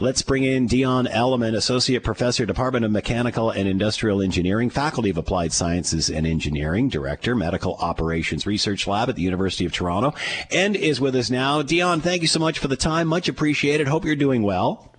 Let's 0.00 0.22
bring 0.22 0.42
in 0.42 0.66
Dionne 0.66 1.08
Aleman, 1.08 1.54
Associate 1.54 2.02
Professor, 2.02 2.44
Department 2.44 2.84
of 2.84 2.90
Mechanical 2.90 3.50
and 3.50 3.68
Industrial 3.68 4.20
Engineering, 4.20 4.70
Faculty 4.70 5.10
of 5.10 5.16
Applied 5.16 5.52
Sciences 5.52 6.10
and 6.10 6.26
Engineering, 6.26 6.88
Director, 6.88 7.36
Medical 7.36 7.76
Operations 7.76 8.44
Research 8.44 8.88
Lab 8.88 9.08
at 9.08 9.14
the 9.14 9.22
University 9.22 9.64
of 9.64 9.72
Toronto, 9.72 10.14
and 10.50 10.74
is 10.74 11.00
with 11.00 11.14
us 11.14 11.30
now. 11.30 11.62
Dionne, 11.62 12.02
thank 12.02 12.22
you 12.22 12.28
so 12.28 12.40
much 12.40 12.58
for 12.58 12.66
the 12.66 12.76
time. 12.76 13.06
Much 13.06 13.28
appreciated. 13.28 13.86
Hope 13.86 14.04
you're 14.04 14.16
doing 14.16 14.42
well. 14.42 14.90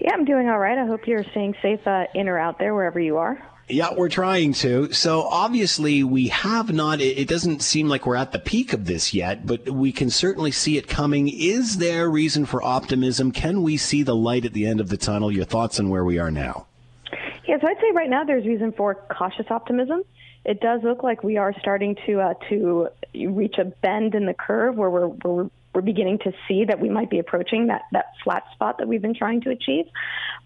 Yeah, 0.00 0.12
I'm 0.14 0.24
doing 0.24 0.48
all 0.48 0.58
right. 0.58 0.78
I 0.78 0.86
hope 0.86 1.06
you're 1.06 1.24
staying 1.24 1.54
safe 1.60 1.86
uh, 1.86 2.06
in 2.14 2.28
or 2.28 2.38
out 2.38 2.58
there, 2.58 2.74
wherever 2.74 2.98
you 2.98 3.18
are. 3.18 3.38
Yeah, 3.68 3.94
we're 3.94 4.08
trying 4.08 4.54
to. 4.54 4.92
So 4.92 5.22
obviously, 5.22 6.02
we 6.02 6.28
have 6.28 6.72
not, 6.72 7.00
it 7.00 7.28
doesn't 7.28 7.62
seem 7.62 7.88
like 7.88 8.04
we're 8.04 8.16
at 8.16 8.32
the 8.32 8.38
peak 8.38 8.72
of 8.72 8.86
this 8.86 9.14
yet, 9.14 9.46
but 9.46 9.68
we 9.70 9.92
can 9.92 10.10
certainly 10.10 10.50
see 10.50 10.76
it 10.76 10.88
coming. 10.88 11.28
Is 11.28 11.78
there 11.78 12.10
reason 12.10 12.46
for 12.46 12.62
optimism? 12.62 13.30
Can 13.30 13.62
we 13.62 13.76
see 13.76 14.02
the 14.02 14.16
light 14.16 14.44
at 14.44 14.54
the 14.54 14.66
end 14.66 14.80
of 14.80 14.88
the 14.88 14.96
tunnel? 14.96 15.30
Your 15.30 15.44
thoughts 15.44 15.78
on 15.78 15.88
where 15.88 16.04
we 16.04 16.18
are 16.18 16.30
now? 16.30 16.66
Yes, 17.12 17.20
yeah, 17.46 17.56
so 17.60 17.68
I'd 17.68 17.76
say 17.76 17.92
right 17.94 18.10
now 18.10 18.24
there's 18.24 18.46
reason 18.46 18.72
for 18.72 18.94
cautious 19.16 19.46
optimism. 19.50 20.02
It 20.44 20.60
does 20.60 20.82
look 20.82 21.02
like 21.02 21.22
we 21.22 21.36
are 21.36 21.54
starting 21.60 21.96
to 22.06 22.20
uh, 22.20 22.34
to 22.48 22.88
reach 23.14 23.56
a 23.58 23.66
bend 23.66 24.14
in 24.14 24.24
the 24.26 24.34
curve 24.34 24.76
where 24.76 24.88
we're, 24.88 25.08
we're 25.08 25.50
we're 25.74 25.82
beginning 25.82 26.18
to 26.18 26.32
see 26.48 26.64
that 26.64 26.80
we 26.80 26.88
might 26.88 27.10
be 27.10 27.18
approaching 27.18 27.68
that, 27.68 27.82
that 27.92 28.06
flat 28.24 28.44
spot 28.52 28.78
that 28.78 28.88
we've 28.88 29.02
been 29.02 29.14
trying 29.14 29.40
to 29.42 29.50
achieve. 29.50 29.86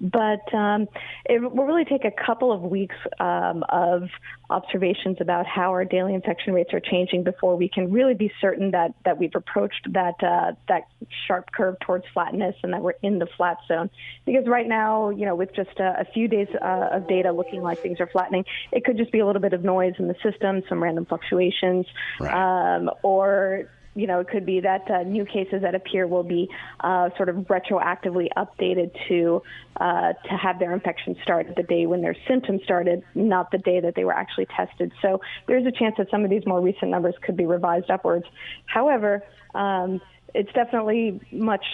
But 0.00 0.52
um, 0.54 0.86
it 1.24 1.40
will 1.40 1.64
really 1.64 1.84
take 1.84 2.04
a 2.04 2.10
couple 2.10 2.52
of 2.52 2.60
weeks 2.62 2.96
um, 3.20 3.64
of 3.68 4.08
observations 4.50 5.18
about 5.20 5.46
how 5.46 5.70
our 5.70 5.84
daily 5.84 6.14
infection 6.14 6.52
rates 6.52 6.74
are 6.74 6.80
changing 6.80 7.24
before 7.24 7.56
we 7.56 7.68
can 7.68 7.90
really 7.90 8.14
be 8.14 8.30
certain 8.40 8.72
that, 8.72 8.94
that 9.04 9.18
we've 9.18 9.34
approached 9.34 9.88
that, 9.92 10.22
uh, 10.22 10.52
that 10.68 10.82
sharp 11.26 11.50
curve 11.52 11.76
towards 11.80 12.04
flatness 12.12 12.54
and 12.62 12.72
that 12.72 12.82
we're 12.82 12.94
in 13.02 13.18
the 13.18 13.26
flat 13.36 13.56
zone. 13.66 13.88
Because 14.26 14.46
right 14.46 14.68
now, 14.68 15.08
you 15.08 15.24
know, 15.24 15.34
with 15.34 15.54
just 15.54 15.78
a, 15.78 16.00
a 16.00 16.04
few 16.12 16.28
days 16.28 16.48
uh, 16.60 16.88
of 16.92 17.08
data 17.08 17.32
looking 17.32 17.62
like 17.62 17.80
things 17.80 17.98
are 18.00 18.08
flattening, 18.08 18.44
it 18.72 18.84
could 18.84 18.98
just 18.98 19.10
be 19.10 19.20
a 19.20 19.26
little 19.26 19.42
bit 19.42 19.54
of 19.54 19.64
noise 19.64 19.94
in 19.98 20.08
the 20.08 20.16
system, 20.22 20.62
some 20.68 20.82
random 20.82 21.06
fluctuations, 21.06 21.86
right. 22.20 22.76
um, 22.76 22.90
or 23.02 23.70
you 23.94 24.06
know, 24.06 24.20
it 24.20 24.28
could 24.28 24.44
be 24.44 24.60
that 24.60 24.90
uh, 24.90 25.02
new 25.02 25.24
cases 25.24 25.62
that 25.62 25.74
appear 25.74 26.06
will 26.06 26.22
be 26.22 26.48
uh, 26.80 27.10
sort 27.16 27.28
of 27.28 27.36
retroactively 27.36 28.28
updated 28.36 28.90
to 29.08 29.42
uh, 29.76 30.12
to 30.12 30.36
have 30.36 30.58
their 30.58 30.72
infection 30.72 31.16
start 31.22 31.46
the 31.56 31.62
day 31.62 31.86
when 31.86 32.00
their 32.02 32.16
symptoms 32.28 32.60
started, 32.64 33.02
not 33.14 33.50
the 33.50 33.58
day 33.58 33.80
that 33.80 33.94
they 33.94 34.04
were 34.04 34.12
actually 34.12 34.46
tested. 34.46 34.92
So 35.02 35.20
there's 35.46 35.66
a 35.66 35.72
chance 35.72 35.94
that 35.98 36.10
some 36.10 36.24
of 36.24 36.30
these 36.30 36.46
more 36.46 36.60
recent 36.60 36.90
numbers 36.90 37.14
could 37.22 37.36
be 37.36 37.46
revised 37.46 37.90
upwards. 37.90 38.26
However, 38.66 39.22
um, 39.54 40.00
it's 40.34 40.52
definitely 40.52 41.20
much 41.30 41.64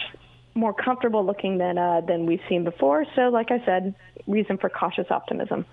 more 0.54 0.72
comfortable 0.72 1.24
looking 1.24 1.58
than 1.58 1.78
uh, 1.78 2.00
than 2.00 2.26
we've 2.26 2.42
seen 2.48 2.64
before. 2.64 3.06
So, 3.14 3.28
like 3.28 3.50
I 3.50 3.64
said, 3.64 3.94
reason 4.26 4.58
for 4.58 4.68
cautious 4.68 5.06
optimism. 5.10 5.64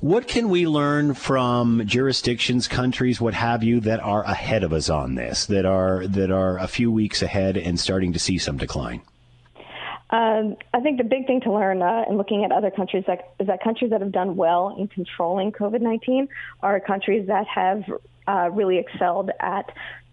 What 0.00 0.26
can 0.26 0.48
we 0.48 0.66
learn 0.66 1.14
from 1.14 1.86
jurisdictions, 1.86 2.66
countries, 2.66 3.20
what 3.20 3.34
have 3.34 3.62
you, 3.62 3.78
that 3.80 4.00
are 4.00 4.24
ahead 4.24 4.64
of 4.64 4.72
us 4.72 4.90
on 4.90 5.14
this, 5.14 5.46
that 5.46 5.64
are 5.64 6.06
that 6.08 6.30
are 6.30 6.58
a 6.58 6.66
few 6.66 6.90
weeks 6.90 7.22
ahead 7.22 7.56
and 7.56 7.78
starting 7.78 8.12
to 8.12 8.18
see 8.18 8.38
some 8.38 8.56
decline? 8.56 9.02
Um, 10.10 10.56
I 10.74 10.80
think 10.80 10.98
the 10.98 11.04
big 11.04 11.26
thing 11.26 11.40
to 11.42 11.52
learn 11.52 11.80
uh, 11.80 12.04
in 12.08 12.18
looking 12.18 12.44
at 12.44 12.52
other 12.52 12.70
countries 12.70 13.04
that, 13.06 13.32
is 13.40 13.46
that 13.46 13.62
countries 13.62 13.92
that 13.92 14.02
have 14.02 14.12
done 14.12 14.36
well 14.36 14.76
in 14.78 14.86
controlling 14.88 15.52
COVID 15.52 15.80
19 15.80 16.28
are 16.62 16.80
countries 16.80 17.28
that 17.28 17.46
have 17.46 17.84
uh, 18.28 18.50
really 18.52 18.78
excelled 18.78 19.30
at 19.40 19.72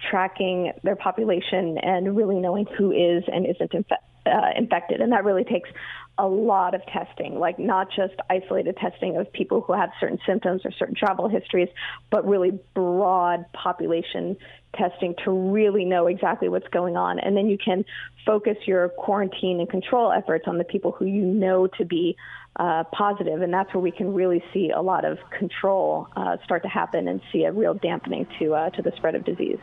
tracking 0.09 0.71
their 0.83 0.95
population 0.95 1.77
and 1.79 2.15
really 2.15 2.35
knowing 2.35 2.65
who 2.77 2.91
is 2.91 3.23
and 3.27 3.45
isn't 3.45 3.71
infe- 3.71 3.97
uh, 4.29 4.51
infected. 4.55 5.01
And 5.01 5.11
that 5.11 5.25
really 5.25 5.43
takes 5.43 5.69
a 6.17 6.27
lot 6.27 6.75
of 6.75 6.85
testing, 6.85 7.39
like 7.39 7.57
not 7.57 7.87
just 7.95 8.13
isolated 8.29 8.75
testing 8.77 9.15
of 9.15 9.31
people 9.31 9.61
who 9.61 9.73
have 9.73 9.89
certain 9.99 10.19
symptoms 10.27 10.61
or 10.65 10.71
certain 10.71 10.95
travel 10.95 11.29
histories, 11.29 11.69
but 12.11 12.27
really 12.27 12.59
broad 12.73 13.45
population 13.53 14.35
testing 14.77 15.15
to 15.23 15.31
really 15.31 15.85
know 15.85 16.07
exactly 16.07 16.49
what's 16.49 16.67
going 16.67 16.97
on. 16.97 17.19
And 17.19 17.35
then 17.37 17.47
you 17.47 17.57
can 17.57 17.85
focus 18.25 18.57
your 18.67 18.89
quarantine 18.89 19.59
and 19.59 19.69
control 19.69 20.11
efforts 20.11 20.45
on 20.47 20.57
the 20.57 20.65
people 20.65 20.91
who 20.91 21.05
you 21.05 21.23
know 21.23 21.67
to 21.67 21.85
be 21.85 22.17
uh, 22.59 22.83
positive, 22.91 23.41
and 23.41 23.53
that's 23.53 23.73
where 23.73 23.81
we 23.81 23.91
can 23.91 24.13
really 24.13 24.43
see 24.53 24.69
a 24.69 24.81
lot 24.81 25.05
of 25.05 25.17
control 25.37 26.07
uh, 26.17 26.35
start 26.43 26.61
to 26.61 26.67
happen 26.67 27.07
and 27.07 27.21
see 27.31 27.45
a 27.45 27.51
real 27.53 27.73
dampening 27.73 28.27
to 28.37 28.53
uh, 28.53 28.69
to 28.71 28.81
the 28.81 28.91
spread 28.97 29.15
of 29.15 29.23
disease. 29.23 29.59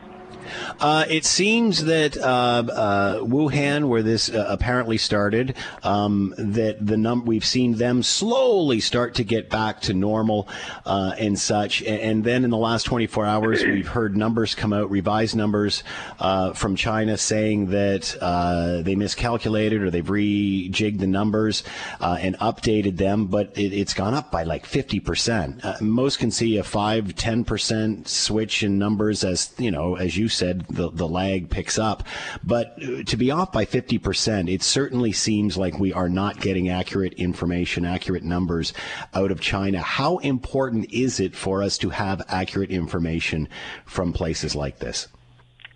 Uh, 0.79 1.05
it 1.09 1.25
seems 1.25 1.85
that 1.85 2.17
uh, 2.17 2.21
uh, 2.21 3.19
Wuhan, 3.19 3.87
where 3.87 4.01
this 4.01 4.29
apparently 4.33 4.97
started, 4.97 5.55
um, 5.83 6.33
that 6.37 6.85
the 6.85 6.97
num- 6.97 7.25
we've 7.25 7.45
seen 7.45 7.73
them 7.73 8.01
slowly 8.01 8.79
start 8.79 9.15
to 9.15 9.23
get 9.23 9.49
back 9.49 9.81
to 9.81 9.93
normal 9.93 10.47
and 10.85 11.37
such. 11.37 11.81
And, 11.81 11.99
and, 11.99 12.23
then 12.23 12.43
in 12.43 12.49
the 12.49 12.57
last 12.57 12.83
24 12.83 13.25
hours, 13.25 13.63
we've 13.63 13.87
heard 13.87 14.17
numbers 14.17 14.55
come 14.55 14.73
out, 14.73 14.89
revised 14.89 15.35
numbers 15.35 15.83
from 16.55 16.75
China, 16.75 17.17
saying 17.17 17.67
that 17.67 18.81
they 18.83 18.95
miscalculated 18.95 19.81
or 19.81 19.91
they've 19.91 20.05
rejigged 20.05 20.99
the 20.99 21.07
numbers 21.07 21.63
and 21.99 22.37
updated 22.39 22.86
them, 22.95 23.25
but 23.25 23.51
it, 23.57 23.73
has 23.73 23.93
gone 23.93 24.13
up 24.13 24.31
by 24.31 24.43
like 24.43 24.65
50%. 24.65 25.65
Uh, 25.65 25.75
most 25.81 26.19
can 26.19 26.31
see 26.31 26.57
a 26.57 26.63
5, 26.63 27.15
10% 27.15 28.07
switch 28.07 28.63
in 28.63 28.77
numbers 28.77 29.23
as 29.23 29.53
you 29.57 29.71
know 29.71 29.95
as 29.95 30.15
you 30.15 30.29
said, 30.29 30.65
the, 30.69 30.89
the 30.91 31.07
lag 31.07 31.49
picks 31.49 31.77
up. 31.77 32.03
But 32.43 32.77
uh, 32.81 33.03
to 33.03 33.17
be 33.17 33.31
off 33.31 33.51
by 33.51 33.65
50%, 33.65 34.51
it 34.51 34.63
certainly 34.63 35.11
seems 35.11 35.57
like 35.57 35.79
we 35.79 35.91
are 35.91 36.09
not 36.09 36.39
getting 36.39 36.69
accurate 36.69 37.13
information, 37.13 37.85
accurate 37.85 38.23
numbers 38.23 38.73
out 39.13 39.31
of 39.31 39.41
China. 39.41 39.81
How 39.81 40.17
important 40.19 40.91
is 40.93 41.19
it 41.19 41.35
for 41.35 41.63
us 41.63 41.77
to 41.79 41.89
have 41.89 42.21
accurate 42.29 42.71
information 42.71 43.49
from 43.85 44.13
places 44.13 44.55
like 44.55 44.79
this? 44.79 45.07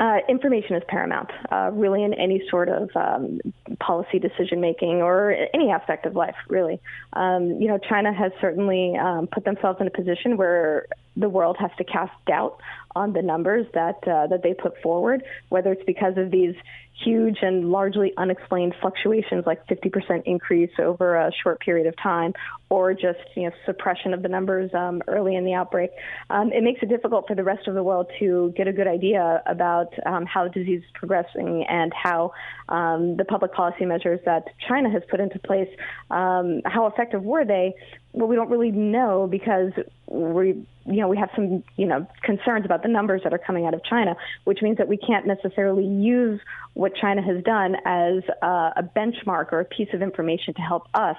Uh, 0.01 0.17
information 0.27 0.75
is 0.75 0.81
paramount, 0.87 1.29
uh, 1.51 1.69
really, 1.71 2.03
in 2.03 2.11
any 2.15 2.41
sort 2.49 2.69
of 2.69 2.89
um, 2.95 3.39
policy 3.79 4.17
decision 4.17 4.59
making 4.59 4.99
or 4.99 5.35
any 5.53 5.69
aspect 5.69 6.07
of 6.07 6.15
life, 6.15 6.33
really. 6.49 6.81
Um, 7.13 7.61
you 7.61 7.67
know, 7.67 7.77
China 7.77 8.11
has 8.11 8.31
certainly 8.41 8.97
um, 8.97 9.27
put 9.27 9.45
themselves 9.45 9.79
in 9.79 9.85
a 9.85 9.91
position 9.91 10.37
where 10.37 10.87
the 11.15 11.29
world 11.29 11.55
has 11.59 11.69
to 11.77 11.83
cast 11.83 12.13
doubt 12.25 12.59
on 12.95 13.13
the 13.13 13.21
numbers 13.21 13.67
that 13.75 13.99
uh, 14.07 14.25
that 14.25 14.41
they 14.41 14.55
put 14.55 14.81
forward, 14.81 15.21
whether 15.49 15.71
it's 15.71 15.85
because 15.85 16.17
of 16.17 16.31
these 16.31 16.55
huge 17.03 17.37
and 17.41 17.71
largely 17.71 18.13
unexplained 18.17 18.75
fluctuations, 18.81 19.45
like 19.45 19.65
50% 19.67 20.23
increase 20.25 20.71
over 20.79 21.15
a 21.15 21.31
short 21.43 21.59
period 21.59 21.87
of 21.87 21.95
time, 22.01 22.33
or 22.69 22.93
just 22.93 23.19
you 23.35 23.43
know 23.43 23.51
suppression 23.65 24.13
of 24.13 24.21
the 24.21 24.29
numbers 24.29 24.73
um, 24.73 25.01
early 25.07 25.35
in 25.35 25.45
the 25.45 25.53
outbreak. 25.53 25.91
Um, 26.29 26.51
it 26.51 26.63
makes 26.63 26.81
it 26.81 26.89
difficult 26.89 27.27
for 27.27 27.35
the 27.35 27.43
rest 27.43 27.67
of 27.67 27.75
the 27.75 27.83
world 27.83 28.07
to 28.19 28.53
get 28.55 28.67
a 28.67 28.73
good 28.73 28.87
idea 28.87 29.43
about 29.45 29.93
um, 30.05 30.25
how 30.25 30.45
the 30.45 30.49
disease 30.49 30.81
is 30.81 30.91
progressing 30.93 31.65
and 31.67 31.91
how 31.93 32.31
um, 32.69 33.17
the 33.17 33.25
public 33.25 33.53
policy 33.53 33.85
measures 33.85 34.19
that 34.25 34.45
China 34.67 34.89
has 34.89 35.03
put 35.09 35.19
into 35.19 35.39
place, 35.39 35.69
um, 36.09 36.61
how 36.65 36.87
effective 36.87 37.23
were 37.23 37.45
they? 37.45 37.73
Well, 38.13 38.27
we 38.27 38.35
don't 38.35 38.49
really 38.49 38.71
know 38.71 39.27
because 39.29 39.71
we 40.07 40.65
you 40.85 40.97
know 40.99 41.07
we 41.07 41.17
have 41.17 41.29
some 41.35 41.63
you 41.77 41.85
know 41.85 42.07
concerns 42.23 42.65
about 42.65 42.83
the 42.83 42.89
numbers 42.89 43.21
that 43.23 43.33
are 43.33 43.37
coming 43.37 43.65
out 43.65 43.73
of 43.73 43.83
China, 43.83 44.15
which 44.43 44.61
means 44.61 44.77
that 44.77 44.87
we 44.87 44.97
can't 44.97 45.25
necessarily 45.25 45.85
use 45.85 46.39
what 46.73 46.90
China 46.99 47.21
has 47.21 47.43
done 47.43 47.75
as 47.85 48.23
a, 48.41 48.73
a 48.77 48.89
benchmark 48.95 49.51
or 49.51 49.59
a 49.59 49.65
piece 49.65 49.89
of 49.93 50.01
information 50.01 50.53
to 50.55 50.61
help 50.61 50.87
us 50.93 51.17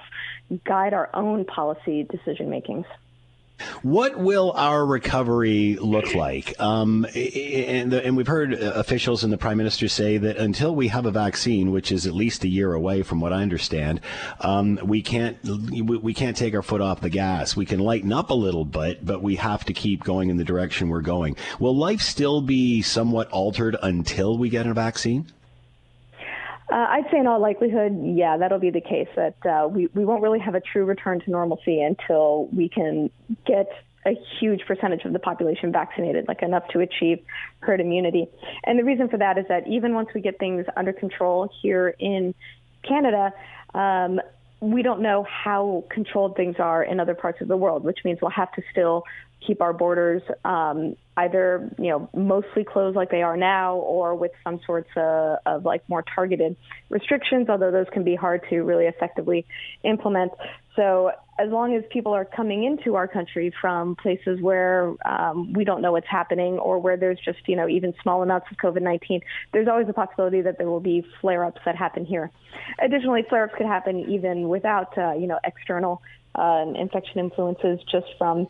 guide 0.65 0.93
our 0.93 1.09
own 1.13 1.45
policy 1.45 2.03
decision 2.03 2.49
makings. 2.49 2.85
What 3.81 4.17
will 4.17 4.51
our 4.51 4.85
recovery 4.85 5.75
look 5.75 6.15
like? 6.15 6.59
Um, 6.59 7.05
and, 7.15 7.93
and, 7.93 8.17
we've 8.17 8.27
heard 8.27 8.53
officials 8.53 9.23
and 9.23 9.31
the 9.31 9.37
prime 9.37 9.57
minister 9.57 9.87
say 9.87 10.17
that 10.17 10.37
until 10.37 10.75
we 10.75 10.87
have 10.89 11.05
a 11.05 11.11
vaccine, 11.11 11.71
which 11.71 11.91
is 11.91 12.07
at 12.07 12.13
least 12.13 12.43
a 12.43 12.47
year 12.47 12.73
away, 12.73 13.03
from 13.03 13.19
what 13.19 13.31
I 13.31 13.41
understand, 13.41 14.01
um, 14.39 14.79
we 14.83 15.01
can't 15.01 15.37
we 15.43 16.13
can't 16.13 16.35
take 16.35 16.55
our 16.55 16.61
foot 16.61 16.81
off 16.81 17.01
the 17.01 17.09
gas. 17.09 17.55
We 17.55 17.65
can 17.65 17.79
lighten 17.79 18.11
up 18.11 18.31
a 18.31 18.35
little 18.35 18.65
bit, 18.65 19.05
but 19.05 19.21
we 19.21 19.35
have 19.35 19.65
to 19.65 19.73
keep 19.73 20.03
going 20.03 20.29
in 20.29 20.37
the 20.37 20.43
direction 20.43 20.89
we're 20.89 21.01
going. 21.01 21.35
Will 21.59 21.75
life 21.75 22.01
still 22.01 22.41
be 22.41 22.81
somewhat 22.81 23.29
altered 23.29 23.77
until 23.81 24.37
we 24.37 24.49
get 24.49 24.67
a 24.67 24.73
vaccine? 24.73 25.31
Uh, 26.71 26.75
I'd 26.75 27.05
say 27.11 27.19
in 27.19 27.27
all 27.27 27.39
likelihood, 27.39 27.99
yeah, 28.01 28.37
that'll 28.37 28.59
be 28.59 28.69
the 28.69 28.81
case. 28.81 29.09
That 29.15 29.45
uh, 29.45 29.67
we 29.67 29.87
we 29.93 30.05
won't 30.05 30.23
really 30.23 30.39
have 30.39 30.55
a 30.55 30.61
true 30.61 30.85
return 30.85 31.19
to 31.21 31.31
normalcy 31.31 31.81
until 31.81 32.47
we 32.47 32.69
can 32.69 33.09
get 33.45 33.67
a 34.05 34.15
huge 34.39 34.61
percentage 34.65 35.05
of 35.05 35.13
the 35.13 35.19
population 35.19 35.71
vaccinated, 35.71 36.27
like 36.27 36.41
enough 36.41 36.67
to 36.69 36.79
achieve 36.79 37.19
herd 37.59 37.79
immunity. 37.79 38.27
And 38.65 38.77
the 38.77 38.83
reason 38.83 39.07
for 39.09 39.17
that 39.17 39.37
is 39.37 39.45
that 39.49 39.67
even 39.67 39.93
once 39.93 40.09
we 40.13 40.21
get 40.21 40.39
things 40.39 40.65
under 40.75 40.93
control 40.93 41.49
here 41.61 41.95
in 41.99 42.33
Canada, 42.87 43.33
um, 43.73 44.19
we 44.59 44.81
don't 44.81 45.01
know 45.01 45.25
how 45.29 45.83
controlled 45.89 46.35
things 46.35 46.55
are 46.59 46.83
in 46.83 46.99
other 46.99 47.15
parts 47.15 47.41
of 47.41 47.47
the 47.47 47.57
world, 47.57 47.83
which 47.83 47.99
means 48.05 48.19
we'll 48.21 48.31
have 48.31 48.51
to 48.53 48.61
still 48.71 49.03
keep 49.45 49.61
our 49.61 49.73
borders 49.73 50.21
um, 50.45 50.95
either 51.17 51.69
you 51.77 51.89
know 51.89 52.09
mostly 52.15 52.63
closed 52.63 52.95
like 52.95 53.11
they 53.11 53.21
are 53.21 53.37
now, 53.37 53.75
or 53.75 54.15
with 54.15 54.31
some 54.43 54.59
sorts 54.65 54.89
of, 54.95 55.37
of 55.45 55.65
like 55.65 55.87
more 55.87 56.03
targeted 56.15 56.55
restrictions. 56.89 57.49
Although 57.49 57.71
those 57.71 57.87
can 57.91 58.03
be 58.03 58.15
hard 58.15 58.41
to 58.49 58.61
really 58.61 58.85
effectively 58.85 59.45
implement. 59.83 60.31
So 60.75 61.11
as 61.39 61.49
long 61.49 61.75
as 61.75 61.83
people 61.91 62.13
are 62.13 62.25
coming 62.25 62.63
into 62.63 62.95
our 62.95 63.07
country 63.07 63.53
from 63.61 63.95
places 63.95 64.41
where 64.41 64.93
um, 65.05 65.53
we 65.53 65.63
don't 65.63 65.81
know 65.81 65.91
what's 65.91 66.07
happening, 66.09 66.57
or 66.57 66.79
where 66.79 66.97
there's 66.97 67.19
just 67.23 67.39
you 67.47 67.55
know 67.55 67.67
even 67.67 67.93
small 68.01 68.23
amounts 68.23 68.47
of 68.51 68.57
COVID-19, 68.57 69.21
there's 69.51 69.67
always 69.67 69.87
a 69.89 69.93
possibility 69.93 70.41
that 70.41 70.57
there 70.57 70.67
will 70.67 70.79
be 70.79 71.05
flare-ups 71.21 71.61
that 71.65 71.75
happen 71.75 72.05
here. 72.05 72.31
Additionally, 72.79 73.23
flare-ups 73.29 73.53
could 73.57 73.67
happen 73.67 73.99
even 74.09 74.49
without 74.49 74.97
uh, 74.97 75.13
you 75.13 75.27
know 75.27 75.39
external 75.43 76.01
uh, 76.35 76.65
infection 76.75 77.19
influences, 77.19 77.79
just 77.91 78.07
from 78.17 78.47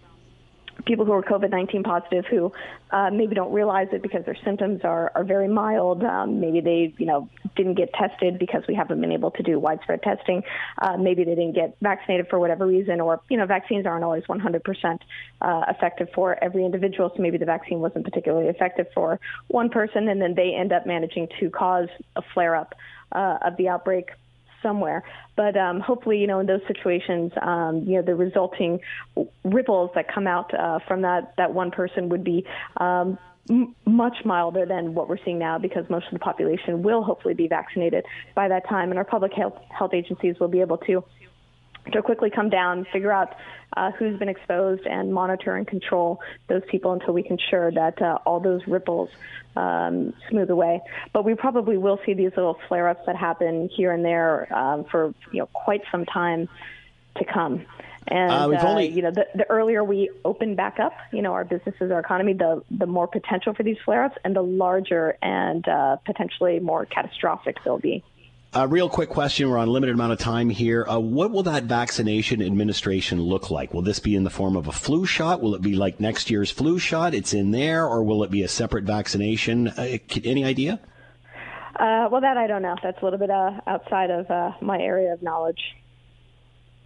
people 0.86 1.06
who 1.06 1.12
are 1.14 1.24
COVID 1.24 1.50
19 1.50 1.84
positive 1.84 2.26
who 2.26 2.52
uh, 2.92 3.10
maybe 3.12 3.36
don't 3.36 3.52
realize 3.54 3.88
it 3.92 4.02
because 4.02 4.26
their 4.26 4.38
symptoms 4.44 4.82
are, 4.84 5.12
are 5.16 5.24
very 5.24 5.48
mild. 5.48 6.04
Um, 6.04 6.40
maybe 6.40 6.62
they, 6.62 6.94
you 6.98 7.06
know, 7.06 7.30
didn't 7.56 7.76
get 7.76 7.94
tested 7.94 8.40
because 8.40 8.64
we 8.68 8.76
haven't 8.76 9.00
been 9.02 9.12
able 9.12 9.32
to 9.32 9.44
do 9.44 9.60
widespread 9.60 10.02
testing. 10.02 10.44
Uh, 10.80 10.98
maybe 10.98 11.24
they 11.24 11.36
didn't 11.36 11.54
get 11.54 11.76
vaccinated 11.82 12.28
for 12.30 12.40
whatever 12.40 12.66
reason, 12.66 13.00
or, 13.00 13.22
you 13.30 13.38
know, 13.38 13.46
vaccines 13.46 13.86
aren't 13.86 14.04
always 14.04 14.24
100% 14.24 15.00
uh, 15.42 15.66
effective 15.70 16.10
for 16.14 16.42
every 16.44 16.66
individual. 16.66 17.12
So 17.16 17.22
maybe 17.22 17.38
the 17.38 17.46
vaccine 17.46 17.80
wasn't 17.80 18.06
particularly 18.06 18.48
effective 18.48 18.88
for 18.94 19.20
one 19.48 19.70
person, 19.70 20.08
and 20.08 20.22
then 20.22 20.36
they 20.36 20.54
end 20.54 20.72
up 20.72 20.86
managing 20.86 21.30
to 21.40 21.50
cause 21.50 21.90
a 22.16 22.22
flare 22.34 22.56
up 22.56 22.76
uh, 23.12 23.38
of 23.42 23.58
the 23.58 23.70
outbreak 23.70 24.10
somewhere. 24.64 25.04
But 25.36 25.56
um, 25.56 25.80
hopefully, 25.80 26.18
you 26.18 26.28
know, 26.28 26.40
in 26.40 26.48
those 26.48 26.62
situations, 26.68 27.32
um, 27.42 27.84
you 27.86 27.98
know, 27.98 28.02
the 28.02 28.16
resulting 28.16 28.80
ripples 29.44 29.92
that 29.94 30.08
come 30.14 30.26
out 30.26 30.52
uh, 30.54 30.80
from 30.88 31.02
that 31.04 31.34
that 31.38 31.54
one 31.54 31.70
person 31.70 32.10
would 32.10 32.24
be. 32.24 32.46
Um, 32.78 33.20
much 33.86 34.16
milder 34.24 34.66
than 34.66 34.94
what 34.94 35.10
we're 35.10 35.18
seeing 35.26 35.38
now 35.38 35.58
because 35.58 35.84
most 35.90 36.06
of 36.06 36.14
the 36.14 36.20
population 36.20 36.82
will 36.82 37.04
hopefully 37.04 37.34
be 37.34 37.46
vaccinated 37.46 38.06
by 38.36 38.48
that 38.48 38.66
time, 38.70 38.90
and 38.90 38.98
our 38.98 39.04
public 39.04 39.34
health 39.34 39.58
health 39.78 39.94
agencies 39.94 40.36
will 40.40 40.48
be 40.48 40.62
able 40.62 40.78
to 40.78 41.04
to 41.92 42.02
quickly 42.02 42.30
come 42.30 42.50
down, 42.50 42.86
figure 42.92 43.12
out 43.12 43.36
uh, 43.76 43.92
who's 43.92 44.18
been 44.20 44.30
exposed, 44.30 44.86
and 44.86 45.14
monitor 45.14 45.56
and 45.56 45.68
control 45.68 46.20
those 46.48 46.62
people 46.70 46.94
until 46.94 47.14
we 47.14 47.24
can 47.24 47.34
ensure 47.34 47.72
that 47.72 48.02
uh, 48.02 48.20
all 48.26 48.40
those 48.40 48.66
ripples 48.68 49.10
um, 49.56 50.14
smooth 50.30 50.50
away. 50.50 50.82
But 51.12 51.26
we 51.26 51.36
probably 51.36 51.78
will 51.78 52.00
see 52.06 52.14
these 52.14 52.32
little 52.36 52.58
flare-ups 52.68 53.06
that 53.06 53.16
happen 53.16 53.70
here 53.76 53.92
and 53.92 54.04
there 54.04 54.54
um, 54.56 54.86
for 54.86 55.14
you 55.32 55.40
know 55.40 55.48
quite 55.48 55.82
some 55.92 56.06
time 56.06 56.48
to 57.18 57.26
come. 57.26 57.66
And 58.08 58.32
uh, 58.32 58.50
uh, 58.50 58.68
only... 58.68 58.88
you 58.88 59.02
know, 59.02 59.12
the, 59.12 59.28
the 59.34 59.50
earlier 59.50 59.84
we 59.84 60.10
open 60.26 60.56
back 60.56 60.80
up, 60.80 60.94
you 61.12 61.22
know, 61.22 61.34
our 61.34 61.46
businesses, 61.46 61.92
our 61.92 62.00
economy, 62.00 62.34
the 62.34 62.64
the 62.70 62.86
more 62.86 63.08
potential 63.08 63.54
for 63.54 63.64
these 63.64 63.78
flare-ups, 63.86 64.18
and 64.24 64.36
the 64.36 64.42
larger 64.42 65.18
and 65.22 65.68
uh, 65.68 65.98
potentially 66.06 66.60
more 66.60 66.86
catastrophic 66.86 67.58
they'll 67.64 67.80
be. 67.80 68.04
A 68.56 68.68
real 68.68 68.88
quick 68.88 69.10
question. 69.10 69.50
We're 69.50 69.58
on 69.58 69.68
a 69.68 69.72
limited 69.72 69.96
amount 69.96 70.12
of 70.12 70.20
time 70.20 70.48
here. 70.48 70.86
Uh, 70.88 71.00
what 71.00 71.32
will 71.32 71.42
that 71.44 71.64
vaccination 71.64 72.40
administration 72.40 73.20
look 73.20 73.50
like? 73.50 73.74
Will 73.74 73.82
this 73.82 73.98
be 73.98 74.16
in 74.16 74.24
the 74.24 74.30
form 74.30 74.56
of 74.56 74.68
a 74.68 74.72
flu 74.72 75.08
shot? 75.08 75.42
Will 75.42 75.56
it 75.56 75.64
be 75.64 75.76
like 75.76 76.00
next 76.00 76.30
year's 76.30 76.52
flu 76.52 76.78
shot? 76.78 77.16
It's 77.16 77.34
in 77.34 77.50
there, 77.50 77.88
or 77.88 78.04
will 78.04 78.24
it 78.24 78.30
be 78.30 78.44
a 78.44 78.48
separate 78.48 78.84
vaccination? 78.84 79.70
Uh, 79.70 79.98
any 80.24 80.46
idea? 80.46 80.80
Uh, 81.80 82.08
well, 82.12 82.22
that 82.22 82.38
I 82.38 82.46
don't 82.46 82.62
know. 82.62 82.76
That's 82.84 83.02
a 83.02 83.04
little 83.04 83.18
bit 83.18 83.32
uh, 83.32 83.60
outside 83.66 84.12
of 84.12 84.30
uh, 84.30 84.52
my 84.62 84.80
area 84.80 85.14
of 85.14 85.24
knowledge. 85.24 85.76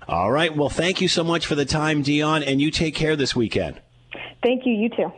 All 0.07 0.31
right. 0.31 0.55
Well, 0.55 0.69
thank 0.69 1.01
you 1.01 1.09
so 1.09 1.25
much 1.25 1.45
for 1.45 1.55
the 1.55 1.65
time, 1.65 2.01
Dionne, 2.01 2.47
and 2.47 2.61
you 2.61 2.71
take 2.71 2.95
care 2.95 3.17
this 3.17 3.35
weekend. 3.35 3.81
Thank 4.41 4.65
you. 4.65 4.73
You 4.73 4.89
too. 4.89 5.11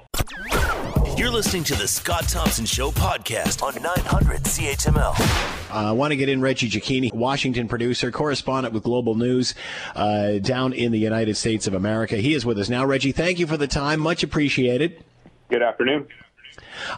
You're 1.20 1.32
listening 1.32 1.66
to 1.66 1.76
the 1.76 1.86
Scott 1.86 2.30
Thompson 2.30 2.66
Show 2.66 2.92
podcast 2.92 3.62
on 3.62 3.76
900 3.84 4.42
CHML. 4.44 5.70
I 5.70 5.90
uh, 5.90 5.94
want 5.94 6.12
to 6.12 6.16
get 6.16 6.30
in 6.30 6.40
Reggie 6.40 6.70
Cecchini, 6.70 7.14
Washington 7.14 7.68
producer, 7.68 8.10
correspondent 8.10 8.74
with 8.74 8.84
Global 8.84 9.16
News 9.16 9.54
uh, 9.98 10.38
down 10.38 10.72
in 10.72 10.94
the 10.94 10.98
United 10.98 11.36
States 11.36 11.68
of 11.68 11.74
America. 11.74 12.16
He 12.16 12.36
is 12.36 12.46
with 12.46 12.58
us 12.58 12.70
now. 12.70 12.86
Reggie, 12.86 13.12
thank 13.12 13.38
you 13.38 13.48
for 13.48 13.58
the 13.58 13.68
time. 13.68 14.00
Much 14.00 14.24
appreciated. 14.24 15.04
Good 15.50 15.62
afternoon. 15.62 16.08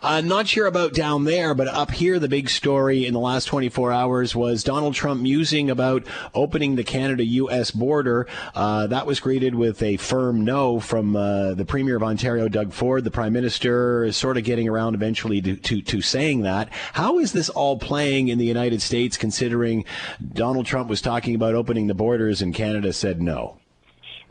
Uh, 0.02 0.22
not 0.22 0.48
sure 0.48 0.68
about 0.68 0.94
down 0.94 1.24
there, 1.26 1.54
but 1.54 1.68
up 1.68 1.92
here, 1.92 2.20
the 2.20 2.30
big 2.30 2.50
story 2.50 3.06
in 3.06 3.14
the 3.14 3.20
last 3.20 3.46
24 3.46 3.92
hours 3.92 4.36
was 4.36 4.64
Donald 4.64 4.94
Trump 4.94 5.22
musing 5.22 5.70
about 5.70 6.04
opening 6.34 6.76
the 6.76 6.84
Canada 6.84 7.24
U.S. 7.24 7.72
border. 7.72 8.28
Uh, 8.56 8.88
that 8.88 9.06
was 9.06 9.20
greeted 9.20 9.56
with 9.56 9.82
a 9.82 9.98
firm 9.98 10.44
no 10.44 10.80
from 10.80 11.16
uh, 11.16 11.54
the 11.54 11.66
Premier 11.66 11.96
of 11.96 12.04
Ontario, 12.04 12.48
Doug 12.48 12.74
Ford. 12.74 13.04
The 13.04 13.12
Prime 13.12 13.34
Minister 13.34 14.04
is 14.04 14.18
sort 14.18 14.38
of 14.38 14.44
getting 14.44 14.68
around 14.68 14.96
eventually 14.96 15.42
to, 15.42 15.56
to, 15.56 15.82
to 15.82 16.02
saying 16.02 16.42
that. 16.42 16.70
How 16.94 17.20
is 17.20 17.34
this 17.34 17.50
all 17.50 17.78
playing 17.78 18.28
in 18.28 18.38
the 18.38 18.46
United 18.46 18.82
States, 18.82 19.18
considering 19.18 19.86
Donald 20.34 20.66
Trump 20.66 20.90
was 20.90 21.02
talking 21.02 21.36
about 21.36 21.56
opening 21.56 21.88
the 21.88 21.94
borders 21.94 22.42
and 22.42 22.54
Canada 22.54 22.94
said 22.94 23.22
no? 23.22 23.58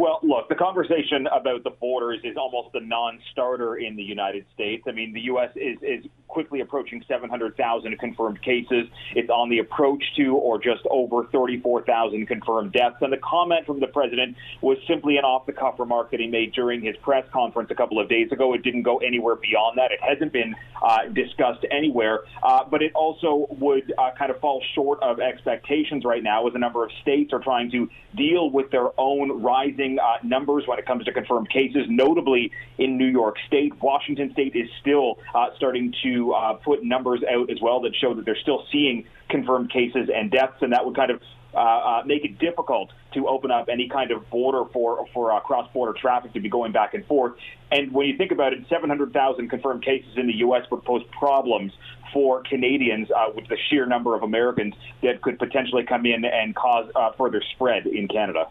Well, 0.01 0.19
look, 0.23 0.40
the 0.51 0.57
conversation 0.57 1.29
about 1.29 1.63
the 1.63 1.71
borders 1.71 2.19
is 2.25 2.37
almost 2.37 2.75
a 2.75 2.81
non-starter 2.81 3.77
in 3.77 3.95
the 3.97 4.03
United 4.03 4.45
States. 4.53 4.83
I 4.89 4.93
mean, 4.93 5.15
the 5.15 5.21
U.S. 5.23 5.51
is, 5.55 5.79
is 5.81 6.05
quickly 6.31 6.61
approaching 6.61 7.05
700,000 7.07 7.99
confirmed 7.99 8.41
cases. 8.41 8.87
It's 9.15 9.29
on 9.29 9.51
the 9.51 9.59
approach 9.59 10.03
to 10.17 10.37
or 10.37 10.59
just 10.59 10.83
over 10.91 11.25
34,000 11.27 12.27
confirmed 12.27 12.73
deaths. 12.73 12.97
And 13.01 13.13
the 13.13 13.19
comment 13.19 13.67
from 13.67 13.81
the 13.81 13.89
president 13.89 14.37
was 14.61 14.79
simply 14.89 15.17
an 15.17 15.25
off-the-cuff 15.25 15.79
remark 15.79 16.11
that 16.13 16.21
he 16.21 16.29
made 16.29 16.53
during 16.53 16.83
his 16.83 16.97
press 17.03 17.25
conference 17.33 17.71
a 17.71 17.75
couple 17.75 17.99
of 17.99 18.09
days 18.09 18.31
ago. 18.33 18.55
It 18.55 18.63
didn't 18.63 18.83
go 18.83 18.99
anywhere 18.99 19.37
beyond 19.37 19.79
that. 19.79 19.91
It 19.91 20.01
hasn't 20.01 20.33
been 20.33 20.55
uh, 20.83 21.07
discussed 21.13 21.65
anywhere. 21.71 22.21
Uh, 22.43 22.65
but 22.71 22.83
it 22.83 22.93
also 22.95 23.47
would 23.51 23.93
uh, 23.99 24.11
kind 24.17 24.31
of 24.31 24.41
fall 24.41 24.63
short 24.75 25.03
of 25.03 25.21
expectations 25.21 26.05
right 26.05 26.23
now 26.23 26.47
as 26.47 26.55
a 26.55 26.59
number 26.59 26.85
of 26.85 26.91
states 27.03 27.33
are 27.33 27.41
trying 27.41 27.71
to 27.73 27.89
deal 28.17 28.51
with 28.51 28.71
their 28.71 28.89
own 28.99 29.43
rising 29.43 29.99
uh, 29.99 30.17
numbers 30.25 30.65
when 30.67 30.79
it 30.79 30.87
comes 30.87 31.05
to 31.05 31.13
confirmed 31.13 31.49
cases, 31.51 31.87
notably 31.89 32.51
in 32.79 32.97
New 32.97 33.07
York 33.07 33.37
State. 33.47 33.73
Washington 33.81 34.33
State 34.33 34.55
is 34.55 34.69
still 34.81 35.19
uh, 35.35 35.49
starting 35.57 35.93
to 36.03 36.20
uh, 36.33 36.55
put 36.55 36.85
numbers 36.85 37.21
out 37.29 37.51
as 37.51 37.61
well 37.61 37.81
that 37.83 37.95
show 37.97 38.15
that 38.15 38.25
they're 38.25 38.41
still 38.41 38.65
seeing 38.71 39.07
confirmed 39.29 39.71
cases 39.71 40.09
and 40.15 40.31
deaths, 40.31 40.61
and 40.61 40.73
that 40.73 40.85
would 40.85 40.97
kind 40.97 41.11
of 41.11 41.21
uh, 41.53 41.59
uh, 41.59 42.03
make 42.07 42.25
it 42.25 42.39
difficult 42.39 42.93
to 43.13 43.27
open 43.27 43.51
up 43.51 43.69
any 43.69 43.89
kind 43.89 44.13
of 44.13 44.29
border 44.31 44.65
for 44.73 45.05
for 45.13 45.33
uh, 45.33 45.41
cross-border 45.41 45.93
traffic 45.99 46.33
to 46.33 46.41
be 46.41 46.49
going 46.49 46.71
back 46.73 46.95
and 46.95 47.05
forth. 47.07 47.33
And 47.73 47.93
when 47.93 48.07
you 48.07 48.17
think 48.17 48.31
about 48.31 48.53
it, 48.53 48.61
700,000 48.69 49.49
confirmed 49.49 49.85
cases 49.85 50.17
in 50.17 50.27
the 50.27 50.37
U.S. 50.39 50.63
would 50.71 50.85
pose 50.85 51.03
problems 51.19 51.73
for 52.13 52.43
Canadians 52.43 53.11
uh, 53.11 53.31
with 53.35 53.49
the 53.49 53.57
sheer 53.69 53.87
number 53.87 54.15
of 54.15 54.23
Americans 54.23 54.75
that 55.03 55.23
could 55.23 55.39
potentially 55.39 55.85
come 55.85 56.07
in 56.07 56.25
and 56.25 56.55
cause 56.55 56.91
uh, 56.95 57.13
further 57.19 57.43
spread 57.55 57.87
in 57.87 58.07
Canada. 58.07 58.47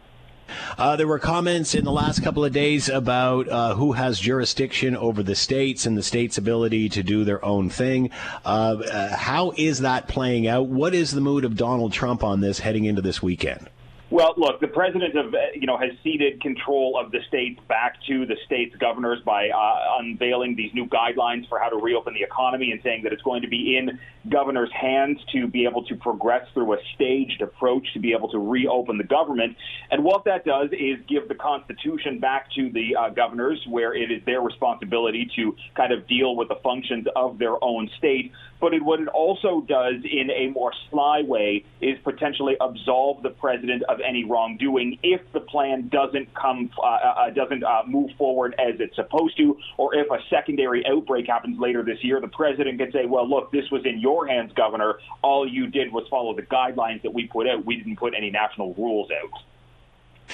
Uh, 0.77 0.95
there 0.95 1.07
were 1.07 1.19
comments 1.19 1.75
in 1.75 1.83
the 1.83 1.91
last 1.91 2.23
couple 2.23 2.45
of 2.45 2.51
days 2.53 2.89
about 2.89 3.47
uh, 3.49 3.75
who 3.75 3.93
has 3.93 4.19
jurisdiction 4.19 4.95
over 4.95 5.23
the 5.23 5.35
states 5.35 5.85
and 5.85 5.97
the 5.97 6.03
states' 6.03 6.37
ability 6.37 6.89
to 6.89 7.03
do 7.03 7.23
their 7.23 7.43
own 7.43 7.69
thing. 7.69 8.09
Uh, 8.45 8.77
uh 8.91 9.15
how 9.15 9.51
is 9.57 9.79
that 9.79 10.07
playing 10.07 10.47
out? 10.47 10.67
What 10.67 10.93
is 10.93 11.11
the 11.11 11.21
mood 11.21 11.45
of 11.45 11.55
Donald 11.55 11.93
Trump 11.93 12.23
on 12.23 12.39
this 12.41 12.59
heading 12.59 12.85
into 12.85 13.01
this 13.01 13.21
weekend? 13.21 13.69
Well, 14.11 14.33
look, 14.37 14.59
the 14.59 14.67
president 14.67 15.15
of 15.15 15.35
you 15.53 15.67
know 15.67 15.77
has 15.77 15.91
ceded 16.03 16.41
control 16.41 16.99
of 16.99 17.11
the 17.11 17.19
states 17.27 17.59
back 17.67 17.97
to 18.07 18.25
the 18.25 18.37
states' 18.43 18.75
governors 18.77 19.19
by 19.23 19.49
uh, 19.49 19.99
unveiling 19.99 20.55
these 20.55 20.73
new 20.73 20.87
guidelines 20.87 21.47
for 21.47 21.59
how 21.59 21.69
to 21.69 21.75
reopen 21.75 22.15
the 22.15 22.23
economy 22.23 22.71
and 22.71 22.81
saying 22.81 23.03
that 23.03 23.13
it's 23.13 23.21
going 23.21 23.43
to 23.43 23.47
be 23.47 23.77
in 23.77 23.99
governors' 24.27 24.71
hands 24.73 25.19
to 25.31 25.47
be 25.47 25.65
able 25.65 25.83
to 25.85 25.95
progress 25.95 26.47
through 26.55 26.73
a 26.73 26.77
staged 26.95 27.41
approach 27.41 27.85
to 27.93 27.99
be 27.99 28.11
able 28.13 28.29
to 28.29 28.39
reopen 28.39 28.97
the 28.97 29.03
government. 29.03 29.55
And 29.91 30.03
what 30.03 30.25
that 30.25 30.43
does 30.43 30.69
is 30.71 30.97
give 31.07 31.27
the 31.27 31.35
Constitution 31.35 32.19
back 32.19 32.51
to 32.55 32.71
the 32.71 32.95
uh, 32.95 33.09
governors, 33.09 33.63
where 33.67 33.93
it 33.93 34.11
is 34.11 34.23
their 34.25 34.41
responsibility 34.41 35.29
to 35.35 35.55
kind 35.75 35.93
of 35.93 36.07
deal 36.07 36.35
with 36.35 36.47
the 36.47 36.57
functions 36.63 37.05
of 37.15 37.37
their 37.37 37.63
own 37.63 37.89
state. 37.99 38.31
But 38.59 38.73
it, 38.73 38.83
what 38.83 38.99
it 38.99 39.07
also 39.07 39.61
does 39.61 39.95
in 40.03 40.29
a 40.31 40.49
more 40.49 40.73
sly 40.89 41.21
way 41.21 41.63
is 41.79 41.97
potentially 42.03 42.57
absolve 42.59 43.21
the 43.23 43.29
president 43.29 43.83
of 43.83 43.98
any 44.05 44.23
wrongdoing 44.23 44.97
if 45.03 45.21
the 45.33 45.39
plan 45.39 45.87
doesn't 45.89 46.33
come 46.33 46.69
uh, 46.77 46.85
uh, 46.85 47.29
doesn't 47.31 47.63
uh, 47.63 47.83
move 47.87 48.11
forward 48.17 48.55
as 48.59 48.79
it's 48.79 48.95
supposed 48.95 49.37
to, 49.37 49.57
or 49.77 49.95
if 49.95 50.07
a 50.11 50.17
secondary 50.29 50.85
outbreak 50.85 51.27
happens 51.27 51.59
later 51.59 51.83
this 51.83 52.03
year, 52.03 52.19
the 52.21 52.27
president 52.27 52.79
can 52.79 52.91
say, 52.91 53.05
"Well, 53.05 53.29
look, 53.29 53.51
this 53.51 53.69
was 53.71 53.85
in 53.85 53.99
your 53.99 54.27
hands, 54.27 54.51
Governor. 54.55 54.99
All 55.21 55.47
you 55.47 55.67
did 55.67 55.91
was 55.91 56.07
follow 56.09 56.35
the 56.35 56.43
guidelines 56.43 57.01
that 57.03 57.13
we 57.13 57.27
put 57.27 57.47
out. 57.47 57.65
We 57.65 57.77
didn't 57.77 57.97
put 57.97 58.13
any 58.15 58.29
national 58.29 58.73
rules 58.75 59.09
out." 59.11 59.41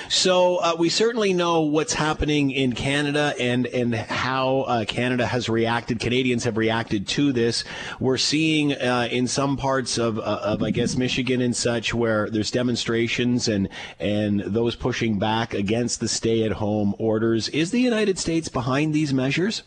So 0.09 0.57
uh, 0.57 0.75
we 0.77 0.89
certainly 0.89 1.33
know 1.33 1.61
what's 1.61 1.93
happening 1.93 2.51
in 2.51 2.73
Canada 2.73 3.33
and 3.39 3.65
and 3.67 3.95
how 3.95 4.61
uh, 4.61 4.85
Canada 4.85 5.25
has 5.25 5.49
reacted. 5.49 5.99
Canadians 5.99 6.43
have 6.43 6.57
reacted 6.57 7.07
to 7.09 7.31
this. 7.31 7.63
We're 7.99 8.17
seeing 8.17 8.73
uh, 8.73 9.07
in 9.11 9.27
some 9.27 9.57
parts 9.57 9.97
of, 9.97 10.19
uh, 10.19 10.21
of 10.21 10.63
I 10.63 10.71
guess 10.71 10.95
Michigan 10.95 11.41
and 11.41 11.55
such 11.55 11.93
where 11.93 12.29
there's 12.29 12.51
demonstrations 12.51 13.47
and 13.47 13.69
and 13.99 14.41
those 14.41 14.75
pushing 14.75 15.19
back 15.19 15.53
against 15.53 15.99
the 15.99 16.07
stay-at-home 16.07 16.95
orders. 16.99 17.49
Is 17.49 17.71
the 17.71 17.81
United 17.81 18.19
States 18.19 18.49
behind 18.49 18.93
these 18.93 19.13
measures? 19.13 19.63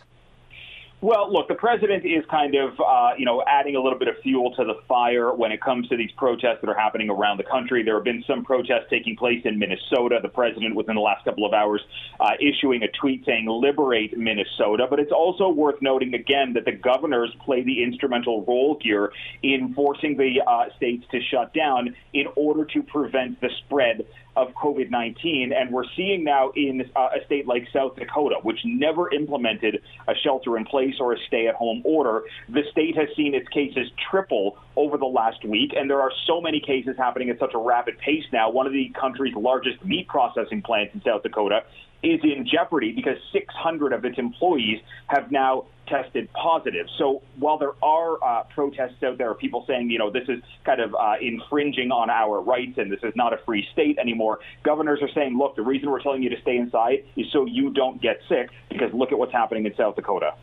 Well, 1.01 1.33
look, 1.33 1.47
the 1.47 1.55
president 1.55 2.05
is 2.05 2.25
kind 2.29 2.57
of, 2.57 2.73
uh, 2.81 3.13
you 3.17 3.25
know, 3.25 3.41
adding 3.47 3.77
a 3.77 3.81
little 3.81 4.01
bit 4.01 4.09
of 4.09 4.17
fuel 4.21 4.53
to 4.57 4.65
the 4.65 4.81
fire 4.89 5.33
when 5.33 5.53
it 5.53 5.61
comes 5.61 5.89
to 5.91 5.97
these 5.97 6.11
protests 6.17 6.59
that 6.61 6.69
are 6.69 6.77
happening 6.77 7.09
around 7.09 7.37
the 7.37 7.45
country. 7.45 7.85
There 7.85 7.95
have 7.95 8.03
been 8.03 8.25
some 8.27 8.45
protests 8.45 8.87
taking 8.91 9.15
place 9.15 9.41
in 9.45 9.61
Minnesota. 9.61 10.19
The 10.21 10.29
president, 10.29 10.75
within 10.75 10.97
the 10.97 11.01
last 11.01 11.25
couple 11.25 11.47
of 11.47 11.53
hours, 11.53 11.83
uh, 12.19 12.33
issuing 12.41 12.83
a 12.83 12.89
tweet 13.01 13.25
saying 13.25 13.47
"Liberate 13.47 14.19
Minnesota." 14.19 14.89
But 14.91 14.99
it's 14.99 15.13
also 15.13 15.49
worth 15.49 15.81
noting 15.81 16.15
again 16.15 16.55
that 16.55 16.65
the 16.65 16.73
governors 16.73 17.31
play 17.45 17.63
the 17.63 17.81
instrumental 17.81 18.45
role 18.45 18.77
here 18.83 19.13
in 19.45 19.75
forcing 19.75 20.17
the 20.17 20.43
uh, 20.45 20.65
states 20.77 21.05
to 21.13 21.21
shut 21.31 21.55
down 21.55 21.95
in 22.13 22.27
order 22.35 22.65
to 22.65 22.83
prevent 22.83 23.41
the 23.41 23.51
spread 23.65 24.05
of 24.37 24.49
COVID 24.55 24.91
19. 24.91 25.53
And 25.53 25.73
we're 25.73 25.85
seeing 25.97 26.25
now 26.25 26.51
in 26.55 26.91
uh, 26.95 27.09
a 27.21 27.25
state 27.27 27.47
like 27.47 27.67
South 27.73 27.97
Dakota, 27.97 28.37
which 28.43 28.59
never 28.65 29.13
implemented 29.13 29.83
a 30.07 30.15
shelter 30.15 30.57
in 30.57 30.65
place 30.65 30.95
or 31.01 31.13
a 31.13 31.17
stay 31.27 31.49
at 31.49 31.55
home 31.55 31.83
order, 31.85 32.23
the 32.49 32.63
state 32.71 32.97
has 32.97 33.09
seen 33.17 33.35
its 33.35 33.49
cases 33.49 33.91
triple 34.11 34.59
over 34.77 34.97
the 34.97 35.07
last 35.07 35.45
week. 35.45 35.73
And 35.77 35.91
there 35.91 36.01
are 36.01 36.13
so 36.27 36.41
many 36.41 36.61
cases 36.61 36.97
happening 36.97 37.31
at 37.31 37.39
such 37.39 37.55
a 37.55 37.59
rapid 37.59 37.99
pace 37.99 38.25
now. 38.33 38.51
One 38.51 38.67
of 38.67 38.73
the 38.73 38.91
country's 38.99 39.35
largest 39.35 39.85
meat 39.85 40.09
processing 40.09 40.63
plants 40.63 40.95
in 40.95 41.03
South 41.03 41.23
Dakota 41.23 41.65
is 42.03 42.21
in 42.23 42.47
jeopardy 42.47 42.93
because 42.93 43.17
600 43.33 43.93
of 43.93 44.05
its 44.05 44.19
employees 44.19 44.81
have 45.09 45.31
now 45.31 45.65
tested 45.87 46.29
positive. 46.33 46.87
So 46.99 47.23
while 47.39 47.59
there 47.59 47.73
are 47.83 48.23
uh, 48.23 48.45
protests 48.55 49.03
out 49.03 49.19
there, 49.19 49.35
people 49.35 49.65
saying, 49.67 49.91
you 49.91 49.99
know, 49.99 50.11
this 50.11 50.29
is 50.29 50.43
kind 50.65 50.81
of 50.81 50.95
uh, 50.95 51.15
infringing 51.21 51.91
on 51.91 52.11
our 52.11 52.41
rights 52.41 52.79
and 52.79 52.93
this 52.93 53.01
is 53.03 53.15
not 53.17 53.33
a 53.33 53.39
free 53.45 53.67
state 53.73 53.99
anymore, 53.99 54.41
governors 54.63 55.01
are 55.03 55.11
saying, 55.15 55.37
look, 55.37 55.57
the 55.57 55.63
reason 55.63 55.91
we're 55.91 56.03
telling 56.03 56.23
you 56.23 56.31
to 56.31 56.41
stay 56.43 56.57
inside 56.57 57.05
is 57.17 57.27
so 57.33 57.47
you 57.47 57.71
don't 57.71 58.01
get 58.01 58.21
sick 58.29 58.51
because 58.69 58.93
look 58.93 59.13
at 59.13 59.19
what's 59.19 59.33
happening 59.33 59.67
in 59.67 59.75
South 59.77 59.97
Dakota. 59.97 60.35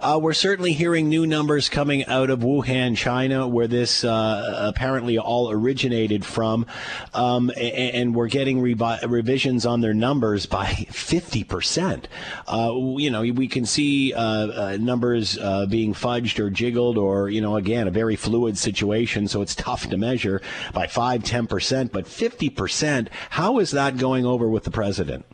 Uh, 0.00 0.18
we're 0.20 0.32
certainly 0.32 0.72
hearing 0.72 1.08
new 1.08 1.26
numbers 1.26 1.68
coming 1.68 2.04
out 2.06 2.30
of 2.30 2.40
Wuhan, 2.40 2.96
China, 2.96 3.46
where 3.46 3.66
this 3.66 4.04
uh, 4.04 4.72
apparently 4.74 5.18
all 5.18 5.50
originated 5.50 6.24
from, 6.24 6.66
um, 7.14 7.50
and, 7.56 7.94
and, 7.94 8.14
we're 8.14 8.28
getting 8.28 8.60
revi- 8.60 9.00
revisions 9.08 9.66
on 9.66 9.80
their 9.80 9.94
numbers 9.94 10.46
by 10.46 10.66
50%. 10.66 12.04
Uh, 12.46 12.72
you 12.98 13.10
know, 13.10 13.20
we 13.20 13.48
can 13.48 13.66
see 13.66 14.12
uh, 14.12 14.20
uh, 14.20 14.76
numbers 14.80 15.38
uh, 15.38 15.66
being 15.66 15.94
fudged 15.94 16.38
or 16.38 16.50
jiggled, 16.50 16.96
or, 16.96 17.28
you 17.28 17.40
know, 17.40 17.56
again, 17.56 17.86
a 17.86 17.90
very 17.90 18.16
fluid 18.16 18.56
situation, 18.56 19.28
so 19.28 19.42
it's 19.42 19.54
tough 19.54 19.88
to 19.88 19.96
measure 19.96 20.40
by 20.72 20.86
5, 20.86 21.22
10%, 21.22 21.92
but 21.92 22.06
50%, 22.06 23.08
how 23.30 23.58
is 23.58 23.72
that 23.72 23.96
going 23.96 24.24
over 24.24 24.48
with 24.48 24.64
the 24.64 24.70
president? 24.70 25.24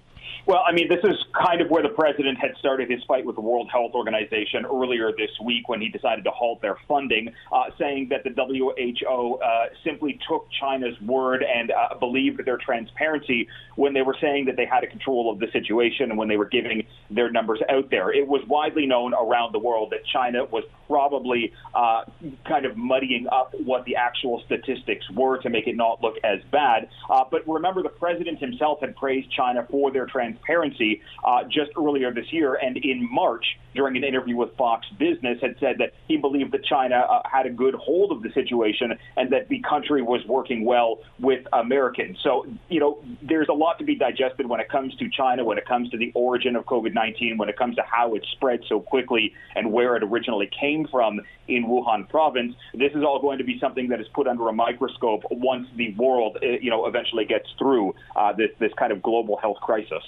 Well, 0.46 0.62
I 0.66 0.72
mean, 0.72 0.88
this 0.88 1.00
is 1.04 1.16
kind 1.32 1.62
of 1.62 1.70
where 1.70 1.82
the 1.82 1.88
president 1.88 2.36
had 2.38 2.50
started 2.58 2.90
his 2.90 3.02
fight 3.04 3.24
with 3.24 3.36
the 3.36 3.40
World 3.40 3.70
Health 3.72 3.92
Organization 3.94 4.66
earlier 4.66 5.10
this 5.16 5.30
week 5.42 5.70
when 5.70 5.80
he 5.80 5.88
decided 5.88 6.22
to 6.24 6.30
halt 6.30 6.60
their 6.60 6.76
funding, 6.86 7.32
uh, 7.50 7.70
saying 7.78 8.10
that 8.10 8.24
the 8.24 8.30
WHO 8.30 9.36
uh, 9.36 9.66
simply 9.82 10.20
took 10.28 10.46
China's 10.60 11.00
word 11.00 11.42
and 11.42 11.70
uh, 11.70 11.94
believed 11.98 12.44
their 12.44 12.58
transparency 12.58 13.48
when 13.76 13.94
they 13.94 14.02
were 14.02 14.16
saying 14.20 14.44
that 14.44 14.56
they 14.56 14.66
had 14.66 14.84
a 14.84 14.86
control 14.86 15.32
of 15.32 15.38
the 15.38 15.46
situation 15.50 16.10
and 16.10 16.18
when 16.18 16.28
they 16.28 16.36
were 16.36 16.44
giving 16.44 16.86
their 17.10 17.30
numbers 17.30 17.60
out 17.70 17.88
there. 17.90 18.12
It 18.12 18.28
was 18.28 18.42
widely 18.46 18.84
known 18.84 19.14
around 19.14 19.54
the 19.54 19.58
world 19.58 19.92
that 19.92 20.04
China 20.12 20.44
was 20.44 20.64
probably 20.88 21.54
uh, 21.74 22.04
kind 22.46 22.66
of 22.66 22.76
muddying 22.76 23.26
up 23.32 23.54
what 23.64 23.86
the 23.86 23.96
actual 23.96 24.42
statistics 24.44 25.08
were 25.10 25.38
to 25.38 25.48
make 25.48 25.66
it 25.66 25.76
not 25.76 26.02
look 26.02 26.16
as 26.22 26.40
bad. 26.52 26.90
Uh, 27.08 27.24
but 27.30 27.48
remember, 27.48 27.82
the 27.82 27.88
president 27.88 28.38
himself 28.40 28.80
had 28.80 28.94
praised 28.96 29.32
China 29.32 29.66
for 29.70 29.90
their 29.90 30.04
transparency 30.04 30.33
transparency 30.34 31.02
uh, 31.24 31.44
just 31.44 31.70
earlier 31.76 32.12
this 32.12 32.32
year. 32.32 32.54
And 32.54 32.76
in 32.76 33.08
March, 33.10 33.44
during 33.74 33.96
an 33.96 34.04
interview 34.04 34.36
with 34.36 34.56
Fox 34.56 34.86
Business, 34.98 35.38
had 35.40 35.56
said 35.58 35.76
that 35.78 35.92
he 36.06 36.16
believed 36.16 36.52
that 36.52 36.64
China 36.64 36.96
uh, 36.96 37.22
had 37.30 37.46
a 37.46 37.50
good 37.50 37.74
hold 37.74 38.12
of 38.12 38.22
the 38.22 38.30
situation 38.32 38.96
and 39.16 39.30
that 39.32 39.48
the 39.48 39.60
country 39.68 40.02
was 40.02 40.24
working 40.26 40.64
well 40.64 41.00
with 41.18 41.44
Americans. 41.52 42.18
So, 42.22 42.46
you 42.68 42.80
know, 42.80 43.02
there's 43.22 43.48
a 43.48 43.52
lot 43.52 43.78
to 43.78 43.84
be 43.84 43.94
digested 43.94 44.46
when 44.46 44.60
it 44.60 44.68
comes 44.68 44.94
to 44.96 45.08
China, 45.10 45.44
when 45.44 45.58
it 45.58 45.66
comes 45.66 45.90
to 45.90 45.98
the 45.98 46.12
origin 46.14 46.56
of 46.56 46.64
COVID 46.66 46.94
19, 46.94 47.36
when 47.36 47.48
it 47.48 47.56
comes 47.56 47.76
to 47.76 47.82
how 47.82 48.14
it 48.14 48.24
spread 48.32 48.60
so 48.68 48.80
quickly 48.80 49.34
and 49.56 49.72
where 49.72 49.96
it 49.96 50.02
originally 50.02 50.50
came 50.58 50.86
from 50.86 51.20
in 51.48 51.66
Wuhan 51.66 52.08
province. 52.08 52.54
This 52.74 52.92
is 52.92 53.02
all 53.02 53.20
going 53.20 53.38
to 53.38 53.44
be 53.44 53.58
something 53.58 53.88
that 53.88 54.00
is 54.00 54.06
put 54.14 54.26
under 54.26 54.48
a 54.48 54.52
microscope 54.52 55.22
once 55.30 55.68
the 55.76 55.94
world, 55.94 56.38
uh, 56.42 56.46
you 56.60 56.70
know, 56.70 56.86
eventually 56.86 57.24
gets 57.24 57.48
through 57.58 57.94
uh, 58.16 58.32
this, 58.32 58.50
this 58.58 58.72
kind 58.78 58.92
of 58.92 59.02
global 59.02 59.36
health 59.36 59.58
crisis. 59.60 60.02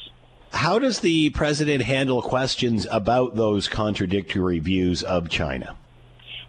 How 0.57 0.78
does 0.78 1.00
the 1.00 1.28
president 1.30 1.82
handle 1.82 2.22
questions 2.22 2.86
about 2.90 3.36
those 3.36 3.68
contradictory 3.68 4.59
views 4.59 5.02
of 5.02 5.28
China? 5.28 5.76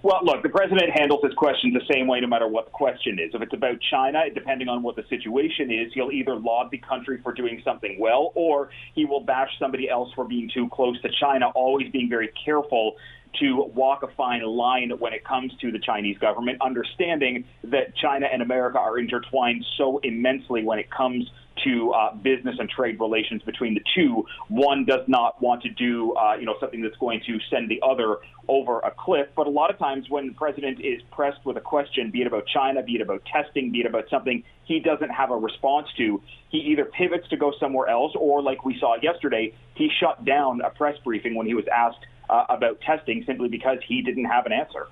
Well, 0.01 0.21
look, 0.23 0.43
the 0.43 0.49
president 0.49 0.91
handles 0.91 1.19
his 1.25 1.33
questions 1.33 1.73
the 1.73 1.93
same 1.93 2.07
way 2.07 2.21
no 2.21 2.27
matter 2.27 2.47
what 2.47 2.65
the 2.65 2.71
question 2.71 3.19
is. 3.19 3.35
If 3.35 3.41
it's 3.41 3.53
about 3.53 3.79
China, 3.91 4.23
depending 4.33 4.69
on 4.69 4.81
what 4.81 4.95
the 4.95 5.03
situation 5.09 5.69
is, 5.69 5.91
he'll 5.93 6.11
either 6.11 6.35
laud 6.35 6.71
the 6.71 6.77
country 6.77 7.19
for 7.21 7.33
doing 7.33 7.61
something 7.65 7.97
well 7.99 8.31
or 8.33 8.69
he 8.95 9.03
will 9.03 9.19
bash 9.19 9.49
somebody 9.59 9.89
else 9.89 10.09
for 10.15 10.23
being 10.23 10.49
too 10.53 10.69
close 10.69 10.99
to 11.01 11.09
China, 11.19 11.49
always 11.49 11.91
being 11.91 12.07
very 12.07 12.29
careful 12.45 12.95
to 13.41 13.69
walk 13.75 14.03
a 14.03 14.07
fine 14.15 14.41
line 14.41 14.91
when 14.99 15.11
it 15.11 15.25
comes 15.25 15.51
to 15.59 15.69
the 15.69 15.79
Chinese 15.79 16.17
government, 16.19 16.61
understanding 16.61 17.43
that 17.65 17.93
China 17.97 18.25
and 18.31 18.41
America 18.41 18.79
are 18.79 18.97
intertwined 18.97 19.65
so 19.77 19.99
immensely 20.01 20.63
when 20.63 20.79
it 20.79 20.89
comes 20.89 21.29
to 21.63 21.91
uh, 21.91 22.15
business 22.15 22.55
and 22.59 22.69
trade 22.69 22.99
relations 22.99 23.41
between 23.43 23.73
the 23.73 23.81
two. 23.95 24.25
One 24.49 24.85
does 24.85 25.07
not 25.07 25.41
want 25.41 25.63
to 25.63 25.69
do, 25.69 26.13
uh, 26.13 26.35
you 26.35 26.45
know, 26.45 26.55
something 26.59 26.81
that's 26.81 26.97
going 26.97 27.21
to 27.27 27.39
send 27.49 27.69
the 27.69 27.81
other 27.81 28.17
over 28.47 28.79
a 28.79 28.91
cliff. 28.91 29.27
But 29.35 29.47
a 29.47 29.49
lot 29.49 29.69
of 29.69 29.77
times, 29.77 30.09
when 30.09 30.27
the 30.27 30.33
president 30.33 30.79
is 30.79 31.01
pressed 31.11 31.45
with 31.45 31.57
a 31.57 31.61
question, 31.61 32.11
be 32.11 32.21
it 32.21 32.27
about 32.27 32.45
China, 32.47 32.81
be 32.83 32.95
it 32.95 33.01
about 33.01 33.23
testing, 33.25 33.71
be 33.71 33.79
it 33.79 33.85
about 33.85 34.05
something 34.09 34.43
he 34.65 34.79
doesn't 34.79 35.09
have 35.09 35.31
a 35.31 35.37
response 35.37 35.87
to, 35.97 36.21
he 36.49 36.59
either 36.59 36.85
pivots 36.85 37.27
to 37.29 37.37
go 37.37 37.53
somewhere 37.59 37.87
else, 37.87 38.13
or 38.15 38.41
like 38.41 38.65
we 38.65 38.77
saw 38.79 38.95
yesterday, 39.01 39.53
he 39.75 39.89
shut 39.99 40.23
down 40.25 40.61
a 40.61 40.69
press 40.69 40.97
briefing 41.03 41.35
when 41.35 41.47
he 41.47 41.53
was 41.53 41.65
asked 41.73 42.05
uh, 42.29 42.45
about 42.49 42.79
testing 42.81 43.23
simply 43.25 43.49
because 43.49 43.77
he 43.87 44.01
didn't 44.01 44.25
have 44.25 44.45
an 44.45 44.51
answer. 44.51 44.87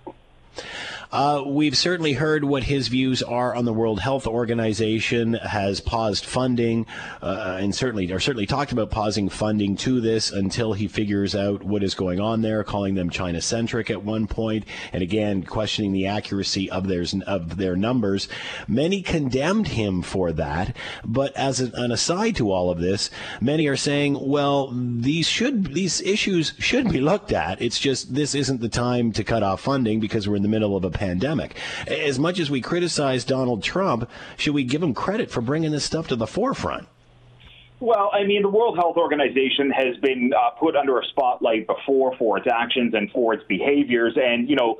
Uh, 1.12 1.44
we've 1.46 1.78
certainly 1.78 2.14
heard 2.14 2.44
what 2.44 2.64
his 2.64 2.88
views 2.88 3.24
are 3.24 3.56
on 3.56 3.66
the 3.66 3.74
World 3.74 4.00
Health 4.00 4.28
Organization 4.28 5.34
has 5.34 5.80
paused 5.80 6.26
funding, 6.26 6.86
uh, 7.22 7.58
and 7.60 7.74
certainly 7.74 8.12
or 8.12 8.20
certainly 8.20 8.46
talked 8.46 8.72
about 8.72 8.92
pausing 8.92 9.30
funding 9.30 9.78
to 9.78 10.02
this 10.02 10.32
until 10.32 10.74
he 10.74 10.88
figures 10.88 11.36
out 11.36 11.64
what 11.64 11.84
is 11.84 11.96
going 11.96 12.20
on 12.20 12.42
there, 12.42 12.64
calling 12.64 12.96
them 12.96 13.10
China 13.10 13.40
centric 13.40 13.90
at 13.90 14.04
one 14.04 14.28
point, 14.28 14.66
and 14.92 15.04
again 15.04 15.44
questioning 15.44 15.94
the 15.94 16.08
accuracy 16.08 16.70
of 16.70 16.88
their 16.88 17.06
of 17.26 17.58
their 17.58 17.76
numbers. 17.76 18.28
Many 18.68 19.02
condemned 19.02 19.70
him 19.70 20.02
for 20.02 20.32
that, 20.34 20.76
but 21.06 21.36
as 21.36 21.60
an 21.60 21.92
aside 21.92 22.36
to 22.38 22.52
all 22.52 22.72
of 22.72 22.80
this, 22.80 23.10
many 23.40 23.68
are 23.68 23.78
saying, 23.78 24.18
well, 24.20 24.74
these 24.74 25.28
should 25.28 25.74
these 25.74 26.02
issues 26.02 26.54
should 26.60 26.92
be 26.92 27.00
looked 27.00 27.32
at. 27.32 27.62
It's 27.62 27.80
just 27.80 28.14
this 28.14 28.36
isn't 28.36 28.62
the 28.62 28.70
time 28.70 29.12
to 29.14 29.24
cut 29.24 29.44
off 29.44 29.62
funding 29.62 30.00
because 30.00 30.28
we're 30.28 30.36
in 30.36 30.45
the 30.46 30.52
middle 30.52 30.78
of 30.78 30.86
a 30.86 30.92
pandemic. 30.92 31.56
As 31.88 32.20
much 32.20 32.40
as 32.40 32.52
we 32.52 32.62
criticize 32.62 33.26
Donald 33.26 33.64
Trump, 33.64 34.08
should 34.38 34.54
we 34.54 34.64
give 34.64 34.84
him 34.84 34.94
credit 34.94 35.32
for 35.32 35.42
bringing 35.42 35.72
this 35.72 35.84
stuff 35.84 36.08
to 36.10 36.16
the 36.16 36.28
forefront? 36.28 36.88
Well, 37.82 38.10
I 38.14 38.24
mean, 38.24 38.42
the 38.42 38.50
World 38.50 38.78
Health 38.78 38.96
Organization 38.96 39.70
has 39.72 39.98
been 39.98 40.32
uh, 40.34 40.52
put 40.52 40.78
under 40.78 40.98
a 41.00 41.06
spotlight 41.08 41.68
before 41.68 42.16
for 42.18 42.38
its 42.38 42.48
actions 42.48 42.94
and 42.94 43.12
for 43.12 43.34
its 43.34 43.44
behaviors, 43.50 44.14
and 44.16 44.50
you 44.50 44.56
know, 44.56 44.78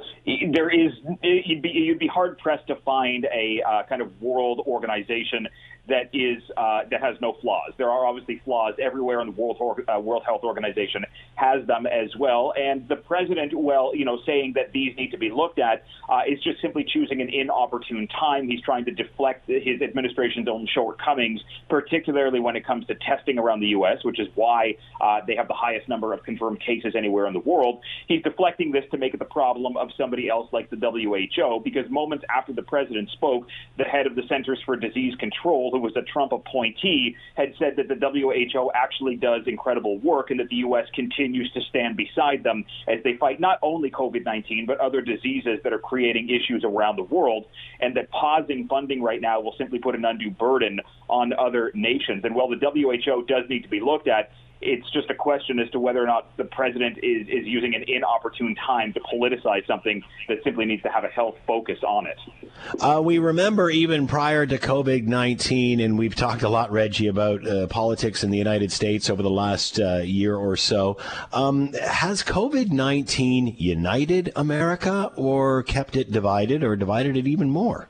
there 0.54 0.70
is 0.70 0.94
you'd 1.22 1.62
be, 1.62 1.94
be 2.00 2.08
hard 2.08 2.38
pressed 2.38 2.68
to 2.68 2.76
find 2.86 3.26
a 3.26 3.62
uh, 3.68 3.84
kind 3.90 4.02
of 4.02 4.22
world 4.22 4.62
organization 4.66 5.48
that 5.88 6.10
is 6.14 6.42
uh, 6.58 6.82
that 6.90 7.02
has 7.02 7.16
no 7.22 7.34
flaws. 7.42 7.74
There 7.78 7.90
are 7.90 8.06
obviously 8.06 8.42
flaws 8.44 8.74
everywhere, 8.82 9.20
and 9.20 9.36
the 9.36 9.42
World 9.42 9.58
uh, 9.88 10.00
World 10.00 10.24
Health 10.26 10.44
Organization 10.44 11.06
has 11.36 11.66
them 11.68 11.86
as 11.86 12.16
well. 12.18 12.54
And 12.58 12.88
the 12.88 12.96
president, 12.96 13.54
well, 13.54 13.96
you 13.96 14.06
know, 14.06 14.20
saying 14.26 14.54
that 14.56 14.72
these 14.72 14.96
need 14.98 15.12
to 15.12 15.18
be 15.18 15.30
looked 15.30 15.60
at 15.60 15.84
uh, 16.10 16.22
is 16.28 16.42
just 16.42 16.62
simply 16.62 16.84
choosing 16.84 17.22
an 17.22 17.30
inopportune 17.30 18.08
time. 18.08 18.48
He's 18.48 18.62
trying 18.62 18.86
to 18.86 18.92
deflect 18.92 19.48
his 19.48 19.82
administration's 19.82 20.48
own 20.48 20.68
shortcomings, 20.74 21.42
particularly 21.70 22.40
when 22.40 22.56
it 22.56 22.66
comes 22.66 22.88
to 22.88 22.96
testing 22.96 23.38
around 23.38 23.60
the 23.60 23.68
U.S., 23.68 24.04
which 24.04 24.20
is 24.20 24.28
why 24.36 24.76
uh, 25.02 25.20
they 25.28 25.36
have 25.36 25.48
the 25.48 25.54
highest 25.54 25.88
number 25.88 26.14
of 26.14 26.24
confirmed 26.24 26.62
cases 26.62 26.96
anywhere 26.96 27.28
in 27.28 27.34
the 27.34 27.40
world. 27.40 27.82
He's 28.08 28.24
deflecting 28.24 28.72
this 28.72 28.86
to 28.92 28.98
make 28.98 29.14
it 29.14 29.20
the 29.20 29.26
problem 29.26 29.78
of 29.78 29.90
somebody 29.98 30.30
else 30.30 30.50
like 30.52 30.70
the 30.70 30.78
WHO, 30.78 31.62
because 31.64 31.90
moments 31.90 32.26
after 32.36 32.54
the 32.54 32.64
president 32.64 33.10
spoke, 33.12 33.48
the 33.78 33.84
head 33.84 34.08
of 34.08 34.16
the 34.16 34.24
Centers 34.28 34.60
for 34.66 34.76
Disease 34.76 35.16
Control 35.20 35.75
who 35.76 35.82
was 35.82 35.96
a 35.98 36.02
Trump 36.02 36.32
appointee, 36.32 37.16
had 37.36 37.54
said 37.60 37.76
that 37.76 37.88
the 37.88 37.96
WHO 37.96 38.72
actually 38.74 39.16
does 39.18 39.42
incredible 39.46 40.00
work 40.00 40.32
and 40.32 40.40
that 40.40 40.48
the 40.48 40.58
U.S. 40.58 40.86
continues 40.94 41.52
to 41.52 41.62
stand 41.70 41.98
beside 41.98 42.44
them 42.44 42.64
as 42.88 43.04
they 43.04 43.18
fight 43.18 43.40
not 43.40 43.60
only 43.62 43.92
COVID 43.92 44.24
19, 44.24 44.66
but 44.66 44.80
other 44.80 45.02
diseases 45.02 45.60
that 45.64 45.74
are 45.74 45.80
creating 45.80 46.30
issues 46.30 46.64
around 46.64 46.96
the 46.96 47.04
world, 47.04 47.46
and 47.82 47.96
that 47.98 48.10
pausing 48.12 48.68
funding 48.68 49.02
right 49.02 49.20
now 49.20 49.42
will 49.42 49.56
simply 49.58 49.80
put 49.80 49.96
an 49.96 50.06
undue 50.06 50.32
burden 50.32 50.80
on 51.10 51.34
other 51.34 51.72
nations. 51.74 52.24
And 52.24 52.34
while 52.36 52.48
the 52.48 52.56
WHO 52.56 53.26
does 53.26 53.50
need 53.50 53.64
to 53.64 53.70
be 53.70 53.82
looked 53.82 54.08
at, 54.08 54.32
it's 54.62 54.90
just 54.92 55.10
a 55.10 55.16
question 55.16 55.60
as 55.60 55.70
to 55.72 55.80
whether 55.80 56.02
or 56.02 56.08
not 56.08 56.36
the 56.38 56.46
president 56.46 56.98
is, 57.00 57.28
is 57.28 57.46
using 57.46 57.76
an 57.76 57.84
inopportune 57.88 58.56
time 58.56 58.94
to 58.94 59.00
politicize 59.00 59.66
something 59.68 60.04
that 60.28 60.44
simply 60.44 60.66
needs 60.66 60.82
to 60.84 60.90
have 60.90 61.04
a 61.04 61.10
health 61.10 61.36
focus 61.46 61.80
on 61.86 62.08
it. 62.08 62.18
Uh, 62.80 63.02
we 63.04 63.20
remember 63.20 63.70
even 63.70 64.08
prior 64.08 64.46
to 64.46 64.58
COVID 64.58 65.06
19, 65.06 65.80
and 65.80 65.98
we've 65.98 66.16
talked 66.16 66.44
a 66.44 66.50
lot, 66.50 66.72
Reggie, 66.72 67.08
about 67.08 67.46
uh, 67.48 67.68
politics 67.68 68.24
in 68.24 68.32
the 68.32 68.38
United 68.38 68.72
States 68.72 69.10
over 69.10 69.22
the 69.22 69.30
last 69.30 69.80
uh, 69.80 69.98
year 69.98 70.36
or 70.36 70.56
so. 70.56 70.98
Um, 71.34 71.74
has 71.74 72.24
COVID 72.24 72.72
19 72.72 73.56
united 73.58 74.32
America 74.36 75.12
or 75.16 75.64
kept 75.64 75.96
it 75.96 76.12
divided 76.12 76.64
or 76.64 76.76
divided 76.76 77.18
it 77.18 77.28
even 77.28 77.50
more? 77.50 77.90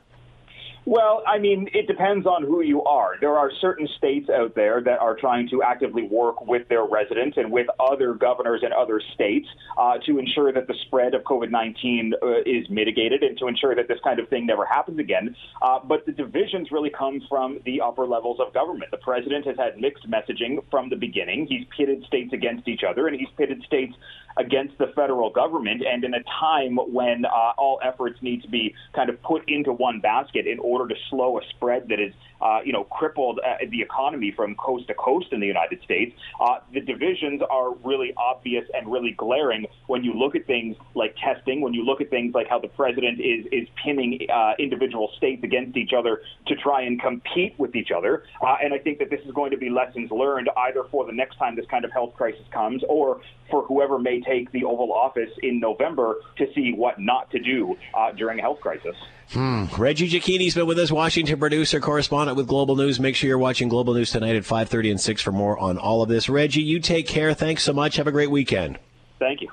Well, 0.88 1.24
I 1.26 1.40
mean, 1.40 1.68
it 1.74 1.88
depends 1.88 2.26
on 2.26 2.44
who 2.44 2.62
you 2.62 2.84
are. 2.84 3.14
There 3.20 3.36
are 3.36 3.50
certain 3.60 3.88
states 3.98 4.30
out 4.30 4.54
there 4.54 4.80
that 4.82 5.00
are 5.00 5.16
trying 5.16 5.48
to 5.48 5.60
actively 5.60 6.04
work 6.04 6.46
with 6.46 6.68
their 6.68 6.84
residents 6.84 7.36
and 7.36 7.50
with 7.50 7.66
other 7.80 8.14
governors 8.14 8.60
and 8.62 8.72
other 8.72 9.02
states 9.14 9.48
uh, 9.76 9.98
to 10.06 10.20
ensure 10.20 10.52
that 10.52 10.68
the 10.68 10.74
spread 10.86 11.14
of 11.14 11.24
COVID 11.24 11.50
19 11.50 12.14
uh, 12.22 12.26
is 12.46 12.70
mitigated 12.70 13.24
and 13.24 13.36
to 13.38 13.48
ensure 13.48 13.74
that 13.74 13.88
this 13.88 13.98
kind 14.04 14.20
of 14.20 14.28
thing 14.28 14.46
never 14.46 14.64
happens 14.64 15.00
again. 15.00 15.34
Uh, 15.60 15.80
but 15.82 16.06
the 16.06 16.12
divisions 16.12 16.70
really 16.70 16.90
come 16.96 17.20
from 17.28 17.58
the 17.64 17.80
upper 17.80 18.06
levels 18.06 18.38
of 18.38 18.54
government. 18.54 18.92
The 18.92 18.98
president 18.98 19.44
has 19.44 19.56
had 19.56 19.80
mixed 19.80 20.08
messaging 20.08 20.62
from 20.70 20.88
the 20.88 20.96
beginning. 20.96 21.48
He's 21.48 21.66
pitted 21.76 22.04
states 22.06 22.32
against 22.32 22.68
each 22.68 22.84
other, 22.88 23.08
and 23.08 23.18
he's 23.18 23.28
pitted 23.36 23.60
states 23.64 23.94
against 24.36 24.76
the 24.78 24.88
federal 24.94 25.30
government. 25.30 25.82
And 25.86 26.04
in 26.04 26.14
a 26.14 26.22
time 26.40 26.76
when 26.76 27.24
uh, 27.24 27.52
all 27.58 27.80
efforts 27.82 28.20
need 28.22 28.42
to 28.42 28.48
be 28.48 28.74
kind 28.94 29.10
of 29.10 29.20
put 29.22 29.48
into 29.48 29.72
one 29.72 30.00
basket 30.00 30.46
in 30.46 30.58
order 30.58 30.92
to 30.92 31.00
slow 31.10 31.38
a 31.38 31.42
spread 31.50 31.88
that 31.88 32.00
is, 32.00 32.12
uh, 32.40 32.60
you 32.64 32.72
know, 32.72 32.84
crippled 32.84 33.40
uh, 33.40 33.56
the 33.70 33.80
economy 33.80 34.30
from 34.30 34.54
coast 34.56 34.86
to 34.88 34.94
coast 34.94 35.28
in 35.32 35.40
the 35.40 35.46
United 35.46 35.82
States, 35.82 36.14
uh, 36.40 36.58
the 36.72 36.80
divisions 36.80 37.42
are 37.50 37.74
really 37.84 38.12
obvious 38.16 38.64
and 38.74 38.90
really 38.90 39.12
glaring 39.12 39.66
when 39.86 40.04
you 40.04 40.12
look 40.12 40.34
at 40.34 40.46
things 40.46 40.76
like 40.94 41.14
testing, 41.16 41.60
when 41.60 41.74
you 41.74 41.84
look 41.84 42.00
at 42.00 42.10
things 42.10 42.34
like 42.34 42.48
how 42.48 42.58
the 42.58 42.68
president 42.68 43.20
is 43.20 43.46
is 43.52 43.68
pinning 43.82 44.26
uh, 44.32 44.52
individual 44.58 45.10
states 45.16 45.42
against 45.44 45.76
each 45.76 45.92
other 45.92 46.22
to 46.46 46.54
try 46.56 46.82
and 46.82 47.00
compete 47.00 47.54
with 47.58 47.74
each 47.74 47.90
other. 47.90 48.24
Uh, 48.42 48.56
and 48.62 48.74
I 48.74 48.78
think 48.78 48.98
that 48.98 49.10
this 49.10 49.20
is 49.24 49.32
going 49.32 49.50
to 49.50 49.56
be 49.56 49.70
lessons 49.70 50.10
learned 50.10 50.50
either 50.56 50.84
for 50.90 51.04
the 51.06 51.12
next 51.12 51.36
time 51.36 51.56
this 51.56 51.66
kind 51.66 51.84
of 51.84 51.92
health 51.92 52.14
crisis 52.14 52.44
comes 52.50 52.82
or 52.88 53.20
for 53.50 53.62
whoever 53.62 53.98
may 53.98 54.20
take 54.20 54.50
the 54.52 54.64
Oval 54.64 54.92
Office 54.92 55.30
in 55.42 55.60
November 55.60 56.16
to 56.36 56.46
see 56.54 56.72
what 56.72 57.00
not 57.00 57.30
to 57.30 57.38
do 57.38 57.76
uh, 57.94 58.12
during 58.12 58.38
a 58.38 58.42
health 58.42 58.60
crisis. 58.60 58.96
Hmm. 59.32 59.64
Reggie 59.76 60.08
Cecchini's 60.08 60.54
been 60.54 60.66
with 60.66 60.78
us, 60.78 60.92
Washington 60.92 61.38
producer, 61.38 61.80
correspondent 61.80 62.36
with 62.36 62.46
Global 62.46 62.76
News. 62.76 63.00
Make 63.00 63.16
sure 63.16 63.28
you're 63.28 63.38
watching 63.38 63.68
Global 63.68 63.94
News 63.94 64.10
tonight 64.10 64.36
at 64.36 64.44
5.30 64.44 64.92
and 64.92 65.00
6 65.00 65.22
for 65.22 65.32
more 65.32 65.58
on 65.58 65.78
all 65.78 66.02
of 66.02 66.08
this. 66.08 66.28
Reggie, 66.28 66.62
you 66.62 66.78
take 66.78 67.06
care. 67.08 67.34
Thanks 67.34 67.64
so 67.64 67.72
much. 67.72 67.96
Have 67.96 68.06
a 68.06 68.12
great 68.12 68.30
weekend. 68.30 68.78
Thank 69.18 69.40
you. 69.40 69.48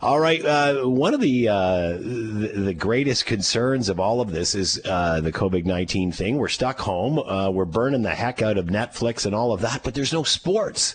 All 0.00 0.20
right. 0.20 0.44
Uh, 0.44 0.84
one 0.84 1.12
of 1.12 1.20
the, 1.20 1.48
uh, 1.48 1.92
the, 1.94 2.52
the 2.54 2.74
greatest 2.74 3.26
concerns 3.26 3.88
of 3.88 3.98
all 3.98 4.20
of 4.20 4.30
this 4.30 4.54
is 4.54 4.80
uh, 4.84 5.20
the 5.20 5.32
COVID 5.32 5.64
nineteen 5.64 6.12
thing. 6.12 6.36
We're 6.36 6.46
stuck 6.46 6.78
home. 6.78 7.18
Uh, 7.18 7.50
we're 7.50 7.64
burning 7.64 8.02
the 8.02 8.14
heck 8.14 8.42
out 8.42 8.56
of 8.58 8.66
Netflix 8.66 9.26
and 9.26 9.34
all 9.34 9.52
of 9.52 9.60
that, 9.62 9.82
but 9.82 9.94
there's 9.94 10.12
no 10.12 10.22
sports. 10.22 10.94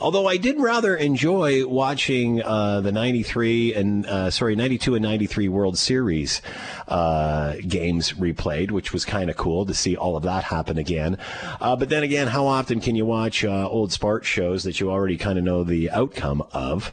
Although 0.00 0.26
I 0.26 0.36
did 0.36 0.58
rather 0.58 0.96
enjoy 0.96 1.66
watching 1.66 2.42
uh, 2.42 2.80
the 2.80 2.90
93 2.90 3.74
and, 3.74 4.06
uh, 4.06 4.30
sorry, 4.30 4.56
92 4.56 4.94
and 4.94 5.02
93 5.02 5.48
World 5.48 5.76
Series 5.76 6.40
games 6.88 8.14
replayed, 8.14 8.70
which 8.70 8.92
was 8.94 9.04
kind 9.04 9.28
of 9.28 9.36
cool 9.36 9.66
to 9.66 9.74
see 9.74 9.96
all 9.96 10.16
of 10.16 10.22
that 10.22 10.44
happen 10.44 10.78
again. 10.78 11.18
But 11.60 11.90
then 11.90 12.02
again, 12.02 12.28
how 12.28 12.46
often 12.46 12.80
can 12.80 12.96
you 12.96 13.04
watch 13.04 13.44
old 13.44 13.92
sports 13.92 14.26
shows 14.26 14.64
that 14.64 14.80
you 14.80 14.90
already 14.90 15.18
kind 15.18 15.38
of 15.38 15.44
know 15.44 15.64
the 15.64 15.90
outcome 15.90 16.42
of? 16.50 16.92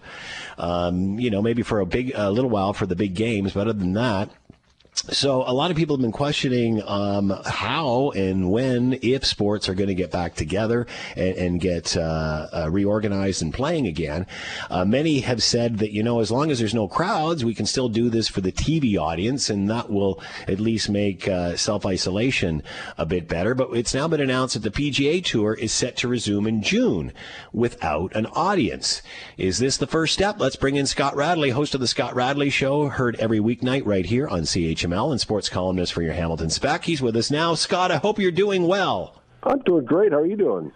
Um, 0.57 1.19
you 1.19 1.29
know, 1.29 1.41
maybe 1.41 1.61
for 1.61 1.79
a 1.79 1.85
big, 1.85 2.11
a 2.15 2.31
little 2.31 2.49
while 2.49 2.73
for 2.73 2.85
the 2.85 2.95
big 2.95 3.13
games, 3.13 3.53
but 3.53 3.67
other 3.67 3.77
than 3.79 3.93
that, 3.93 4.29
so 4.97 5.43
a 5.47 5.53
lot 5.53 5.71
of 5.71 5.77
people 5.77 5.95
have 5.95 6.01
been 6.01 6.11
questioning 6.11 6.81
um, 6.85 7.33
how 7.45 8.11
and 8.11 8.49
when, 8.51 8.97
if 9.01 9.25
sports 9.25 9.69
are 9.69 9.75
going 9.75 9.87
to 9.87 9.95
get 9.95 10.11
back 10.11 10.35
together 10.35 10.87
and, 11.15 11.35
and 11.37 11.61
get 11.61 11.95
uh, 11.95 12.47
uh, 12.51 12.69
reorganized 12.69 13.41
and 13.41 13.53
playing 13.53 13.87
again. 13.87 14.25
Uh, 14.69 14.83
many 14.83 15.19
have 15.19 15.41
said 15.43 15.77
that 15.77 15.91
you 15.91 16.01
know 16.01 16.19
as 16.19 16.31
long 16.31 16.51
as 16.51 16.59
there's 16.59 16.73
no 16.73 16.87
crowds, 16.87 17.45
we 17.45 17.53
can 17.53 17.65
still 17.65 17.89
do 17.89 18.09
this 18.09 18.27
for 18.27 18.41
the 18.41 18.51
TV 18.51 18.97
audience, 18.97 19.49
and 19.49 19.69
that 19.69 19.89
will 19.89 20.21
at 20.47 20.59
least 20.59 20.89
make 20.89 21.27
uh, 21.27 21.55
self 21.55 21.85
isolation 21.85 22.63
a 22.97 23.05
bit 23.05 23.27
better. 23.27 23.53
But 23.53 23.69
it's 23.73 23.93
now 23.93 24.07
been 24.07 24.21
announced 24.21 24.59
that 24.59 24.63
the 24.63 24.91
PGA 24.91 25.23
Tour 25.23 25.53
is 25.53 25.71
set 25.71 25.95
to 25.97 26.07
resume 26.07 26.47
in 26.47 26.61
June 26.61 27.13
without 27.53 28.15
an 28.15 28.25
audience. 28.27 29.01
Is 29.37 29.59
this 29.59 29.77
the 29.77 29.87
first 29.87 30.13
step? 30.13 30.39
Let's 30.39 30.55
bring 30.55 30.75
in 30.75 30.87
Scott 30.87 31.15
Radley, 31.15 31.51
host 31.51 31.75
of 31.75 31.81
the 31.81 31.87
Scott 31.87 32.15
Radley 32.15 32.49
Show, 32.49 32.89
heard 32.89 33.15
every 33.17 33.39
weeknight 33.39 33.85
right 33.85 34.05
here 34.05 34.27
on 34.27 34.41
CHM 34.41 34.86
and 34.93 35.19
sports 35.19 35.49
columnist 35.49 35.93
for 35.93 36.01
your 36.01 36.13
Hamilton 36.13 36.49
Spec. 36.49 36.83
He's 36.85 37.01
with 37.01 37.15
us 37.15 37.29
now. 37.31 37.53
Scott, 37.55 37.91
I 37.91 37.97
hope 37.97 38.19
you're 38.19 38.31
doing 38.31 38.67
well. 38.67 39.21
I'm 39.43 39.59
doing 39.59 39.85
great. 39.85 40.11
How 40.11 40.19
are 40.19 40.25
you 40.25 40.37
doing? 40.37 40.71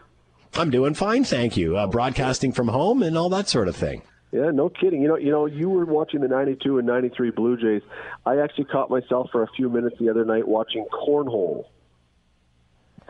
I'm 0.56 0.70
doing 0.70 0.94
fine, 0.94 1.24
thank 1.24 1.56
you. 1.56 1.78
Uh, 1.78 1.88
broadcasting 1.88 2.52
from 2.52 2.68
home 2.68 3.02
and 3.04 3.18
all 3.18 3.30
that 3.30 3.48
sort 3.48 3.68
of 3.68 3.76
thing. 3.76 4.02
Yeah, 4.32 4.52
no 4.52 4.70
kidding. 4.70 5.02
You 5.02 5.10
know, 5.10 5.18
you 5.18 5.32
know, 5.32 5.46
you 5.46 5.70
were 5.70 5.86
watching 5.86 6.22
the 6.22 6.28
'92 6.28 6.78
and 6.78 6.88
'93 6.88 7.32
Blue 7.32 7.58
Jays. 7.58 7.82
I 8.26 8.38
actually 8.38 8.66
caught 8.66 8.90
myself 8.90 9.30
for 9.32 9.44
a 9.44 9.48
few 9.56 9.70
minutes 9.70 9.98
the 10.00 10.10
other 10.10 10.24
night 10.24 10.48
watching 10.48 10.86
cornhole. 10.86 11.66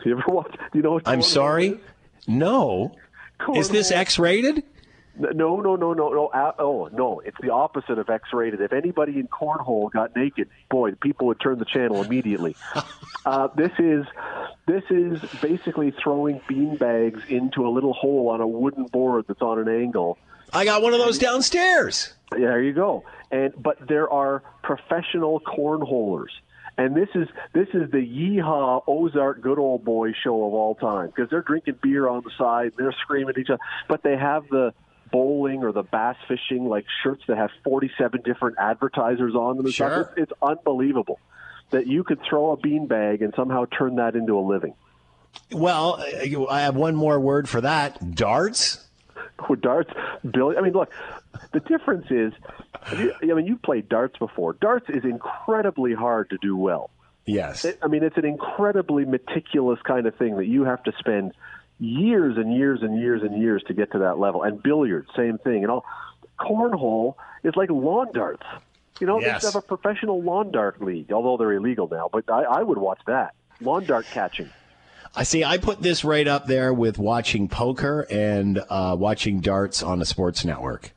Do 0.03 0.09
you 0.09 0.17
ever 0.17 0.23
watch? 0.33 0.51
Do 0.51 0.79
you 0.79 0.81
know 0.81 0.93
what? 0.93 1.07
I'm 1.07 1.21
sorry. 1.21 1.67
Is? 1.67 1.77
No. 2.27 2.95
Cornhole. 3.39 3.57
Is 3.57 3.69
this 3.69 3.91
X-rated? 3.91 4.63
No, 5.17 5.59
no, 5.59 5.75
no, 5.75 5.93
no, 5.93 6.09
no. 6.09 6.53
Oh, 6.59 6.89
no. 6.91 7.21
It's 7.25 7.37
the 7.41 7.51
opposite 7.51 7.99
of 7.99 8.09
X-rated. 8.09 8.61
If 8.61 8.73
anybody 8.73 9.19
in 9.19 9.27
cornhole 9.27 9.91
got 9.91 10.15
naked, 10.15 10.49
boy, 10.69 10.93
people 10.93 11.27
would 11.27 11.39
turn 11.39 11.59
the 11.59 11.65
channel 11.65 12.01
immediately. 12.01 12.55
uh, 13.25 13.49
this 13.55 13.71
is 13.77 14.05
this 14.67 14.83
is 14.89 15.21
basically 15.41 15.91
throwing 15.91 16.39
bean 16.47 16.77
bags 16.77 17.21
into 17.27 17.67
a 17.67 17.69
little 17.69 17.93
hole 17.93 18.29
on 18.29 18.41
a 18.41 18.47
wooden 18.47 18.85
board 18.85 19.25
that's 19.27 19.41
on 19.41 19.59
an 19.59 19.67
angle. 19.67 20.17
I 20.53 20.65
got 20.65 20.81
one 20.81 20.93
of 20.93 20.99
those 20.99 21.17
downstairs. 21.17 22.13
Yeah, 22.33 22.47
there 22.47 22.63
you 22.63 22.73
go. 22.73 23.03
And 23.31 23.53
but 23.61 23.87
there 23.87 24.09
are 24.09 24.43
professional 24.63 25.41
cornholers. 25.41 26.29
And 26.77 26.95
this 26.95 27.09
is 27.15 27.27
this 27.53 27.67
is 27.73 27.91
the 27.91 27.97
yeehaw 27.97 28.83
Ozark 28.87 29.41
good 29.41 29.59
old 29.59 29.83
boy 29.83 30.13
show 30.23 30.45
of 30.45 30.53
all 30.53 30.75
time 30.75 31.07
because 31.07 31.29
they're 31.29 31.41
drinking 31.41 31.79
beer 31.81 32.07
on 32.07 32.23
the 32.23 32.31
side, 32.37 32.73
they're 32.77 32.95
screaming 33.01 33.29
at 33.29 33.37
each 33.37 33.49
other, 33.49 33.59
but 33.87 34.03
they 34.03 34.15
have 34.15 34.47
the 34.49 34.73
bowling 35.11 35.63
or 35.63 35.71
the 35.71 35.83
bass 35.83 36.15
fishing 36.27 36.65
like 36.67 36.85
shirts 37.03 37.23
that 37.27 37.37
have 37.37 37.49
47 37.63 38.21
different 38.23 38.57
advertisers 38.57 39.35
on 39.35 39.57
them. 39.57 39.69
Sure. 39.69 40.11
It's, 40.17 40.31
it's 40.31 40.41
unbelievable 40.41 41.19
that 41.71 41.87
you 41.87 42.03
could 42.03 42.19
throw 42.27 42.51
a 42.51 42.57
beanbag 42.57 43.23
and 43.23 43.33
somehow 43.35 43.65
turn 43.65 43.95
that 43.95 44.15
into 44.15 44.37
a 44.37 44.41
living. 44.41 44.73
Well, 45.51 46.03
I 46.49 46.61
have 46.61 46.75
one 46.75 46.95
more 46.95 47.19
word 47.19 47.47
for 47.47 47.61
that: 47.61 48.15
darts. 48.15 48.85
With 49.49 49.61
darts, 49.61 49.91
Billy. 50.29 50.57
I 50.57 50.61
mean, 50.61 50.73
look, 50.73 50.91
the 51.51 51.61
difference 51.61 52.05
is, 52.09 52.33
I 52.83 53.15
mean, 53.23 53.47
you've 53.47 53.61
played 53.61 53.89
darts 53.89 54.17
before. 54.17 54.53
Darts 54.53 54.87
is 54.89 55.03
incredibly 55.03 55.93
hard 55.93 56.29
to 56.29 56.37
do 56.41 56.55
well. 56.55 56.91
Yes. 57.25 57.65
It, 57.65 57.79
I 57.81 57.87
mean, 57.87 58.03
it's 58.03 58.17
an 58.17 58.25
incredibly 58.25 59.05
meticulous 59.05 59.79
kind 59.83 60.05
of 60.05 60.15
thing 60.15 60.37
that 60.37 60.45
you 60.45 60.63
have 60.65 60.83
to 60.83 60.91
spend 60.99 61.33
years 61.81 62.37
and 62.37 62.55
years 62.55 62.81
and 62.83 62.97
years 62.99 63.23
and 63.23 63.41
years 63.41 63.63
to 63.67 63.73
get 63.73 63.91
to 63.91 63.99
that 63.99 64.19
level. 64.19 64.43
And 64.43 64.61
billiards, 64.61 65.09
same 65.15 65.39
thing. 65.39 65.63
And 65.63 65.71
all 65.71 65.85
cornhole 66.39 67.15
is 67.43 67.55
like 67.55 67.69
lawn 67.69 68.11
darts. 68.13 68.45
You 68.99 69.07
know, 69.07 69.19
yes. 69.19 69.41
they 69.41 69.47
have 69.47 69.55
a 69.55 69.61
professional 69.61 70.21
lawn 70.21 70.51
dart 70.51 70.81
league, 70.81 71.11
although 71.11 71.35
they're 71.37 71.53
illegal 71.53 71.89
now. 71.89 72.07
But 72.11 72.29
I, 72.29 72.43
I 72.43 72.61
would 72.61 72.77
watch 72.77 72.99
that 73.07 73.33
lawn 73.59 73.85
dart 73.85 74.05
catching. 74.05 74.49
I 75.15 75.23
see. 75.23 75.43
I 75.43 75.57
put 75.57 75.81
this 75.81 76.05
right 76.05 76.27
up 76.27 76.47
there 76.47 76.73
with 76.73 76.97
watching 76.97 77.49
poker 77.49 78.05
and 78.09 78.63
uh, 78.69 78.95
watching 78.97 79.41
darts 79.41 79.83
on 79.83 80.01
a 80.01 80.05
sports 80.05 80.45
network. 80.45 80.93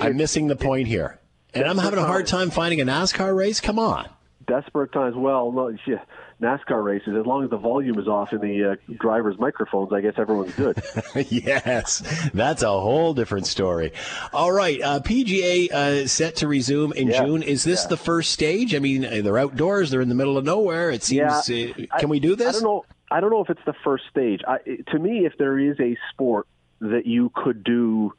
I'm 0.00 0.16
missing 0.16 0.46
the 0.46 0.56
point 0.56 0.88
here, 0.88 1.18
and 1.52 1.64
I'm 1.64 1.76
having 1.76 1.98
a 1.98 2.06
hard 2.06 2.26
time 2.26 2.50
finding 2.50 2.80
a 2.80 2.84
NASCAR 2.84 3.36
race. 3.36 3.60
Come 3.60 3.78
on, 3.78 4.08
desperate 4.46 4.92
times. 4.92 5.14
Well, 5.14 5.52
no, 5.52 5.76
yeah, 5.86 6.02
NASCAR 6.40 6.84
races, 6.84 7.14
as 7.18 7.24
long 7.24 7.44
as 7.44 7.50
the 7.50 7.56
volume 7.56 7.98
is 7.98 8.06
off 8.06 8.32
in 8.34 8.40
the 8.40 8.72
uh, 8.72 8.94
driver's 8.98 9.38
microphones, 9.38 9.90
I 9.92 10.02
guess 10.02 10.14
everyone's 10.18 10.54
good. 10.54 10.82
yes, 11.30 12.02
that's 12.34 12.62
a 12.62 12.68
whole 12.68 13.14
different 13.14 13.46
story. 13.46 13.92
All 14.34 14.52
right, 14.52 14.80
uh, 14.82 15.00
PGA 15.00 15.70
uh, 15.72 16.06
set 16.06 16.36
to 16.36 16.48
resume 16.48 16.92
in 16.92 17.08
yeah. 17.08 17.24
June. 17.24 17.42
Is 17.42 17.64
this 17.64 17.84
yeah. 17.84 17.88
the 17.88 17.96
first 17.96 18.32
stage? 18.32 18.74
I 18.74 18.80
mean, 18.80 19.00
they're 19.00 19.38
outdoors; 19.38 19.90
they're 19.90 20.02
in 20.02 20.10
the 20.10 20.14
middle 20.14 20.36
of 20.36 20.44
nowhere. 20.44 20.90
It 20.90 21.02
seems. 21.02 21.48
Yeah, 21.48 21.68
uh, 21.70 21.98
can 21.98 22.06
I, 22.08 22.10
we 22.10 22.20
do 22.20 22.36
this? 22.36 22.48
I 22.48 22.52
don't 22.52 22.62
know. 22.64 22.84
I 23.10 23.20
don't 23.20 23.30
know 23.30 23.42
if 23.42 23.48
it's 23.48 23.64
the 23.64 23.74
first 23.84 24.04
stage. 24.10 24.42
I, 24.46 24.58
to 24.90 24.98
me, 24.98 25.24
if 25.24 25.38
there 25.38 25.58
is 25.58 25.80
a 25.80 25.96
sport 26.10 26.46
that 26.80 27.06
you 27.06 27.30
could 27.34 27.64
do 27.64 28.12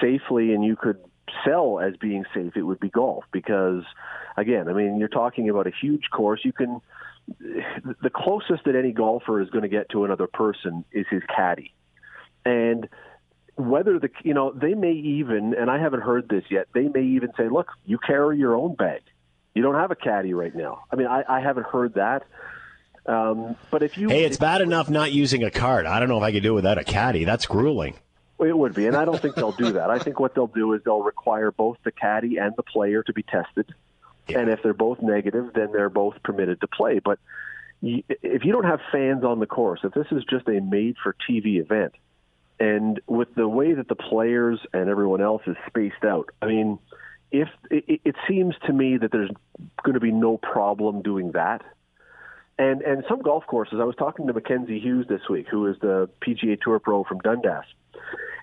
safely 0.00 0.52
and 0.52 0.62
you 0.62 0.76
could 0.76 0.98
sell 1.44 1.80
as 1.80 1.96
being 1.96 2.24
safe, 2.34 2.56
it 2.56 2.62
would 2.62 2.80
be 2.80 2.90
golf 2.90 3.24
because, 3.32 3.84
again, 4.36 4.68
I 4.68 4.72
mean, 4.72 4.98
you're 4.98 5.08
talking 5.08 5.48
about 5.48 5.66
a 5.66 5.72
huge 5.80 6.10
course. 6.10 6.44
You 6.44 6.52
can 6.52 6.80
the 7.28 8.10
closest 8.10 8.64
that 8.64 8.76
any 8.76 8.92
golfer 8.92 9.40
is 9.40 9.50
going 9.50 9.62
to 9.62 9.68
get 9.68 9.88
to 9.90 10.04
another 10.04 10.26
person 10.26 10.84
is 10.92 11.06
his 11.10 11.22
caddy. 11.34 11.72
And 12.44 12.88
whether 13.56 13.98
the 13.98 14.10
you 14.22 14.34
know 14.34 14.52
they 14.52 14.74
may 14.74 14.92
even 14.92 15.54
and 15.54 15.70
I 15.70 15.78
haven't 15.78 16.02
heard 16.02 16.28
this 16.28 16.44
yet 16.50 16.68
they 16.74 16.88
may 16.88 17.02
even 17.02 17.30
say 17.38 17.48
look 17.48 17.68
you 17.84 17.98
carry 17.98 18.38
your 18.38 18.54
own 18.54 18.74
bag. 18.74 19.02
You 19.54 19.62
don't 19.62 19.74
have 19.74 19.90
a 19.90 19.96
caddy 19.96 20.34
right 20.34 20.54
now. 20.54 20.82
I 20.92 20.96
mean 20.96 21.06
I, 21.06 21.24
I 21.26 21.40
haven't 21.40 21.66
heard 21.66 21.94
that. 21.94 22.24
Um, 23.06 23.56
but 23.70 23.82
if 23.82 23.96
you 23.96 24.08
hey 24.08 24.24
it's 24.24 24.36
bad 24.36 24.60
enough 24.60 24.90
not 24.90 25.12
using 25.12 25.42
a 25.42 25.50
card. 25.50 25.86
I 25.86 25.98
don't 26.00 26.08
know 26.08 26.18
if 26.18 26.22
I 26.22 26.32
could 26.32 26.42
do 26.42 26.52
it 26.52 26.56
without 26.56 26.78
a 26.78 26.84
caddy. 26.84 27.24
That's 27.24 27.46
grueling. 27.46 27.94
It 28.38 28.56
would 28.56 28.74
be 28.74 28.86
and 28.86 28.94
I 28.94 29.06
don't 29.06 29.20
think 29.20 29.34
they'll 29.34 29.52
do 29.52 29.72
that. 29.72 29.90
I 29.90 29.98
think 29.98 30.20
what 30.20 30.34
they'll 30.34 30.46
do 30.46 30.74
is 30.74 30.82
they'll 30.84 31.02
require 31.02 31.50
both 31.50 31.78
the 31.82 31.92
caddy 31.92 32.36
and 32.36 32.54
the 32.56 32.62
player 32.62 33.02
to 33.04 33.12
be 33.12 33.22
tested 33.22 33.74
And 34.28 34.50
if 34.50 34.62
they're 34.62 34.74
both 34.74 35.00
negative, 35.00 35.50
then 35.54 35.72
they're 35.72 35.90
both 35.90 36.22
permitted 36.22 36.60
to 36.60 36.66
play. 36.66 36.98
But 36.98 37.18
if 37.82 38.44
you 38.44 38.52
don't 38.52 38.64
have 38.64 38.80
fans 38.90 39.24
on 39.24 39.38
the 39.38 39.46
course, 39.46 39.80
if 39.84 39.92
this 39.92 40.06
is 40.10 40.24
just 40.28 40.48
a 40.48 40.60
made 40.60 40.96
for 41.02 41.14
TV 41.28 41.60
event, 41.60 41.94
and 42.58 43.00
with 43.06 43.34
the 43.34 43.46
way 43.46 43.74
that 43.74 43.88
the 43.88 43.94
players 43.94 44.58
and 44.72 44.88
everyone 44.88 45.20
else 45.20 45.42
is 45.46 45.56
spaced 45.66 46.04
out, 46.04 46.30
I 46.40 46.46
mean, 46.46 46.78
if 47.30 47.48
it, 47.70 48.00
it 48.04 48.16
seems 48.26 48.54
to 48.66 48.72
me 48.72 48.96
that 48.96 49.12
there's 49.12 49.30
going 49.82 49.94
to 49.94 50.00
be 50.00 50.12
no 50.12 50.38
problem 50.38 51.02
doing 51.02 51.32
that. 51.32 51.62
And 52.58 52.80
and 52.80 53.04
some 53.08 53.20
golf 53.20 53.46
courses, 53.46 53.78
I 53.80 53.84
was 53.84 53.96
talking 53.96 54.26
to 54.26 54.32
Mackenzie 54.32 54.80
Hughes 54.80 55.06
this 55.06 55.28
week, 55.28 55.46
who 55.48 55.66
is 55.66 55.76
the 55.80 56.08
PGA 56.26 56.58
Tour 56.58 56.78
pro 56.78 57.04
from 57.04 57.18
Dundas, 57.18 57.66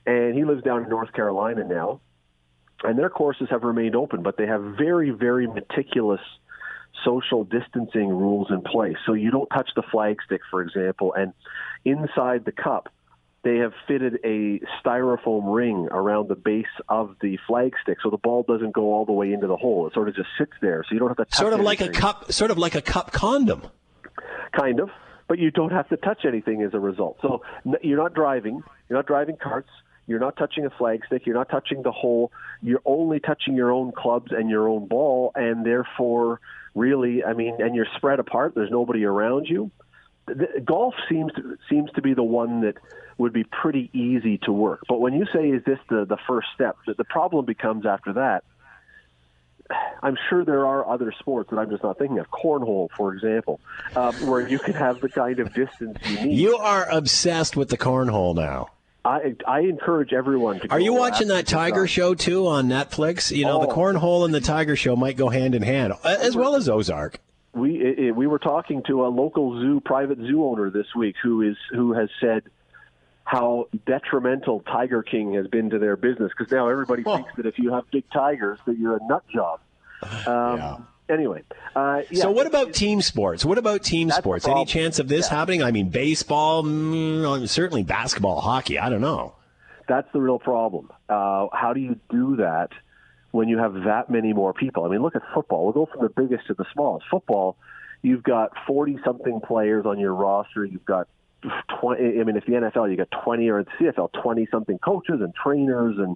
and 0.05 0.35
he 0.35 0.45
lives 0.45 0.61
down 0.61 0.83
in 0.83 0.89
North 0.89 1.11
Carolina 1.13 1.63
now 1.63 1.99
and 2.83 2.97
their 2.97 3.09
courses 3.09 3.47
have 3.49 3.63
remained 3.63 3.95
open, 3.95 4.23
but 4.23 4.37
they 4.37 4.47
have 4.47 4.61
very, 4.77 5.09
very 5.09 5.47
meticulous 5.47 6.21
social 7.03 7.43
distancing 7.43 8.09
rules 8.09 8.47
in 8.49 8.61
place. 8.61 8.95
So 9.05 9.13
you 9.13 9.31
don't 9.31 9.47
touch 9.47 9.69
the 9.75 9.83
flagstick, 9.83 10.39
for 10.49 10.61
example, 10.61 11.13
and 11.13 11.33
inside 11.85 12.45
the 12.45 12.51
cup, 12.51 12.89
they 13.43 13.57
have 13.57 13.73
fitted 13.87 14.19
a 14.23 14.61
styrofoam 14.81 15.53
ring 15.53 15.89
around 15.91 16.29
the 16.29 16.35
base 16.35 16.65
of 16.87 17.15
the 17.21 17.37
flagstick, 17.49 17.97
so 18.01 18.09
the 18.09 18.17
ball 18.17 18.43
doesn't 18.47 18.71
go 18.73 18.93
all 18.93 19.05
the 19.05 19.11
way 19.11 19.33
into 19.33 19.47
the 19.47 19.57
hole. 19.57 19.85
It 19.87 19.93
sort 19.93 20.07
of 20.07 20.15
just 20.15 20.29
sits 20.37 20.53
there, 20.61 20.83
so 20.87 20.93
you 20.93 20.99
don't 20.99 21.09
have 21.09 21.17
to 21.17 21.25
touch. 21.25 21.35
Sort 21.39 21.51
of 21.51 21.59
anything. 21.59 21.87
like 21.87 21.95
a 21.95 21.99
cup, 21.99 22.31
sort 22.31 22.51
of 22.51 22.57
like 22.57 22.75
a 22.75 22.81
cup 22.81 23.11
condom. 23.11 23.63
Kind 24.57 24.79
of, 24.79 24.89
but 25.27 25.39
you 25.39 25.51
don't 25.51 25.71
have 25.71 25.89
to 25.89 25.97
touch 25.97 26.25
anything 26.25 26.61
as 26.61 26.73
a 26.73 26.79
result. 26.79 27.17
So 27.21 27.41
you're 27.81 27.97
not 27.97 28.13
driving, 28.13 28.63
you're 28.87 28.97
not 28.97 29.07
driving 29.07 29.35
carts, 29.35 29.69
you're 30.07 30.19
not 30.19 30.35
touching 30.35 30.65
a 30.65 30.69
flagstick. 30.69 31.25
You're 31.25 31.35
not 31.35 31.49
touching 31.49 31.81
the 31.81 31.91
hole. 31.91 32.31
You're 32.61 32.81
only 32.85 33.19
touching 33.19 33.55
your 33.55 33.71
own 33.71 33.91
clubs 33.91 34.31
and 34.31 34.49
your 34.49 34.67
own 34.67 34.87
ball, 34.87 35.31
and 35.35 35.65
therefore, 35.65 36.41
really, 36.75 37.23
I 37.23 37.33
mean, 37.33 37.61
and 37.61 37.75
you're 37.75 37.87
spread 37.95 38.19
apart. 38.19 38.53
There's 38.55 38.71
nobody 38.71 39.05
around 39.05 39.47
you. 39.47 39.71
The, 40.25 40.61
golf 40.63 40.93
seems 41.09 41.33
to, 41.33 41.57
seems 41.69 41.91
to 41.91 42.01
be 42.01 42.13
the 42.13 42.23
one 42.23 42.61
that 42.61 42.75
would 43.17 43.33
be 43.33 43.43
pretty 43.43 43.89
easy 43.93 44.37
to 44.39 44.51
work. 44.51 44.81
But 44.87 44.99
when 44.99 45.13
you 45.13 45.25
say, 45.33 45.49
"Is 45.49 45.63
this 45.65 45.79
the 45.89 46.05
the 46.05 46.17
first 46.27 46.47
step?" 46.55 46.77
the, 46.85 46.93
the 46.93 47.03
problem 47.03 47.45
becomes 47.45 47.85
after 47.85 48.13
that. 48.13 48.43
I'm 50.01 50.17
sure 50.29 50.43
there 50.43 50.65
are 50.65 50.87
other 50.87 51.13
sports 51.17 51.49
that 51.49 51.57
I'm 51.57 51.69
just 51.69 51.83
not 51.83 51.97
thinking 51.97 52.19
of. 52.19 52.29
Cornhole, 52.29 52.89
for 52.91 53.13
example, 53.13 53.61
um, 53.95 54.13
where 54.27 54.45
you 54.45 54.59
can 54.59 54.73
have 54.73 54.99
the 54.99 55.07
kind 55.07 55.39
of 55.39 55.53
distance 55.53 55.97
you 56.05 56.25
need. 56.25 56.37
You 56.37 56.57
are 56.57 56.85
obsessed 56.89 57.55
with 57.55 57.69
the 57.69 57.77
cornhole 57.77 58.35
now. 58.35 58.69
I 59.05 59.35
I 59.47 59.59
encourage 59.61 60.13
everyone 60.13 60.59
to. 60.61 60.71
Are 60.71 60.79
you 60.79 60.93
watching 60.93 61.27
that 61.27 61.45
Tiger 61.45 61.87
show 61.87 62.13
too 62.15 62.47
on 62.47 62.67
Netflix? 62.69 63.35
You 63.35 63.45
know, 63.45 63.59
the 63.61 63.67
Oh. 63.67 63.75
cornhole 63.75 64.23
and 64.25 64.33
the 64.33 64.39
Tiger 64.41 64.75
show 64.75 64.95
might 64.95 65.17
go 65.17 65.29
hand 65.29 65.55
in 65.55 65.61
hand, 65.61 65.93
as 66.05 66.35
well 66.37 66.55
as 66.55 66.69
Ozark. 66.69 67.19
we 67.53 67.81
it, 67.81 68.15
we 68.15 68.27
were 68.27 68.39
talking 68.39 68.81
to 68.87 69.05
a 69.05 69.09
local 69.09 69.59
zoo 69.59 69.81
private 69.81 70.17
zoo 70.19 70.43
owner 70.45 70.69
this 70.69 70.87
week 70.95 71.15
who 71.21 71.41
is 71.41 71.57
who 71.71 71.93
has 71.93 72.09
said 72.21 72.43
how 73.25 73.67
detrimental 73.85 74.61
Tiger 74.61 75.03
King 75.03 75.33
has 75.35 75.47
been 75.47 75.69
to 75.69 75.79
their 75.79 75.95
business 75.97 76.31
because 76.37 76.51
now 76.51 76.67
everybody 76.69 77.03
thinks 77.03 77.31
that 77.37 77.45
if 77.45 77.57
you 77.59 77.73
have 77.73 77.89
big 77.91 78.03
tigers 78.11 78.59
that 78.65 78.77
you're 78.77 78.95
a 78.97 78.99
nut 79.07 79.23
job. 79.33 79.59
Um, 80.27 80.87
Anyway, 81.09 81.43
uh, 81.75 82.01
yeah, 82.09 82.23
so 82.23 82.31
what 82.31 82.47
about 82.47 82.73
team 82.73 83.01
sports? 83.01 83.43
What 83.43 83.57
about 83.57 83.83
team 83.83 84.07
That's 84.07 84.19
sports? 84.19 84.47
Any 84.47 84.65
chance 84.65 84.99
of 84.99 85.07
this 85.09 85.27
happening? 85.27 85.61
I 85.61 85.71
mean, 85.71 85.89
baseball, 85.89 86.63
mm, 86.63 87.47
certainly 87.49 87.83
basketball, 87.83 88.39
hockey. 88.39 88.79
I 88.79 88.89
don't 88.89 89.01
know. 89.01 89.35
That's 89.87 90.07
the 90.13 90.21
real 90.21 90.39
problem. 90.39 90.89
Uh, 91.09 91.47
how 91.51 91.73
do 91.73 91.81
you 91.81 91.99
do 92.09 92.37
that 92.37 92.69
when 93.31 93.49
you 93.49 93.57
have 93.57 93.73
that 93.85 94.09
many 94.09 94.31
more 94.31 94.53
people? 94.53 94.85
I 94.85 94.89
mean, 94.89 95.01
look 95.01 95.15
at 95.15 95.23
football. 95.33 95.65
We'll 95.65 95.73
go 95.73 95.89
from 95.91 96.03
the 96.03 96.09
biggest 96.09 96.47
to 96.47 96.53
the 96.53 96.65
smallest. 96.73 97.05
Football, 97.11 97.57
you've 98.01 98.23
got 98.23 98.51
40 98.65 98.99
something 99.03 99.41
players 99.41 99.85
on 99.85 99.99
your 99.99 100.13
roster. 100.13 100.63
You've 100.63 100.85
got 100.85 101.09
20, 101.81 102.21
I 102.21 102.23
mean, 102.23 102.37
if 102.37 102.45
the 102.45 102.53
NFL, 102.53 102.89
you 102.89 102.97
got 102.97 103.11
20 103.23 103.49
or 103.49 103.63
the 103.63 103.71
CFL, 103.79 104.11
20 104.21 104.47
something 104.51 104.79
coaches 104.79 105.19
and 105.19 105.33
trainers 105.35 105.97
and 105.97 106.15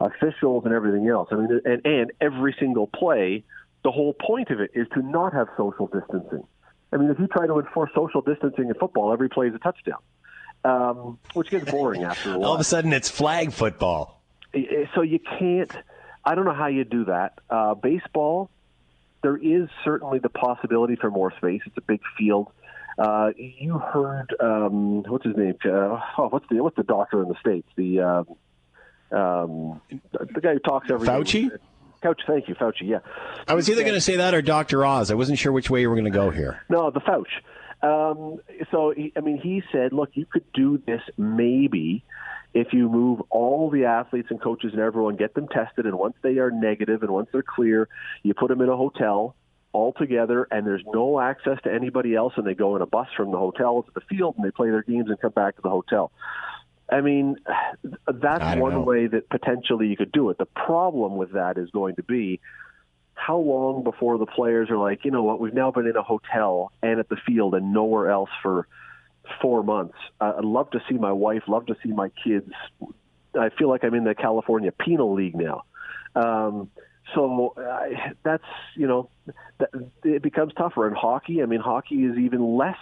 officials 0.00 0.64
and 0.64 0.74
everything 0.74 1.08
else. 1.08 1.28
I 1.30 1.36
mean, 1.36 1.60
and, 1.64 1.86
and 1.86 2.12
every 2.20 2.54
single 2.58 2.86
play, 2.86 3.44
the 3.84 3.90
whole 3.90 4.12
point 4.14 4.50
of 4.50 4.60
it 4.60 4.70
is 4.74 4.86
to 4.94 5.02
not 5.02 5.32
have 5.32 5.48
social 5.56 5.86
distancing. 5.86 6.44
I 6.92 6.96
mean, 6.96 7.10
if 7.10 7.18
you 7.18 7.26
try 7.26 7.46
to 7.46 7.58
enforce 7.58 7.90
social 7.94 8.22
distancing 8.22 8.68
in 8.68 8.74
football, 8.74 9.12
every 9.12 9.28
play 9.28 9.48
is 9.48 9.54
a 9.54 9.58
touchdown, 9.58 9.98
um, 10.64 11.18
which 11.34 11.50
gets 11.50 11.70
boring 11.70 12.02
after 12.04 12.34
a 12.34 12.38
while 12.38 12.48
All 12.50 12.54
of 12.54 12.60
a 12.60 12.64
sudden, 12.64 12.92
it's 12.92 13.08
flag 13.10 13.52
football. 13.52 14.22
so 14.94 15.02
you 15.02 15.18
can't 15.38 15.70
i 16.24 16.34
don't 16.34 16.44
know 16.46 16.54
how 16.54 16.66
you 16.66 16.84
do 16.84 17.04
that. 17.04 17.38
Uh, 17.50 17.74
baseball 17.74 18.50
there 19.22 19.36
is 19.36 19.68
certainly 19.84 20.18
the 20.18 20.28
possibility 20.28 20.96
for 20.96 21.10
more 21.10 21.32
space. 21.36 21.60
It's 21.66 21.76
a 21.76 21.82
big 21.82 22.00
field. 22.16 22.48
Uh, 22.96 23.30
you 23.36 23.78
heard 23.78 24.34
um, 24.40 25.02
what's 25.04 25.24
his 25.24 25.36
name? 25.36 25.54
Uh, 25.64 26.00
oh, 26.18 26.28
what's 26.30 26.46
the 26.50 26.62
what's 26.62 26.76
the 26.76 26.82
doctor 26.82 27.22
in 27.22 27.28
the 27.28 27.36
states? 27.40 27.68
The 27.76 28.00
um, 28.00 28.26
um, 29.16 29.80
the 29.90 30.40
guy 30.40 30.54
who 30.54 30.58
talks 30.58 30.90
every 30.90 31.06
Fauci? 31.06 31.50
Couch, 32.02 32.22
thank 32.26 32.48
you, 32.48 32.54
Fauci. 32.54 32.82
Yeah, 32.82 33.00
I 33.46 33.54
was 33.54 33.68
either 33.68 33.82
going 33.82 33.94
to 33.94 34.00
say 34.00 34.16
that 34.16 34.34
or 34.34 34.42
Dr. 34.42 34.84
Oz. 34.84 35.10
I 35.10 35.14
wasn't 35.14 35.38
sure 35.38 35.52
which 35.52 35.70
way 35.70 35.80
you 35.80 35.88
were 35.88 35.96
going 35.96 36.04
to 36.04 36.10
go 36.10 36.30
here. 36.30 36.62
No, 36.68 36.90
the 36.90 37.00
Fauci. 37.00 37.26
Um, 37.80 38.40
so, 38.70 38.92
he, 38.96 39.12
I 39.16 39.20
mean, 39.20 39.38
he 39.38 39.62
said, 39.72 39.92
look, 39.92 40.10
you 40.14 40.26
could 40.26 40.44
do 40.52 40.82
this 40.84 41.00
maybe 41.16 42.04
if 42.54 42.72
you 42.72 42.88
move 42.88 43.20
all 43.30 43.70
the 43.70 43.84
athletes 43.84 44.28
and 44.30 44.40
coaches 44.40 44.72
and 44.72 44.80
everyone, 44.80 45.16
get 45.16 45.34
them 45.34 45.48
tested, 45.48 45.86
and 45.86 45.98
once 45.98 46.14
they 46.22 46.38
are 46.38 46.50
negative 46.50 47.02
and 47.02 47.10
once 47.10 47.28
they're 47.32 47.42
clear, 47.42 47.88
you 48.22 48.34
put 48.34 48.48
them 48.48 48.60
in 48.60 48.68
a 48.68 48.76
hotel 48.76 49.34
all 49.72 49.92
together, 49.92 50.48
and 50.50 50.66
there's 50.66 50.82
no 50.86 51.20
access 51.20 51.58
to 51.62 51.72
anybody 51.72 52.14
else, 52.14 52.32
and 52.36 52.46
they 52.46 52.54
go 52.54 52.74
in 52.74 52.82
a 52.82 52.86
bus 52.86 53.08
from 53.16 53.30
the 53.30 53.38
hotel 53.38 53.82
to 53.82 53.90
the 53.94 54.00
field, 54.00 54.34
and 54.36 54.44
they 54.44 54.50
play 54.50 54.70
their 54.70 54.82
games 54.82 55.08
and 55.08 55.20
come 55.20 55.32
back 55.32 55.56
to 55.56 55.62
the 55.62 55.68
hotel. 55.68 56.10
I 56.90 57.00
mean, 57.00 57.36
that's 58.06 58.44
I 58.44 58.56
one 58.56 58.72
know. 58.72 58.80
way 58.82 59.06
that 59.06 59.28
potentially 59.28 59.88
you 59.88 59.96
could 59.96 60.12
do 60.12 60.30
it. 60.30 60.38
The 60.38 60.46
problem 60.46 61.16
with 61.16 61.32
that 61.32 61.58
is 61.58 61.70
going 61.70 61.96
to 61.96 62.02
be 62.02 62.40
how 63.14 63.38
long 63.38 63.82
before 63.82 64.16
the 64.16 64.26
players 64.26 64.70
are 64.70 64.78
like, 64.78 65.04
you 65.04 65.10
know 65.10 65.22
what, 65.22 65.40
we've 65.40 65.54
now 65.54 65.70
been 65.70 65.86
in 65.86 65.96
a 65.96 66.02
hotel 66.02 66.72
and 66.82 67.00
at 67.00 67.08
the 67.08 67.16
field 67.16 67.54
and 67.54 67.72
nowhere 67.72 68.10
else 68.10 68.30
for 68.42 68.68
four 69.42 69.62
months. 69.62 69.96
Uh, 70.20 70.34
I'd 70.38 70.44
love 70.44 70.70
to 70.70 70.80
see 70.88 70.94
my 70.94 71.12
wife, 71.12 71.42
love 71.48 71.66
to 71.66 71.76
see 71.82 71.90
my 71.90 72.10
kids. 72.24 72.52
I 73.38 73.50
feel 73.50 73.68
like 73.68 73.84
I'm 73.84 73.94
in 73.94 74.04
the 74.04 74.14
California 74.14 74.72
Penal 74.72 75.14
League 75.14 75.34
now. 75.34 75.64
Um, 76.14 76.70
so 77.14 77.54
uh, 77.56 78.12
that's 78.22 78.44
you 78.76 78.86
know 78.86 79.10
that, 79.58 79.70
it 80.04 80.22
becomes 80.22 80.52
tougher. 80.54 80.86
In 80.86 80.94
hockey, 80.94 81.42
I 81.42 81.46
mean, 81.46 81.60
hockey 81.60 82.04
is 82.04 82.16
even 82.18 82.56
less 82.56 82.78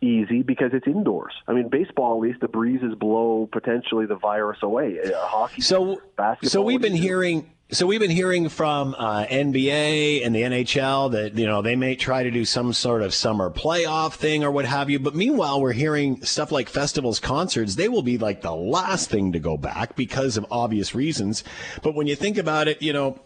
easy 0.00 0.42
because 0.42 0.70
it's 0.72 0.86
indoors. 0.86 1.32
I 1.48 1.52
mean, 1.52 1.68
baseball 1.68 2.14
at 2.14 2.20
least 2.28 2.40
the 2.40 2.48
breezes 2.48 2.94
blow 2.94 3.48
potentially 3.50 4.06
the 4.06 4.16
virus 4.16 4.58
away. 4.62 4.98
Uh, 5.04 5.12
hockey, 5.26 5.62
So, 5.62 6.00
basketball. 6.16 6.50
so 6.50 6.62
we've 6.62 6.80
been 6.80 6.96
hearing. 6.96 7.50
So 7.72 7.84
we've 7.88 7.98
been 7.98 8.12
hearing 8.12 8.48
from 8.48 8.94
uh, 8.96 9.24
NBA 9.26 10.24
and 10.24 10.32
the 10.32 10.42
NHL 10.42 11.10
that 11.12 11.36
you 11.36 11.46
know 11.46 11.62
they 11.62 11.74
may 11.74 11.96
try 11.96 12.22
to 12.22 12.30
do 12.30 12.44
some 12.44 12.72
sort 12.72 13.02
of 13.02 13.12
summer 13.12 13.50
playoff 13.50 14.12
thing 14.14 14.44
or 14.44 14.52
what 14.52 14.66
have 14.66 14.88
you. 14.88 15.00
But 15.00 15.16
meanwhile, 15.16 15.60
we're 15.60 15.72
hearing 15.72 16.22
stuff 16.24 16.52
like 16.52 16.68
festivals, 16.68 17.18
concerts. 17.18 17.74
They 17.74 17.88
will 17.88 18.02
be 18.04 18.18
like 18.18 18.42
the 18.42 18.54
last 18.54 19.10
thing 19.10 19.32
to 19.32 19.40
go 19.40 19.56
back 19.56 19.96
because 19.96 20.36
of 20.36 20.46
obvious 20.48 20.94
reasons. 20.94 21.42
But 21.82 21.96
when 21.96 22.06
you 22.06 22.14
think 22.14 22.38
about 22.38 22.68
it, 22.68 22.82
you 22.82 22.92
know. 22.92 23.18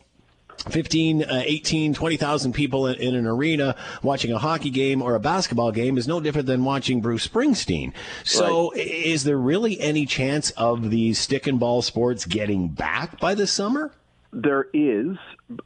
15, 0.68 1.22
uh, 1.22 1.42
18, 1.44 1.94
20,000 1.94 2.52
people 2.52 2.86
in, 2.86 2.96
in 2.96 3.14
an 3.14 3.26
arena 3.26 3.76
watching 4.02 4.32
a 4.32 4.38
hockey 4.38 4.70
game 4.70 5.02
or 5.02 5.14
a 5.14 5.20
basketball 5.20 5.72
game 5.72 5.96
is 5.96 6.06
no 6.06 6.20
different 6.20 6.46
than 6.46 6.64
watching 6.64 7.00
Bruce 7.00 7.26
Springsteen. 7.26 7.92
So, 8.24 8.72
i 8.74 8.78
is 8.78 9.24
there 9.24 9.38
really 9.38 9.80
any 9.80 10.06
chance 10.06 10.50
of 10.52 10.90
these 10.90 11.18
stick 11.18 11.46
and 11.46 11.58
ball 11.58 11.82
sports 11.82 12.26
getting 12.26 12.68
back 12.68 13.18
by 13.18 13.34
the 13.34 13.46
summer? 13.46 13.92
there 14.32 14.66
is, 14.72 15.16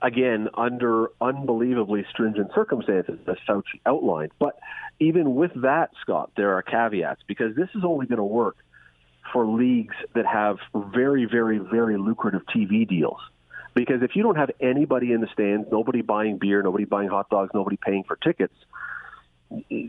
again, 0.01 0.49
under 0.55 1.09
unbelievably 1.21 2.07
stringent 2.11 2.51
circumstances, 2.55 3.19
as 3.27 3.37
Fauci 3.47 3.81
outlined. 3.85 4.33
But 4.39 4.59
even 5.01 5.35
with 5.35 5.51
that, 5.63 5.91
Scott, 6.01 6.31
there 6.37 6.55
are 6.55 6.63
caveats 6.63 7.23
because 7.27 7.55
this 7.57 7.69
is 7.75 7.85
only 7.85 8.07
going 8.07 8.19
to 8.19 8.25
work 8.25 8.57
for 9.33 9.47
leagues 9.47 9.95
that 10.15 10.27
have 10.27 10.59
very, 10.75 11.27
very, 11.27 11.59
very 11.59 11.99
lucrative 11.99 12.43
TV 12.55 12.89
deals. 12.89 13.21
Because 13.75 14.03
if 14.03 14.15
you 14.15 14.23
don't 14.23 14.37
have 14.37 14.51
anybody 14.61 15.13
in 15.13 15.21
the 15.21 15.27
stands, 15.33 15.69
nobody 15.71 16.01
buying 16.01 16.39
beer, 16.39 16.63
nobody 16.63 16.85
buying 16.85 17.09
hot 17.09 17.29
dogs, 17.29 17.51
nobody 17.53 17.77
paying 17.77 18.05
for 18.05 18.17
tickets, 18.17 18.55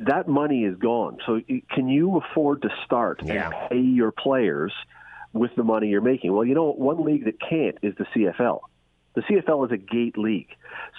that 0.05 0.27
money 0.27 0.63
is 0.63 0.75
gone. 0.77 1.17
So 1.25 1.41
can 1.71 1.87
you 1.87 2.17
afford 2.17 2.63
to 2.63 2.69
start 2.83 3.21
Yeah. 3.23 3.45
and 3.45 3.69
pay 3.69 3.79
your 3.79 4.11
players 4.11 4.73
with 5.33 5.55
the 5.55 5.63
money 5.63 5.89
you're 5.89 6.01
making? 6.01 6.33
Well, 6.33 6.45
you 6.45 6.55
know, 6.55 6.71
one 6.71 7.03
league 7.03 7.25
that 7.25 7.39
can't 7.39 7.77
is 7.81 7.95
the 7.95 8.05
CFL. 8.05 8.61
The 9.13 9.21
CFL 9.21 9.65
is 9.65 9.71
a 9.71 9.77
gate 9.77 10.17
league. 10.17 10.49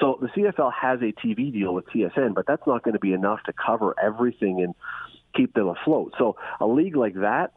So 0.00 0.18
the 0.20 0.28
CFL 0.28 0.72
has 0.72 1.00
a 1.02 1.12
TV 1.12 1.52
deal 1.52 1.74
with 1.74 1.86
TSN, 1.88 2.34
but 2.34 2.46
that's 2.46 2.66
not 2.66 2.82
going 2.82 2.94
to 2.94 3.00
be 3.00 3.12
enough 3.12 3.42
to 3.44 3.52
cover 3.52 3.94
everything 4.02 4.62
and 4.62 4.74
keep 5.34 5.52
them 5.54 5.68
afloat. 5.68 6.14
So 6.18 6.36
a 6.60 6.66
league 6.66 6.96
like 6.96 7.14
that, 7.14 7.52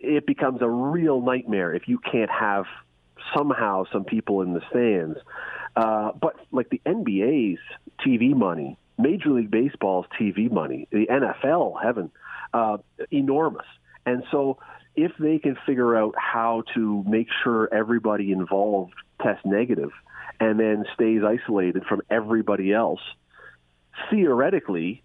it 0.00 0.26
becomes 0.26 0.62
a 0.62 0.68
real 0.68 1.20
nightmare 1.20 1.72
if 1.72 1.86
you 1.86 1.98
can't 1.98 2.30
have 2.30 2.64
somehow 3.34 3.84
some 3.92 4.04
people 4.04 4.42
in 4.42 4.54
the 4.54 4.62
stands. 4.70 5.18
Uh, 5.74 6.12
but 6.20 6.36
like 6.50 6.68
the 6.70 6.80
NBA's 6.84 7.60
TV 8.04 8.34
money, 8.34 8.76
Major 8.98 9.30
League 9.30 9.50
Baseball's 9.50 10.06
TV 10.20 10.50
money, 10.50 10.86
the 10.90 11.06
NFL, 11.06 11.82
heaven, 11.82 12.10
uh, 12.52 12.78
enormous. 13.10 13.66
And 14.04 14.24
so 14.30 14.58
if 14.94 15.12
they 15.18 15.38
can 15.38 15.56
figure 15.66 15.96
out 15.96 16.14
how 16.16 16.64
to 16.74 17.02
make 17.06 17.28
sure 17.42 17.72
everybody 17.72 18.32
involved 18.32 18.94
tests 19.22 19.42
negative 19.44 19.90
and 20.40 20.58
then 20.60 20.84
stays 20.94 21.22
isolated 21.24 21.84
from 21.84 22.02
everybody 22.10 22.72
else, 22.72 23.00
theoretically, 24.10 25.02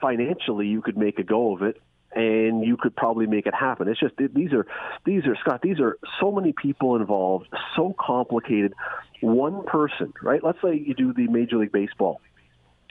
financially, 0.00 0.68
you 0.68 0.80
could 0.80 0.96
make 0.96 1.18
a 1.18 1.24
go 1.24 1.54
of 1.54 1.62
it 1.62 1.80
and 2.14 2.64
you 2.64 2.76
could 2.76 2.96
probably 2.96 3.26
make 3.26 3.46
it 3.46 3.54
happen. 3.54 3.88
It's 3.88 4.00
just 4.00 4.14
these 4.16 4.52
are 4.52 4.66
these 5.04 5.26
are 5.26 5.36
Scott. 5.36 5.60
These 5.62 5.80
are 5.80 5.98
so 6.20 6.32
many 6.32 6.52
people 6.52 6.96
involved, 6.96 7.48
so 7.76 7.94
complicated. 7.98 8.74
One 9.20 9.64
person, 9.64 10.12
right? 10.22 10.42
Let's 10.42 10.58
say 10.62 10.74
you 10.74 10.94
do 10.94 11.12
the 11.12 11.26
Major 11.28 11.58
League 11.58 11.72
Baseball, 11.72 12.20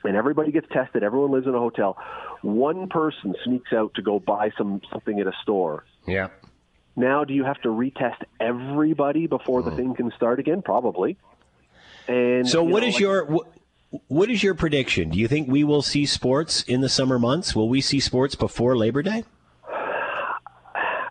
and 0.04 0.16
everybody 0.16 0.52
gets 0.52 0.68
tested. 0.72 1.04
Everyone 1.04 1.32
lives 1.32 1.48
in 1.48 1.56
a 1.56 1.60
hotel. 1.60 1.98
One 2.42 2.90
person 2.90 3.36
sneaks 3.44 3.74
out 3.74 3.94
to 3.96 4.02
go 4.02 4.20
buy 4.20 4.52
some 4.58 4.82
something 4.92 5.20
at 5.20 5.28
a 5.28 5.34
store. 5.42 5.86
Yeah. 6.06 6.28
Now, 6.96 7.24
do 7.24 7.34
you 7.34 7.44
have 7.44 7.62
to 7.62 7.70
retest 7.70 8.24
everybody 8.40 9.28
before 9.28 9.62
the 9.62 9.70
mm. 9.70 9.76
thing 9.76 9.96
can 9.96 10.12
start 10.16 10.40
again? 10.40 10.64
Probably. 10.64 11.16
And 12.08 12.48
So, 12.48 12.66
you 12.66 12.74
what 12.74 12.82
know, 12.82 12.88
is 12.88 12.96
like- 12.96 13.02
your 13.02 13.46
what, 14.08 14.30
is 14.30 14.44
your 14.44 14.54
prediction? 14.54 15.10
Do 15.10 15.20
you 15.20 15.28
think 15.28 15.48
we 15.48 15.64
will 15.64 15.82
see 15.82 16.06
sports 16.06 16.64
in 16.64 16.82
the 16.82 16.90
summer 16.90 17.18
months? 17.18 17.56
Will 17.56 17.70
we 17.70 17.82
see 17.82 18.00
sports 18.00 18.36
before 18.36 18.76
Labor 18.76 19.02
Day? 19.02 19.24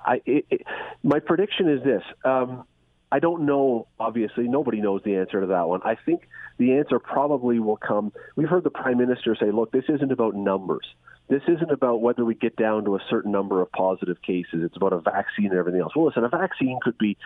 I, 0.07 0.21
it, 0.25 0.47
it, 0.51 0.63
my 1.03 1.19
prediction 1.19 1.69
is 1.69 1.83
this. 1.83 2.03
Um, 2.25 2.65
I 3.11 3.19
don't 3.19 3.47
know. 3.47 3.87
Obviously, 3.99 4.49
nobody 4.49 4.81
knows 4.81 5.03
the 5.05 5.17
answer 5.17 5.41
to 5.41 5.47
that 5.49 5.69
one. 5.69 5.81
I 5.85 5.97
think 5.97 6.29
the 6.59 6.75
answer 6.75 6.99
probably 6.99 7.59
will 7.59 7.77
come. 7.77 8.13
We've 8.37 8.49
heard 8.49 8.65
the 8.65 8.71
prime 8.71 8.99
minister 8.99 9.37
say, 9.39 9.51
"Look, 9.51 9.73
this 9.73 9.85
isn't 9.89 10.13
about 10.13 10.35
numbers. 10.35 10.87
This 11.29 11.43
isn't 11.49 11.71
about 11.71 12.01
whether 12.03 12.25
we 12.25 12.35
get 12.35 12.57
down 12.57 12.85
to 12.85 12.95
a 12.95 13.01
certain 13.11 13.33
number 13.33 13.61
of 13.61 13.71
positive 13.73 14.23
cases. 14.23 14.63
It's 14.63 14.77
about 14.77 14.93
a 14.93 15.01
vaccine 15.01 15.47
and 15.47 15.59
everything 15.59 15.81
else." 15.81 15.95
Well, 15.97 16.07
listen, 16.07 16.25
a 16.25 16.29
vaccine 16.29 16.79
could 16.83 16.99
be 16.99 17.17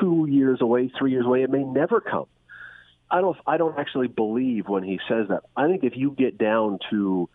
two 0.00 0.26
years 0.30 0.60
away, 0.60 0.90
three 0.98 1.10
years 1.10 1.26
away. 1.26 1.42
It 1.42 1.50
may 1.50 1.64
never 1.64 2.00
come. 2.00 2.26
I 3.10 3.20
don't. 3.20 3.36
I 3.46 3.56
don't 3.56 3.78
actually 3.78 4.08
believe 4.08 4.68
when 4.68 4.82
he 4.82 5.00
says 5.08 5.28
that. 5.28 5.42
I 5.56 5.66
think 5.66 5.84
if 5.84 5.96
you 5.96 6.12
get 6.12 6.38
down 6.38 6.78
to 6.90 7.28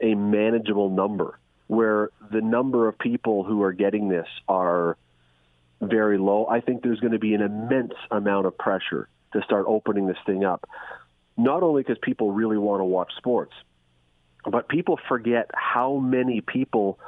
a 0.00 0.14
manageable 0.14 0.90
number, 0.90 1.38
where 1.68 2.10
the 2.30 2.40
number 2.40 2.88
of 2.88 2.98
people 2.98 3.44
who 3.44 3.62
are 3.62 3.72
getting 3.72 4.08
this 4.08 4.26
are 4.48 4.96
very 5.80 6.18
low, 6.18 6.46
I 6.46 6.60
think 6.60 6.82
there's 6.82 7.00
going 7.00 7.12
to 7.12 7.18
be 7.18 7.34
an 7.34 7.42
immense 7.42 7.94
amount 8.10 8.46
of 8.46 8.56
pressure 8.56 9.08
to 9.32 9.42
start 9.42 9.66
opening 9.68 10.06
this 10.06 10.16
thing 10.26 10.44
up. 10.44 10.68
Not 11.36 11.62
only 11.62 11.82
because 11.82 11.98
people 12.02 12.32
really 12.32 12.56
want 12.56 12.80
to 12.80 12.84
watch 12.84 13.12
sports, 13.16 13.52
but 14.44 14.68
people 14.68 14.98
forget 15.08 15.50
how 15.54 15.96
many 15.96 16.40
people 16.40 16.98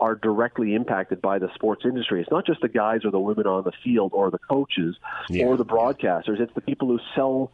are 0.00 0.14
directly 0.14 0.74
impacted 0.74 1.20
by 1.20 1.38
the 1.38 1.52
sports 1.54 1.84
industry. 1.84 2.20
It's 2.20 2.30
not 2.30 2.46
just 2.46 2.60
the 2.60 2.68
guys 2.68 3.04
or 3.04 3.10
the 3.10 3.18
women 3.18 3.46
on 3.46 3.64
the 3.64 3.72
field 3.82 4.12
or 4.14 4.30
the 4.30 4.38
coaches 4.38 4.96
yeah. 5.28 5.44
or 5.44 5.56
the 5.56 5.64
broadcasters. 5.64 6.40
It's 6.40 6.54
the 6.54 6.60
people 6.60 6.88
who 6.88 7.00
sell 7.14 7.50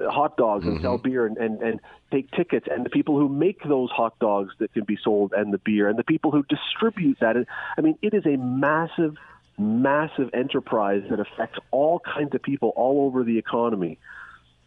hot 0.00 0.36
dogs 0.36 0.64
and 0.64 0.74
mm-hmm. 0.74 0.84
sell 0.84 0.98
beer 0.98 1.26
and, 1.26 1.36
and, 1.36 1.60
and 1.62 1.80
take 2.10 2.30
tickets 2.32 2.66
and 2.70 2.84
the 2.84 2.90
people 2.90 3.18
who 3.18 3.28
make 3.28 3.62
those 3.62 3.90
hot 3.90 4.18
dogs 4.18 4.52
that 4.58 4.72
can 4.72 4.84
be 4.84 4.98
sold 5.02 5.32
and 5.36 5.52
the 5.52 5.58
beer 5.58 5.88
and 5.88 5.98
the 5.98 6.04
people 6.04 6.30
who 6.30 6.44
distribute 6.44 7.18
that. 7.20 7.36
I 7.76 7.80
mean, 7.80 7.98
it 8.02 8.14
is 8.14 8.24
a 8.26 8.36
massive, 8.36 9.16
massive 9.58 10.30
enterprise 10.34 11.02
that 11.10 11.20
affects 11.20 11.58
all 11.70 12.00
kinds 12.00 12.34
of 12.34 12.42
people 12.42 12.72
all 12.76 13.06
over 13.06 13.24
the 13.24 13.38
economy. 13.38 13.98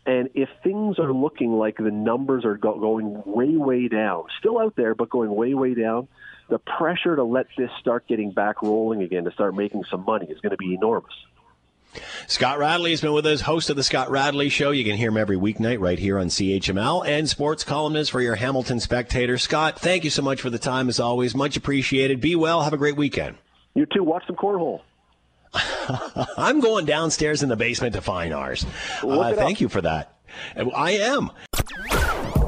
And 0.05 0.29
if 0.33 0.49
things 0.63 0.97
are 0.97 1.13
looking 1.13 1.53
like 1.53 1.77
the 1.77 1.91
numbers 1.91 2.45
are 2.45 2.57
go- 2.57 2.79
going 2.79 3.21
way, 3.25 3.55
way 3.55 3.87
down, 3.87 4.25
still 4.39 4.57
out 4.57 4.75
there, 4.75 4.95
but 4.95 5.09
going 5.09 5.29
way, 5.29 5.53
way 5.53 5.75
down, 5.75 6.07
the 6.49 6.59
pressure 6.59 7.15
to 7.15 7.23
let 7.23 7.47
this 7.57 7.69
start 7.79 8.07
getting 8.07 8.31
back 8.31 8.61
rolling 8.61 9.01
again, 9.01 9.25
to 9.25 9.31
start 9.31 9.55
making 9.55 9.83
some 9.89 10.03
money, 10.05 10.27
is 10.27 10.39
going 10.41 10.51
to 10.51 10.57
be 10.57 10.73
enormous. 10.73 11.13
Scott 12.27 12.59
Radley 12.59 12.91
has 12.91 13.01
been 13.01 13.13
with 13.13 13.25
us, 13.25 13.41
host 13.41 13.69
of 13.69 13.75
the 13.75 13.83
Scott 13.83 14.11
Radley 14.11 14.49
Show. 14.49 14.71
You 14.71 14.83
can 14.83 14.95
hear 14.95 15.09
him 15.09 15.17
every 15.17 15.37
weeknight 15.37 15.79
right 15.79 15.97
here 15.97 16.19
on 16.19 16.27
CHML 16.27 17.07
and 17.07 17.27
sports 17.27 17.63
columnist 17.63 18.11
for 18.11 18.21
your 18.21 18.35
Hamilton 18.35 18.79
Spectator. 18.79 19.37
Scott, 19.37 19.79
thank 19.79 20.03
you 20.03 20.09
so 20.09 20.21
much 20.21 20.41
for 20.41 20.51
the 20.51 20.59
time 20.59 20.87
as 20.89 20.99
always. 20.99 21.33
Much 21.33 21.57
appreciated. 21.57 22.21
Be 22.21 22.35
well. 22.35 22.61
Have 22.61 22.73
a 22.73 22.77
great 22.77 22.95
weekend. 22.95 23.37
You 23.73 23.87
too. 23.87 24.03
Watch 24.03 24.27
some 24.27 24.35
cornhole. 24.35 24.81
I'm 26.37 26.59
going 26.59 26.85
downstairs 26.85 27.41
in 27.41 27.49
the 27.49 27.55
basement 27.55 27.95
to 27.95 28.01
find 28.01 28.33
ours. 28.33 28.65
Uh, 29.01 29.33
thank 29.33 29.61
you 29.61 29.69
for 29.69 29.81
that. 29.81 30.15
I 30.55 30.91
am. 30.91 31.31